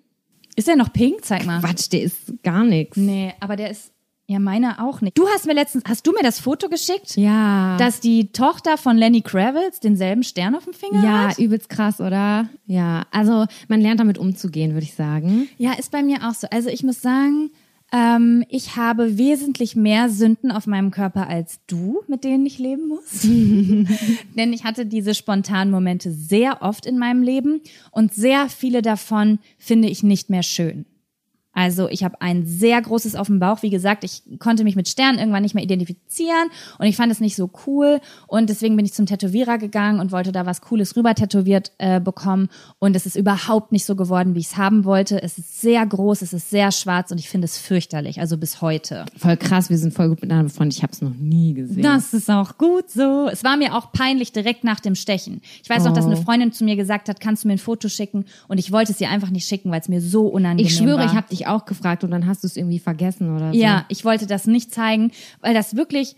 Ist 0.56 0.68
der 0.68 0.76
noch 0.76 0.94
pink? 0.94 1.26
Zeig 1.26 1.46
mal. 1.46 1.60
Quatsch, 1.60 1.92
der 1.92 2.04
ist 2.04 2.44
gar 2.44 2.64
nichts. 2.64 2.96
Nee, 2.96 3.34
aber 3.40 3.56
der 3.56 3.72
ist, 3.72 3.92
ja, 4.28 4.40
meiner 4.40 4.84
auch 4.84 5.02
nicht. 5.02 5.18
Du 5.18 5.28
hast 5.28 5.46
mir 5.46 5.54
letztens, 5.54 5.84
hast 5.88 6.08
du 6.08 6.12
mir 6.12 6.24
das 6.24 6.40
Foto 6.40 6.68
geschickt? 6.68 7.16
Ja. 7.16 7.78
Dass 7.78 8.00
die 8.00 8.32
Tochter 8.32 8.78
von 8.78 8.98
Lenny 8.98 9.22
Kravitz 9.22 9.80
denselben 9.80 10.24
Stern 10.24 10.56
auf 10.56 10.64
dem 10.64 10.74
Finger 10.74 11.04
ja, 11.04 11.30
hat? 11.30 11.38
übelst 11.38 11.70
krass, 11.70 12.00
oder? 12.00 12.50
Ja, 12.66 13.06
also 13.12 13.46
man 13.68 13.82
lernt 13.82 14.00
damit 14.00 14.18
umzugehen, 14.18 14.74
würde 14.74 14.86
ich 14.86 14.96
sagen. 14.96 15.48
Ja, 15.58 15.74
ist 15.74 15.92
bei 15.92 16.02
mir 16.02 16.28
auch 16.28 16.34
so. 16.34 16.48
Also 16.50 16.70
ich 16.70 16.84
muss 16.84 17.02
sagen, 17.02 17.52
ähm, 17.96 18.43
ich 18.50 18.76
habe 18.76 19.18
wesentlich 19.18 19.76
mehr 19.76 20.10
Sünden 20.10 20.52
auf 20.52 20.68
meinem 20.68 20.91
Körper 20.91 21.28
als 21.28 21.60
du, 21.66 22.02
mit 22.08 22.26
denen 22.26 22.46
ich 22.46 22.60
leben 22.60 22.89
muss. 22.89 23.22
Denn 24.36 24.52
ich 24.52 24.66
hatte 24.66 24.86
diese 24.86 25.16
spontanen 25.16 25.72
Momente 25.72 26.12
sehr 26.12 26.62
oft 26.62 26.86
in 26.86 26.98
meinem 26.98 27.24
Leben 27.24 27.62
und 27.91 28.14
sehr 28.14 28.50
viele 28.50 28.82
davon 28.82 29.39
finde 29.58 29.88
ich 29.88 30.04
nicht 30.04 30.30
mehr 30.30 30.43
schön. 30.43 30.86
Also 31.56 31.89
ich 31.89 32.03
habe 32.03 32.22
ein 32.22 32.45
sehr 32.45 32.80
großes 32.82 33.16
auf 33.16 33.28
dem 33.28 33.39
Bauch. 33.39 33.64
Wie 33.64 33.70
gesagt, 33.72 34.03
ich 34.03 34.22
konnte 34.39 34.64
mich 34.64 34.76
mit 34.76 34.88
Sternen 34.88 35.18
irgendwann 35.18 35.41
nicht 35.41 35.56
mehr 35.56 35.64
identifizieren 35.64 36.49
und 36.78 36.86
ich 36.86 36.95
fand 36.95 37.12
es 37.12 37.20
nicht 37.20 37.36
so 37.36 37.49
cool. 37.66 37.99
Und 38.28 38.49
deswegen 38.49 38.76
bin 38.76 38.86
ich 38.86 38.93
zum 38.93 39.06
Tätowierer 39.08 39.58
gegangen 39.58 39.99
und 39.99 40.12
wollte 40.12 40.32
da 40.32 40.45
was 40.45 40.62
Cooles 40.62 40.95
rüber 40.95 41.16
tätowiert 41.16 41.72
äh, 41.80 41.99
bekommen. 41.99 42.49
Und 42.80 42.95
es 42.95 43.06
ist 43.06 43.16
überhaupt 43.16 43.72
nicht 43.72 43.86
so 43.86 43.95
geworden, 43.95 44.36
wie 44.36 44.39
ich 44.39 44.47
es 44.47 44.58
haben 44.58 44.84
wollte. 44.86 45.24
Es 45.24 45.38
ist 45.38 45.62
sehr 45.62 45.86
groß, 45.86 46.22
es 46.22 46.34
ist 46.34 46.49
sehr 46.49 46.72
schwarz 46.72 47.12
und 47.12 47.18
ich 47.20 47.30
finde 47.30 47.45
es 47.45 47.58
fürchterlich. 47.58 48.20
Also 48.20 48.38
bis 48.38 48.62
heute. 48.62 49.06
Voll 49.18 49.38
krass, 49.38 49.70
wir 49.70 49.78
sind 49.78 49.93
voll 49.93 50.10
gut 50.10 50.22
miteinander 50.22 50.49
befreundet. 50.49 50.78
Ich 50.78 50.84
habe 50.84 50.91
es 50.93 51.01
noch 51.01 51.16
nie 51.16 51.53
gesehen. 51.53 51.82
Das 51.84 52.14
ist 52.14 52.30
auch 52.30 52.58
gut 52.58 52.89
so. 52.91 53.30
Es 53.32 53.43
war 53.45 53.56
mir 53.56 53.76
auch 53.76 53.93
peinlich 53.93 54.34
direkt 54.34 54.66
nach 54.66 54.82
dem 54.82 54.95
Stechen. 54.95 55.41
Ich 55.64 55.70
weiß 55.70 55.86
noch, 55.86 55.93
dass 55.93 56.06
eine 56.06 56.16
Oh. 56.18 56.22
Freundin 56.22 56.51
zu 56.51 56.64
mir 56.66 56.76
gesagt 56.76 57.08
hat, 57.10 57.20
kannst 57.22 57.43
du 57.43 57.47
mir 57.47 57.53
ein 57.53 57.60
Foto 57.60 57.88
schicken? 57.88 58.26
Und 58.49 58.58
ich 58.58 58.72
wollte 58.72 58.91
es 58.91 58.99
ihr 59.01 59.10
einfach 59.10 59.30
nicht 59.30 59.47
schicken, 59.47 59.72
weil 59.72 59.80
es 59.82 59.88
mir 59.88 60.01
so 60.01 60.28
unangenehm 60.28 60.66
ich 60.66 60.76
schwöre, 60.76 60.99
war. 60.99 61.06
ich 61.06 61.14
habe 61.16 61.28
dich 61.30 61.45
auch 61.48 61.66
gefragt 61.66 62.04
und 62.04 62.12
dann 62.12 62.26
hast 62.26 62.43
du 62.43 62.48
es 62.48 62.58
irgendwie 62.58 62.80
vergessen 62.80 63.36
oder 63.36 63.54
so. 63.54 63.60
Ja, 63.60 63.86
ich 63.89 64.06
wollte 64.06 64.28
das 64.28 64.48
nicht 64.48 64.74
zeigen, 64.74 65.12
weil 65.41 65.54
das 65.54 65.76
wirklich, 65.76 66.16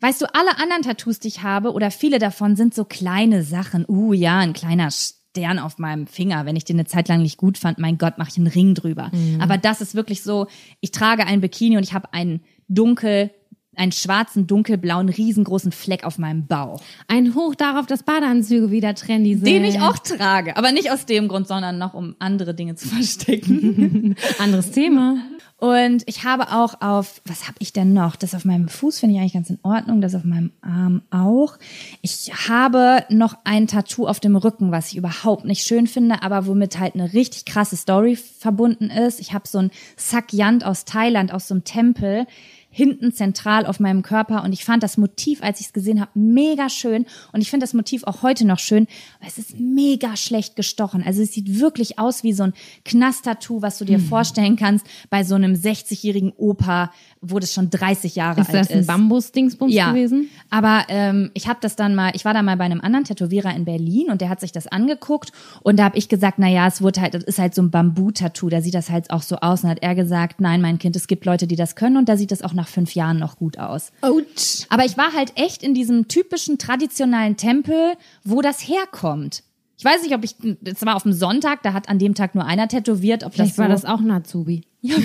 weißt 0.00 0.22
du, 0.22 0.26
alle 0.34 0.58
anderen 0.58 0.82
Tattoos, 0.82 1.18
die 1.20 1.28
ich 1.28 1.42
habe, 1.42 1.72
oder 1.72 1.90
viele 1.90 2.18
davon 2.18 2.56
sind 2.56 2.74
so 2.74 2.84
kleine 2.84 3.42
Sachen. 3.42 3.84
Uh, 3.88 4.12
ja, 4.12 4.38
ein 4.38 4.52
kleiner 4.52 4.90
Stern 4.90 5.58
auf 5.58 5.78
meinem 5.78 6.06
Finger. 6.06 6.46
Wenn 6.46 6.56
ich 6.56 6.64
den 6.64 6.76
eine 6.76 6.86
Zeit 6.86 7.08
lang 7.08 7.22
nicht 7.22 7.36
gut 7.36 7.58
fand, 7.58 7.78
mein 7.78 7.98
Gott, 7.98 8.18
mache 8.18 8.30
ich 8.30 8.38
einen 8.38 8.46
Ring 8.46 8.74
drüber. 8.74 9.10
Aber 9.40 9.58
das 9.58 9.80
ist 9.80 9.94
wirklich 9.94 10.22
so, 10.22 10.46
ich 10.80 10.90
trage 10.90 11.26
ein 11.26 11.40
Bikini 11.40 11.76
und 11.76 11.82
ich 11.82 11.94
habe 11.94 12.12
einen 12.12 12.42
dunkel, 12.68 13.30
einen 13.78 13.92
schwarzen, 13.92 14.46
dunkelblauen, 14.46 15.08
riesengroßen 15.08 15.72
Fleck 15.72 16.04
auf 16.04 16.18
meinem 16.18 16.46
Bauch. 16.46 16.80
Ein 17.06 17.34
Hoch 17.34 17.54
darauf, 17.54 17.86
dass 17.86 18.02
Badeanzüge 18.02 18.70
wieder 18.70 18.94
trendy 18.94 19.34
sind. 19.34 19.46
Den 19.46 19.64
ich 19.64 19.80
auch 19.80 19.98
trage. 19.98 20.56
Aber 20.56 20.72
nicht 20.72 20.90
aus 20.90 21.06
dem 21.06 21.28
Grund, 21.28 21.46
sondern 21.46 21.78
noch 21.78 21.94
um 21.94 22.16
andere 22.18 22.54
Dinge 22.54 22.74
zu 22.74 22.88
verstecken. 22.88 24.16
Anderes 24.38 24.70
Thema. 24.70 25.18
Und 25.60 26.04
ich 26.06 26.22
habe 26.22 26.52
auch 26.52 26.80
auf, 26.80 27.20
was 27.24 27.48
habe 27.48 27.56
ich 27.58 27.72
denn 27.72 27.92
noch? 27.92 28.14
Das 28.14 28.32
auf 28.32 28.44
meinem 28.44 28.68
Fuß 28.68 29.00
finde 29.00 29.16
ich 29.16 29.20
eigentlich 29.20 29.32
ganz 29.32 29.50
in 29.50 29.58
Ordnung, 29.64 30.00
das 30.00 30.14
auf 30.14 30.22
meinem 30.22 30.52
Arm 30.60 31.02
auch. 31.10 31.58
Ich 32.00 32.30
habe 32.48 33.04
noch 33.08 33.36
ein 33.42 33.66
Tattoo 33.66 34.06
auf 34.06 34.20
dem 34.20 34.36
Rücken, 34.36 34.70
was 34.70 34.92
ich 34.92 34.96
überhaupt 34.96 35.44
nicht 35.44 35.66
schön 35.66 35.88
finde, 35.88 36.22
aber 36.22 36.46
womit 36.46 36.78
halt 36.78 36.94
eine 36.94 37.12
richtig 37.12 37.44
krasse 37.44 37.76
Story 37.76 38.14
verbunden 38.14 38.88
ist. 38.88 39.18
Ich 39.18 39.32
habe 39.32 39.48
so 39.48 39.58
ein 39.58 39.72
Sakyant 39.96 40.64
aus 40.64 40.84
Thailand, 40.84 41.34
aus 41.34 41.48
so 41.48 41.54
einem 41.54 41.64
Tempel 41.64 42.28
hinten 42.70 43.12
zentral 43.12 43.66
auf 43.66 43.80
meinem 43.80 44.02
Körper. 44.02 44.44
Und 44.44 44.52
ich 44.52 44.64
fand 44.64 44.82
das 44.82 44.98
Motiv, 44.98 45.42
als 45.42 45.60
ich 45.60 45.66
es 45.66 45.72
gesehen 45.72 46.00
habe, 46.00 46.10
mega 46.14 46.68
schön. 46.68 47.06
Und 47.32 47.40
ich 47.40 47.50
finde 47.50 47.64
das 47.64 47.74
Motiv 47.74 48.04
auch 48.04 48.22
heute 48.22 48.46
noch 48.46 48.58
schön, 48.58 48.86
weil 49.20 49.28
es 49.28 49.38
ist 49.38 49.58
mega 49.58 50.16
schlecht 50.16 50.56
gestochen. 50.56 51.02
Also 51.04 51.22
es 51.22 51.32
sieht 51.32 51.60
wirklich 51.60 51.98
aus 51.98 52.22
wie 52.22 52.32
so 52.32 52.44
ein 52.44 52.52
Knast-Tattoo, 52.84 53.62
was 53.62 53.78
du 53.78 53.84
dir 53.84 53.98
vorstellen 53.98 54.56
kannst 54.56 54.86
bei 55.10 55.24
so 55.24 55.34
einem 55.34 55.54
60-jährigen 55.54 56.32
Opa, 56.36 56.92
wo 57.20 57.38
das 57.38 57.52
schon 57.52 57.70
30 57.70 58.14
Jahre 58.14 58.40
Ist 58.42 58.48
alt 58.50 58.56
das 58.60 58.70
ein 58.70 58.78
ist. 58.80 58.86
Bambus-Dingsbums 58.86 59.72
Ja, 59.74 59.90
gewesen? 59.90 60.28
aber 60.50 60.84
ähm, 60.88 61.30
ich 61.34 61.48
habe 61.48 61.58
das 61.60 61.74
dann 61.76 61.94
mal, 61.94 62.12
ich 62.14 62.24
war 62.24 62.34
da 62.34 62.42
mal 62.42 62.56
bei 62.56 62.64
einem 62.64 62.80
anderen 62.80 63.04
Tätowierer 63.04 63.54
in 63.54 63.64
Berlin 63.64 64.10
und 64.10 64.20
der 64.20 64.28
hat 64.28 64.40
sich 64.40 64.52
das 64.52 64.66
angeguckt 64.66 65.32
und 65.62 65.78
da 65.78 65.84
habe 65.84 65.98
ich 65.98 66.08
gesagt, 66.08 66.38
na 66.38 66.48
ja, 66.48 66.66
es 66.66 66.80
wurde 66.82 67.00
halt, 67.00 67.14
das 67.14 67.24
ist 67.24 67.38
halt 67.38 67.54
so 67.54 67.62
ein 67.62 67.70
Bambu-Tattoo, 67.70 68.48
da 68.48 68.60
sieht 68.60 68.74
das 68.74 68.90
halt 68.90 69.10
auch 69.10 69.22
so 69.22 69.36
aus. 69.36 69.64
Und 69.64 69.70
hat 69.70 69.82
er 69.82 69.94
gesagt, 69.94 70.40
nein, 70.40 70.60
mein 70.60 70.78
Kind, 70.78 70.94
es 70.96 71.06
gibt 71.08 71.24
Leute, 71.24 71.46
die 71.46 71.56
das 71.56 71.74
können 71.76 71.96
und 71.96 72.08
da 72.08 72.16
sieht 72.16 72.30
das 72.30 72.42
auch 72.42 72.52
nach 72.52 72.68
fünf 72.68 72.94
Jahren 72.94 73.18
noch 73.18 73.36
gut 73.36 73.58
aus. 73.58 73.90
Ouch. 74.02 74.22
Aber 74.68 74.84
ich 74.84 74.96
war 74.96 75.12
halt 75.12 75.32
echt 75.36 75.62
in 75.62 75.74
diesem 75.74 76.08
typischen 76.08 76.58
traditionellen 76.58 77.36
Tempel, 77.36 77.94
wo 78.24 78.42
das 78.42 78.60
herkommt. 78.68 79.42
Ich 79.76 79.84
weiß 79.84 80.02
nicht, 80.02 80.12
ob 80.14 80.24
ich, 80.24 80.34
das 80.60 80.84
war 80.84 80.96
auf 80.96 81.04
dem 81.04 81.12
Sonntag, 81.12 81.62
da 81.62 81.72
hat 81.72 81.88
an 81.88 82.00
dem 82.00 82.14
Tag 82.16 82.34
nur 82.34 82.44
einer 82.44 82.66
tätowiert, 82.66 83.22
ob 83.22 83.34
Vielleicht 83.34 83.50
das 83.50 83.56
so, 83.56 83.62
war 83.62 83.68
das 83.68 83.84
auch 83.84 84.00
ein 84.00 84.10
Azubi. 84.10 84.62
Ja, 84.80 84.96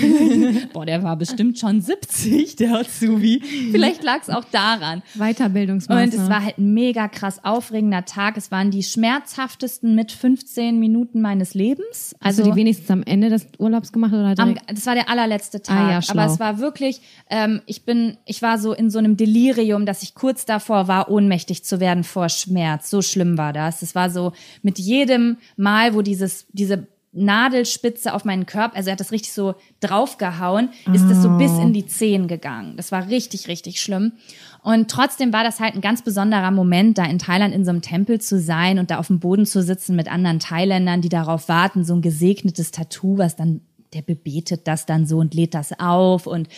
boah, 0.72 0.86
der 0.86 1.02
war 1.02 1.16
bestimmt 1.16 1.58
schon 1.58 1.80
70, 1.80 2.54
der 2.56 2.74
Azubi. 2.74 3.42
Vielleicht 3.72 4.04
lag 4.04 4.20
es 4.22 4.30
auch 4.30 4.44
daran. 4.44 5.02
Weiterbildungsmaßnahmen. 5.14 6.12
Und 6.12 6.14
es 6.14 6.30
war 6.30 6.44
halt 6.44 6.58
ein 6.58 6.74
mega 6.74 7.08
krass 7.08 7.44
aufregender 7.44 8.04
Tag. 8.04 8.36
Es 8.36 8.52
waren 8.52 8.70
die 8.70 8.84
schmerzhaftesten 8.84 9.96
mit 9.96 10.12
15 10.12 10.78
Minuten 10.78 11.20
meines 11.20 11.54
Lebens. 11.54 12.14
also 12.20 12.44
die 12.44 12.54
wenigstens 12.54 12.88
am 12.90 13.02
Ende 13.02 13.30
des 13.30 13.48
Urlaubs 13.58 13.90
gemacht 13.90 14.12
oder 14.12 14.34
am, 14.38 14.54
das 14.68 14.86
war 14.86 14.94
der 14.94 15.08
allerletzte 15.08 15.60
Tag. 15.60 15.76
Ah 15.76 15.90
ja, 15.90 16.02
schlau. 16.02 16.22
aber 16.22 16.32
es 16.32 16.38
war 16.38 16.58
wirklich, 16.60 17.00
ähm, 17.28 17.60
ich 17.66 17.84
bin, 17.84 18.16
ich 18.26 18.42
war 18.42 18.58
so 18.58 18.72
in 18.72 18.90
so 18.90 19.00
einem 19.00 19.16
Delirium, 19.16 19.86
dass 19.86 20.04
ich 20.04 20.14
kurz 20.14 20.44
davor 20.44 20.86
war, 20.86 21.10
ohnmächtig 21.10 21.64
zu 21.64 21.80
werden 21.80 22.04
vor 22.04 22.28
Schmerz. 22.28 22.90
So 22.90 23.02
schlimm 23.02 23.38
war 23.38 23.52
das. 23.52 23.82
Es 23.82 23.96
war 23.96 24.08
so 24.08 24.32
mit 24.62 24.78
jedem 24.78 25.38
Mal, 25.56 25.94
wo 25.94 26.02
dieses, 26.02 26.46
diese 26.52 26.86
Nadelspitze 27.14 28.12
auf 28.12 28.24
meinen 28.24 28.44
Körper, 28.44 28.76
also 28.76 28.88
er 28.88 28.92
hat 28.92 29.00
das 29.00 29.12
richtig 29.12 29.32
so 29.32 29.54
draufgehauen, 29.80 30.70
ist 30.92 31.08
das 31.08 31.22
so 31.22 31.30
bis 31.38 31.52
in 31.58 31.72
die 31.72 31.86
Zehen 31.86 32.26
gegangen. 32.26 32.76
Das 32.76 32.92
war 32.92 33.08
richtig, 33.08 33.48
richtig 33.48 33.80
schlimm. 33.80 34.12
Und 34.62 34.90
trotzdem 34.90 35.32
war 35.32 35.44
das 35.44 35.60
halt 35.60 35.74
ein 35.74 35.80
ganz 35.80 36.02
besonderer 36.02 36.50
Moment, 36.50 36.98
da 36.98 37.04
in 37.04 37.18
Thailand 37.18 37.54
in 37.54 37.64
so 37.64 37.70
einem 37.70 37.82
Tempel 37.82 38.20
zu 38.20 38.40
sein 38.40 38.78
und 38.78 38.90
da 38.90 38.98
auf 38.98 39.06
dem 39.06 39.20
Boden 39.20 39.46
zu 39.46 39.62
sitzen 39.62 39.94
mit 39.94 40.10
anderen 40.10 40.40
Thailändern, 40.40 41.00
die 41.02 41.08
darauf 41.08 41.48
warten, 41.48 41.84
so 41.84 41.94
ein 41.94 42.02
gesegnetes 42.02 42.72
Tattoo, 42.72 43.18
was 43.18 43.36
dann, 43.36 43.60
der 43.92 44.02
bebetet 44.02 44.66
das 44.66 44.86
dann 44.86 45.06
so 45.06 45.18
und 45.18 45.34
lädt 45.34 45.54
das 45.54 45.78
auf 45.78 46.26
und 46.26 46.48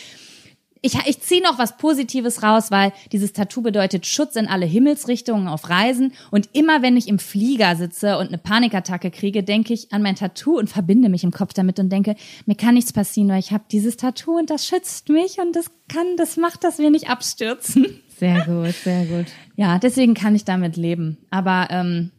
ich, 0.81 0.95
ich 1.05 1.21
ziehe 1.21 1.41
noch 1.41 1.57
was 1.57 1.77
Positives 1.77 2.43
raus, 2.43 2.71
weil 2.71 2.91
dieses 3.11 3.33
Tattoo 3.33 3.61
bedeutet 3.61 4.05
Schutz 4.05 4.35
in 4.35 4.47
alle 4.47 4.65
Himmelsrichtungen 4.65 5.47
auf 5.47 5.69
Reisen. 5.69 6.13
Und 6.31 6.49
immer 6.53 6.81
wenn 6.81 6.97
ich 6.97 7.07
im 7.07 7.19
Flieger 7.19 7.75
sitze 7.75 8.17
und 8.17 8.27
eine 8.27 8.37
Panikattacke 8.37 9.11
kriege, 9.11 9.43
denke 9.43 9.73
ich 9.73 9.91
an 9.91 10.01
mein 10.01 10.15
Tattoo 10.15 10.57
und 10.57 10.69
verbinde 10.69 11.09
mich 11.09 11.23
im 11.23 11.31
Kopf 11.31 11.53
damit 11.53 11.79
und 11.79 11.89
denke, 11.89 12.15
mir 12.45 12.55
kann 12.55 12.75
nichts 12.75 12.93
passieren, 12.93 13.29
weil 13.29 13.39
ich 13.39 13.51
habe 13.51 13.65
dieses 13.71 13.97
Tattoo 13.97 14.37
und 14.37 14.49
das 14.49 14.65
schützt 14.65 15.09
mich 15.09 15.39
und 15.39 15.55
das 15.55 15.71
kann, 15.87 16.17
das 16.17 16.37
macht, 16.37 16.63
dass 16.63 16.79
wir 16.79 16.89
nicht 16.89 17.09
abstürzen. 17.09 18.01
Sehr 18.17 18.45
gut, 18.45 18.73
sehr 18.83 19.05
gut. 19.05 19.25
Ja, 19.59 19.79
deswegen 19.79 20.13
kann 20.13 20.35
ich 20.35 20.45
damit 20.45 20.77
leben. 20.77 21.17
Aber 21.31 21.69
ähm, 21.71 22.11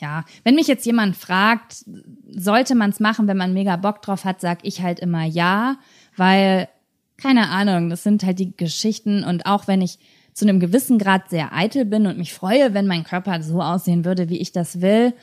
ja, 0.00 0.24
wenn 0.42 0.56
mich 0.56 0.66
jetzt 0.66 0.84
jemand 0.84 1.16
fragt, 1.16 1.84
sollte 2.28 2.74
man 2.74 2.90
es 2.90 2.98
machen, 2.98 3.28
wenn 3.28 3.36
man 3.36 3.52
mega 3.52 3.76
Bock 3.76 4.02
drauf 4.02 4.24
hat, 4.24 4.40
sag 4.40 4.58
ich 4.62 4.82
halt 4.82 4.98
immer 4.98 5.24
ja, 5.24 5.78
weil 6.16 6.68
keine 7.16 7.48
Ahnung, 7.48 7.90
das 7.90 8.02
sind 8.02 8.24
halt 8.24 8.38
die 8.38 8.56
Geschichten 8.56 9.24
und 9.24 9.46
auch 9.46 9.66
wenn 9.68 9.80
ich 9.80 9.98
zu 10.32 10.44
einem 10.44 10.60
gewissen 10.60 10.98
Grad 10.98 11.30
sehr 11.30 11.54
eitel 11.54 11.86
bin 11.86 12.06
und 12.06 12.18
mich 12.18 12.34
freue, 12.34 12.74
wenn 12.74 12.86
mein 12.86 13.04
Körper 13.04 13.42
so 13.42 13.62
aussehen 13.62 14.04
würde, 14.04 14.28
wie 14.28 14.38
ich 14.38 14.52
das 14.52 14.82
will, 14.82 15.14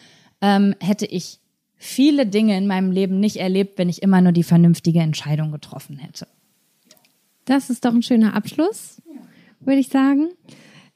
ähm, 0.41 0.75
hätte 0.79 1.05
ich 1.05 1.39
viele 1.75 2.25
Dinge 2.25 2.57
in 2.57 2.65
meinem 2.65 2.91
Leben 2.91 3.19
nicht 3.19 3.37
erlebt, 3.37 3.77
wenn 3.77 3.89
ich 3.89 4.01
immer 4.01 4.21
nur 4.21 4.31
die 4.31 4.43
vernünftige 4.43 5.01
Entscheidung 5.01 5.51
getroffen 5.51 5.99
hätte. 5.99 6.27
Das 7.45 7.69
ist 7.69 7.85
doch 7.85 7.93
ein 7.93 8.01
schöner 8.01 8.35
Abschluss, 8.35 9.01
würde 9.59 9.79
ich 9.79 9.89
sagen. 9.89 10.29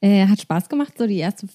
Äh, 0.01 0.27
hat 0.27 0.41
Spaß 0.41 0.69
gemacht, 0.69 0.93
so 0.97 1.05
die 1.05 1.17
erste 1.17 1.47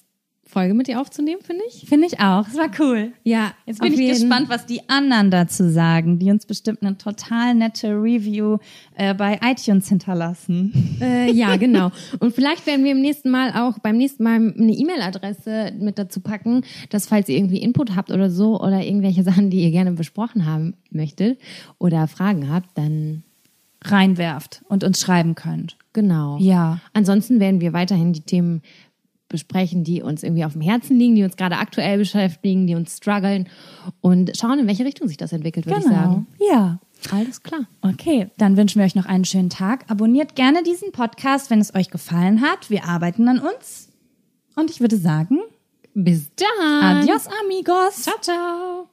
Folge 0.53 0.73
mit 0.73 0.87
dir 0.87 1.01
aufzunehmen, 1.01 1.41
finde 1.41 1.63
ich. 1.67 1.85
Finde 1.89 2.07
ich 2.07 2.19
auch. 2.19 2.45
Das 2.45 2.55
war 2.55 2.69
cool. 2.79 3.11
Ja, 3.23 3.51
Jetzt 3.65 3.81
bin 3.81 3.91
ich 3.93 3.99
jeden- 3.99 4.11
gespannt, 4.19 4.47
was 4.49 4.65
die 4.65 4.87
anderen 4.87 5.31
dazu 5.31 5.67
sagen, 5.69 6.19
die 6.19 6.29
uns 6.31 6.45
bestimmt 6.45 6.81
eine 6.83 6.97
total 6.97 7.55
nette 7.55 7.89
Review 7.89 8.57
äh, 8.95 9.13
bei 9.13 9.39
iTunes 9.43 9.89
hinterlassen. 9.89 10.97
Äh, 11.01 11.31
ja, 11.31 11.55
genau. 11.57 11.91
Und 12.19 12.33
vielleicht 12.35 12.65
werden 12.67 12.85
wir 12.85 12.91
im 12.91 13.01
nächsten 13.01 13.29
Mal 13.31 13.51
auch 13.53 13.79
beim 13.79 13.97
nächsten 13.97 14.23
Mal 14.23 14.35
eine 14.35 14.71
E-Mail-Adresse 14.73 15.73
mit 15.79 15.97
dazu 15.97 16.19
packen, 16.21 16.61
dass 16.89 17.07
falls 17.07 17.27
ihr 17.29 17.37
irgendwie 17.37 17.57
Input 17.57 17.95
habt 17.95 18.11
oder 18.11 18.29
so 18.29 18.59
oder 18.61 18.83
irgendwelche 18.83 19.23
Sachen, 19.29 19.49
die 19.49 19.63
ihr 19.63 19.71
gerne 19.71 19.91
besprochen 19.93 20.45
haben 20.45 20.75
möchtet 20.91 21.39
oder 21.79 22.07
Fragen 22.07 22.49
habt, 22.53 22.69
dann 22.77 23.23
Reinwerft 23.85 24.61
und 24.69 24.83
uns 24.83 25.01
schreiben 25.01 25.35
könnt. 25.35 25.77
genau. 25.91 26.37
Ja. 26.39 26.79
Ansonsten 26.93 27.39
werden 27.41 27.59
wir 27.59 27.73
weiterhin 27.73 28.13
die 28.13 28.21
Themen 28.21 28.61
besprechen, 29.33 29.83
die 29.83 30.01
uns 30.01 30.23
irgendwie 30.23 30.45
auf 30.45 30.53
dem 30.53 30.61
Herzen 30.61 30.97
liegen, 30.97 31.15
die 31.15 31.23
uns 31.23 31.35
gerade 31.35 31.57
aktuell 31.57 31.97
beschäftigen, 31.97 32.65
die 32.67 32.75
uns 32.75 32.95
strugglen 32.97 33.49
und 33.99 34.31
schauen, 34.39 34.59
in 34.59 34.67
welche 34.67 34.85
Richtung 34.85 35.09
sich 35.09 35.17
das 35.17 35.33
entwickelt, 35.33 35.65
würde 35.65 35.79
ich 35.79 35.85
sagen. 35.85 36.27
Ja. 36.49 36.79
Alles 37.11 37.43
klar. 37.43 37.65
Okay, 37.81 38.29
dann 38.37 38.55
wünschen 38.55 38.79
wir 38.79 38.85
euch 38.85 38.95
noch 38.95 39.05
einen 39.05 39.25
schönen 39.25 39.49
Tag. 39.49 39.83
Abonniert 39.89 40.35
gerne 40.35 40.63
diesen 40.63 40.93
Podcast, 40.93 41.49
wenn 41.49 41.59
es 41.59 41.75
euch 41.75 41.89
gefallen 41.89 42.39
hat. 42.39 42.69
Wir 42.69 42.85
arbeiten 42.85 43.27
an 43.27 43.39
uns. 43.39 43.89
Und 44.55 44.69
ich 44.71 44.79
würde 44.79 44.95
sagen, 44.95 45.39
Bis 45.93 46.29
dann. 46.37 46.99
adios 46.99 47.27
amigos. 47.43 48.03
Ciao, 48.03 48.15
ciao. 48.21 48.92